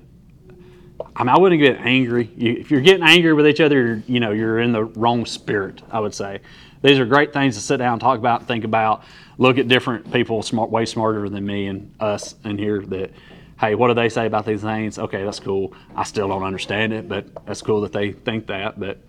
I 1.16 1.24
mean, 1.24 1.30
I 1.30 1.40
wouldn't 1.40 1.62
get 1.62 1.78
angry. 1.78 2.30
You, 2.36 2.54
if 2.54 2.72
you're 2.72 2.82
getting 2.82 3.04
angry 3.04 3.34
with 3.34 3.48
each 3.48 3.62
other, 3.62 4.04
you 4.08 4.20
know, 4.20 4.32
you're 4.32 4.60
in 4.60 4.72
the 4.72 4.84
wrong 4.84 5.26
spirit. 5.26 5.82
I 5.92 6.00
would 6.00 6.14
say 6.14 6.42
these 6.82 7.00
are 7.00 7.06
great 7.06 7.34
things 7.34 7.56
to 7.56 7.62
sit 7.62 7.78
down, 7.78 7.94
and 7.94 8.02
talk 8.02 8.18
about, 8.18 8.48
think 8.48 8.64
about. 8.64 9.04
Look 9.38 9.58
at 9.58 9.68
different 9.68 10.12
people, 10.12 10.42
smart, 10.44 10.70
way 10.70 10.86
smarter 10.86 11.28
than 11.30 11.46
me 11.46 11.68
and 11.68 11.94
us 12.00 12.36
in 12.44 12.58
here. 12.58 12.82
That, 12.82 13.12
hey, 13.60 13.76
what 13.76 13.88
do 13.88 13.94
they 13.94 14.10
say 14.10 14.26
about 14.26 14.46
these 14.46 14.62
things? 14.62 15.00
Okay, 15.00 15.24
that's 15.24 15.40
cool. 15.40 15.74
I 15.96 16.04
still 16.04 16.28
don't 16.28 16.44
understand 16.44 16.94
it, 16.94 17.08
but 17.08 17.46
that's 17.46 17.62
cool 17.62 17.82
that 17.82 17.94
they 17.94 18.12
think 18.12 18.48
that. 18.48 18.80
But, 18.80 19.00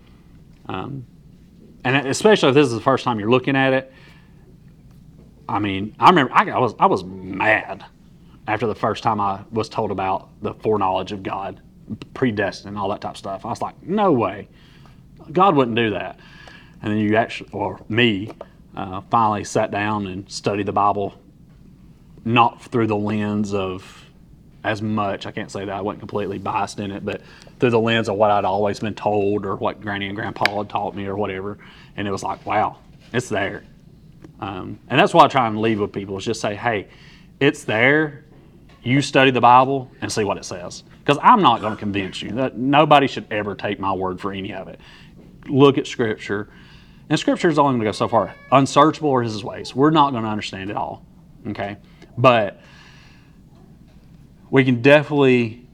um, 0.67 1.05
and 1.83 2.07
especially 2.07 2.49
if 2.49 2.55
this 2.55 2.67
is 2.67 2.73
the 2.73 2.81
first 2.81 3.03
time 3.03 3.19
you're 3.19 3.31
looking 3.31 3.55
at 3.55 3.73
it. 3.73 3.93
I 5.47 5.59
mean, 5.59 5.95
I 5.99 6.09
remember 6.09 6.33
I, 6.33 6.49
I 6.49 6.59
was 6.59 6.73
I 6.79 6.85
was 6.85 7.03
mad 7.03 7.85
after 8.47 8.67
the 8.67 8.75
first 8.75 9.03
time 9.03 9.19
I 9.19 9.41
was 9.51 9.69
told 9.69 9.91
about 9.91 10.29
the 10.41 10.53
foreknowledge 10.53 11.11
of 11.11 11.23
God, 11.23 11.61
predestined, 12.13 12.69
and 12.69 12.77
all 12.77 12.89
that 12.89 13.01
type 13.01 13.11
of 13.11 13.17
stuff. 13.17 13.45
I 13.45 13.49
was 13.49 13.61
like, 13.61 13.81
no 13.83 14.11
way, 14.11 14.47
God 15.31 15.55
wouldn't 15.55 15.77
do 15.77 15.91
that. 15.91 16.19
And 16.81 16.91
then 16.91 16.99
you 16.99 17.15
actually, 17.15 17.49
or 17.51 17.79
me, 17.87 18.31
uh, 18.75 19.01
finally 19.09 19.43
sat 19.43 19.71
down 19.71 20.07
and 20.07 20.29
studied 20.29 20.65
the 20.65 20.73
Bible, 20.73 21.13
not 22.25 22.61
through 22.61 22.87
the 22.87 22.95
lens 22.95 23.53
of 23.53 24.03
as 24.63 24.81
much. 24.81 25.25
I 25.25 25.31
can't 25.31 25.51
say 25.51 25.65
that 25.65 25.75
I 25.75 25.81
wasn't 25.81 25.99
completely 25.99 26.39
biased 26.39 26.79
in 26.79 26.91
it, 26.91 27.05
but 27.05 27.21
through 27.59 27.71
the 27.71 27.79
lens 27.79 28.09
of 28.09 28.15
what 28.15 28.31
I'd 28.31 28.45
always 28.45 28.79
been 28.79 28.95
told 28.95 29.45
or 29.45 29.55
what 29.55 29.81
Granny 29.81 30.07
and 30.07 30.15
Grandpa 30.15 30.57
had 30.57 30.69
taught 30.69 30.95
me 30.95 31.05
or 31.05 31.15
whatever. 31.15 31.57
And 31.97 32.07
it 32.07 32.11
was 32.11 32.23
like, 32.23 32.45
wow, 32.45 32.77
it's 33.11 33.29
there. 33.29 33.63
Um, 34.39 34.79
and 34.89 34.99
that's 34.99 35.13
why 35.13 35.25
I 35.25 35.27
try 35.27 35.47
and 35.47 35.59
leave 35.59 35.79
with 35.79 35.91
people 35.91 36.17
is 36.17 36.25
just 36.25 36.41
say, 36.41 36.55
hey, 36.55 36.87
it's 37.39 37.63
there. 37.63 38.22
You 38.83 39.01
study 39.01 39.31
the 39.31 39.41
Bible 39.41 39.89
and 40.01 40.11
see 40.11 40.25
what 40.25 40.37
it 40.37 40.45
says. 40.45 40.83
Because 40.99 41.17
I'm 41.23 41.41
not 41.41 41.61
going 41.61 41.73
to 41.73 41.79
convince 41.79 42.21
you. 42.21 42.31
That 42.31 42.57
nobody 42.57 43.07
should 43.07 43.25
ever 43.31 43.55
take 43.55 43.79
my 43.79 43.93
word 43.93 44.19
for 44.19 44.33
any 44.33 44.53
of 44.53 44.67
it. 44.67 44.79
Look 45.47 45.77
at 45.77 45.87
Scripture. 45.87 46.49
And 47.09 47.17
Scripture 47.19 47.49
is 47.49 47.57
only 47.57 47.71
going 47.71 47.81
to 47.81 47.85
go 47.85 47.91
so 47.93 48.07
far. 48.07 48.35
Unsearchable 48.51 49.11
are 49.11 49.21
His 49.21 49.43
ways. 49.43 49.73
We're 49.73 49.89
not 49.89 50.11
going 50.11 50.23
to 50.23 50.29
understand 50.29 50.69
it 50.69 50.75
all. 50.75 51.05
Okay? 51.47 51.77
But 52.17 52.61
we 54.49 54.65
can 54.65 54.81
definitely, 54.81 55.65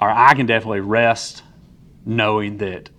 or 0.00 0.10
I 0.10 0.34
can 0.34 0.46
definitely 0.46 0.80
rest 0.80 1.42
knowing 2.04 2.58
that 2.58 2.90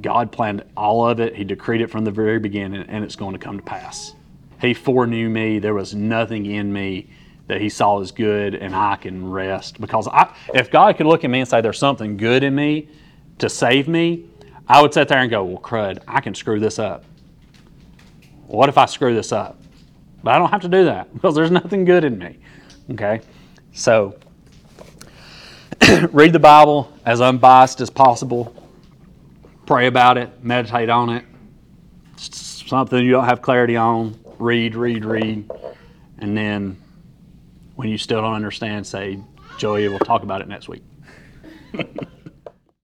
God 0.00 0.30
planned 0.30 0.64
all 0.76 1.08
of 1.08 1.20
it. 1.20 1.34
He 1.36 1.44
decreed 1.44 1.80
it 1.80 1.90
from 1.90 2.04
the 2.04 2.10
very 2.10 2.38
beginning, 2.38 2.82
and 2.88 3.02
it's 3.02 3.16
going 3.16 3.32
to 3.32 3.38
come 3.38 3.56
to 3.56 3.62
pass. 3.62 4.14
He 4.60 4.74
foreknew 4.74 5.28
me. 5.28 5.58
There 5.58 5.74
was 5.74 5.94
nothing 5.94 6.46
in 6.46 6.72
me 6.72 7.10
that 7.48 7.60
He 7.60 7.68
saw 7.68 8.00
as 8.00 8.10
good, 8.10 8.54
and 8.54 8.74
I 8.74 8.96
can 8.96 9.28
rest 9.30 9.80
because 9.80 10.08
I, 10.08 10.34
if 10.54 10.70
God 10.70 10.96
could 10.96 11.06
look 11.06 11.24
at 11.24 11.30
me 11.30 11.40
and 11.40 11.48
say 11.48 11.60
there's 11.60 11.78
something 11.78 12.16
good 12.16 12.42
in 12.42 12.54
me 12.54 12.88
to 13.38 13.48
save 13.48 13.88
me, 13.88 14.24
I 14.68 14.82
would 14.82 14.92
sit 14.92 15.08
there 15.08 15.18
and 15.18 15.30
go, 15.30 15.44
"Well, 15.44 15.60
crud, 15.60 16.02
I 16.08 16.20
can 16.20 16.34
screw 16.34 16.60
this 16.60 16.78
up." 16.78 17.04
What 18.46 18.68
if 18.68 18.78
I 18.78 18.86
screw 18.86 19.14
this 19.14 19.32
up? 19.32 19.58
But 20.22 20.34
I 20.34 20.38
don't 20.38 20.50
have 20.50 20.62
to 20.62 20.68
do 20.68 20.84
that 20.84 21.12
because 21.14 21.34
there's 21.34 21.50
nothing 21.50 21.84
good 21.84 22.04
in 22.04 22.18
me. 22.18 22.38
Okay, 22.92 23.20
so 23.72 24.16
read 26.10 26.32
the 26.32 26.38
Bible 26.38 26.92
as 27.04 27.20
unbiased 27.20 27.80
as 27.80 27.90
possible 27.90 28.54
pray 29.66 29.88
about 29.88 30.16
it, 30.16 30.30
meditate 30.42 30.88
on 30.88 31.10
it. 31.10 31.24
Something 32.16 33.04
you 33.04 33.10
don't 33.10 33.24
have 33.24 33.42
clarity 33.42 33.76
on, 33.76 34.18
read, 34.38 34.74
read, 34.74 35.04
read. 35.04 35.50
And 36.18 36.36
then 36.36 36.80
when 37.76 37.88
you 37.88 37.98
still 37.98 38.20
don't 38.20 38.34
understand, 38.34 38.86
say, 38.86 39.20
Joey, 39.58 39.88
we'll 39.88 39.98
talk 40.00 40.22
about 40.22 40.40
it 40.40 40.48
next 40.48 40.68
week. 40.68 40.82